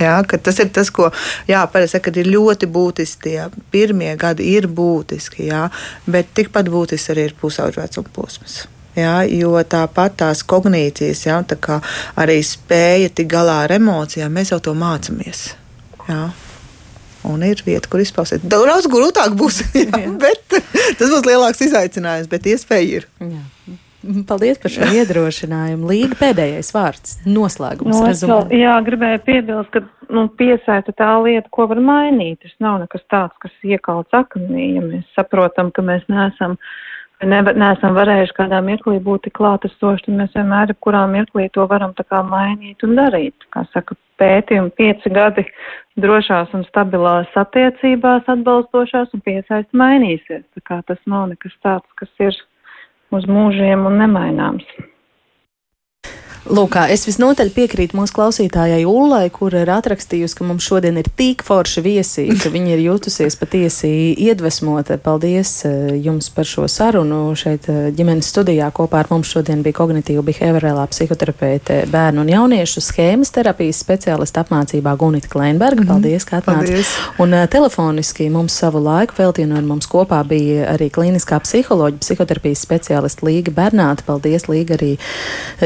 Jā, 0.00 0.14
tas 0.26 0.58
ir 0.58 0.70
tas, 0.74 0.90
ko 0.90 1.10
parasti 1.46 1.96
saka, 1.96 2.12
ir 2.18 2.30
ļoti 2.32 2.68
būtiski. 2.70 3.20
Tie 3.24 3.64
pirmie 3.70 4.10
gadi 4.20 4.50
ir 4.56 4.66
būtiski, 4.66 5.48
jā, 5.50 5.68
bet 6.06 6.32
tikpat 6.34 6.70
būtisks 6.72 7.12
arī 7.14 7.28
ir 7.30 7.36
pusauģu 7.40 7.82
vecuma 7.82 8.14
posms. 8.14 8.64
Jā, 8.94 9.24
jo 9.26 9.58
tāpat 9.66 10.18
tās 10.22 10.44
kognīcijas, 10.46 11.24
jā, 11.26 11.40
tā 11.50 11.80
arī 12.20 12.38
spēja 12.46 13.10
tikt 13.10 13.30
galā 13.32 13.64
ar 13.64 13.74
emocijām, 13.74 14.34
mēs 14.34 14.52
jau 14.54 14.60
to 14.62 14.74
mācāmies. 14.78 15.48
Jā. 16.08 16.28
Un 17.24 17.40
ir 17.42 17.62
vieta, 17.64 17.88
kur 17.88 18.02
izpausties. 18.04 18.44
Daudz 18.44 18.86
grūtāk 18.92 19.34
būs, 19.38 19.62
jā, 19.80 20.04
bet 20.20 20.44
tas 20.98 21.08
būs 21.08 21.26
lielāks 21.26 21.64
izaicinājums, 21.66 22.30
bet 22.30 22.50
iespēja 22.52 23.00
ir. 23.00 23.08
Jā. 23.22 23.78
Paldies 24.28 24.60
par 24.62 24.72
šo 24.72 24.86
iedrošinājumu. 24.98 25.88
Līga 25.90 26.18
pēdējais 26.20 26.70
vārds, 26.74 27.16
noslēgums. 27.26 27.94
No, 27.94 28.08
nu, 28.08 28.30
vēl, 28.30 28.54
jā, 28.60 28.74
gribēju 28.86 29.20
piebilst, 29.26 29.70
ka 29.74 29.82
nu, 30.12 30.26
piesaista 30.38 30.94
tā 30.96 31.10
lieta, 31.24 31.48
ko 31.54 31.68
var 31.70 31.80
mainīt. 31.84 32.42
Tas 32.44 32.54
nav 32.64 32.82
nekas 32.84 33.04
tāds, 33.12 33.36
kas 33.42 33.54
iekalts 33.66 34.16
akmenī. 34.16 34.74
Ja 34.78 34.84
mēs 34.84 35.06
saprotam, 35.16 35.72
ka 35.74 35.84
mēs 35.86 36.04
neesam, 36.12 36.56
ne, 37.24 37.40
neesam 37.54 37.96
varējuši 37.96 38.36
kādā 38.38 38.60
mirklī 38.66 39.00
būt 39.04 39.30
klātesoši, 39.36 40.08
tad 40.08 40.20
mēs 40.20 40.36
vienmēr, 40.36 40.74
kurā 40.84 41.04
mirklī 41.10 41.48
to 41.54 41.66
varam 41.70 41.96
tā 41.96 42.06
kā 42.08 42.24
mainīt 42.26 42.84
un 42.86 42.96
darīt. 43.00 43.48
Kā 43.54 43.64
saka, 43.72 43.96
pētījumi 44.20 44.72
pieci 44.78 45.10
gadi 45.12 45.44
drošās 46.00 46.52
un 46.54 46.64
stabilās 46.68 47.30
attiecībās 47.38 48.26
atbalstošās 48.30 49.14
un 49.14 49.22
piesaista 49.26 49.78
mainīsies. 49.78 50.44
Tā 50.54 50.66
kā 50.66 50.80
tas 50.86 51.00
nav 51.10 51.30
nekas 51.32 51.54
tāds, 51.64 51.88
kas 51.98 52.10
ir 52.22 52.36
uz 53.14 53.26
mūžiem 53.30 53.86
un 53.88 54.00
nemaināms. 54.02 54.66
Lūk, 56.44 56.74
es 56.92 57.06
visnotaļ 57.08 57.48
piekrītu 57.56 57.96
mūsu 57.96 58.12
klausītājai 58.18 58.82
Ullai, 58.84 59.30
kur 59.32 59.54
ir 59.56 59.70
atrakstījusi, 59.72 60.36
ka 60.36 60.44
mums 60.44 60.66
šodien 60.66 60.98
ir 61.00 61.06
tik 61.16 61.40
forši 61.46 61.80
viesi, 61.80 62.24
ka 62.36 62.50
viņa 62.52 62.74
ir 62.74 62.82
jutusies 62.84 63.38
patiesi 63.40 63.88
iedvesmota. 64.26 64.98
Paldies 65.00 65.54
eh, 65.64 65.94
jums 66.04 66.28
par 66.34 66.44
šo 66.44 66.66
sarunu. 66.68 67.32
Šeit 67.40 67.70
eh, 67.72 67.86
ģimenes 67.96 68.28
studijā 68.28 68.68
kopā 68.76 69.00
ar 69.00 69.08
mums 69.08 69.30
šodien 69.32 69.62
bija 69.64 69.78
kognitīva 69.78 70.20
behaviorālā 70.26 70.84
psihoterapeite 70.92 71.78
bērnu 71.92 72.26
un 72.26 72.34
jauniešu 72.34 72.84
schēmas 72.90 73.32
terapijas 73.32 73.80
speciālista 73.80 74.44
apmācībā 74.44 74.92
Gunita 75.00 75.32
Kleinberga. 75.32 75.86
Mhm. 75.86 75.92
Paldies, 75.94 76.28
ka 76.28 76.42
atnācāt. 76.42 76.92
Un 77.24 77.32
uh, 77.38 77.46
telefoniski 77.48 78.28
mums 78.28 78.58
savu 78.60 78.84
laiku 78.84 79.16
veltīja, 79.22 79.48
un 79.48 79.56
ar 79.62 79.64
mums 79.72 79.88
kopā 79.88 80.20
bija 80.28 80.68
arī 80.76 80.90
klīniskā 80.92 81.40
psiholoģija, 81.46 82.04
psihoterapijas 82.04 82.68
speciālista 82.68 83.24
Līga 83.24 83.56
Bernāta. 83.56 84.04
Paldies, 84.12 84.44
Līga, 84.52 84.76
arī 84.76 84.92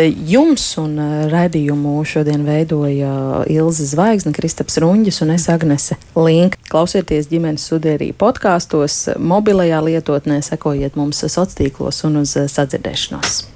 jums! 0.06 0.67
Un 0.80 0.98
raidījumu 1.32 1.96
šodien 2.04 2.44
veidoja 2.46 3.44
Ilze 3.48 3.88
Zvaigzne, 3.88 4.34
Kristaps 4.36 4.76
Runģis 4.82 5.22
un 5.24 5.32
es 5.34 5.48
Agnese 5.48 5.96
Link. 6.12 6.58
Klausieties 6.68 7.30
ģimenes 7.32 7.64
studērī 7.70 8.12
podkāstos, 8.12 9.06
mobilajā 9.16 9.80
lietotnē, 9.88 10.42
sekojiet 10.44 11.00
mums 11.00 11.24
sociālos 11.24 11.56
tīklos 11.56 12.04
un 12.04 12.20
uz 12.26 12.36
sadzirdēšanos. 12.36 13.48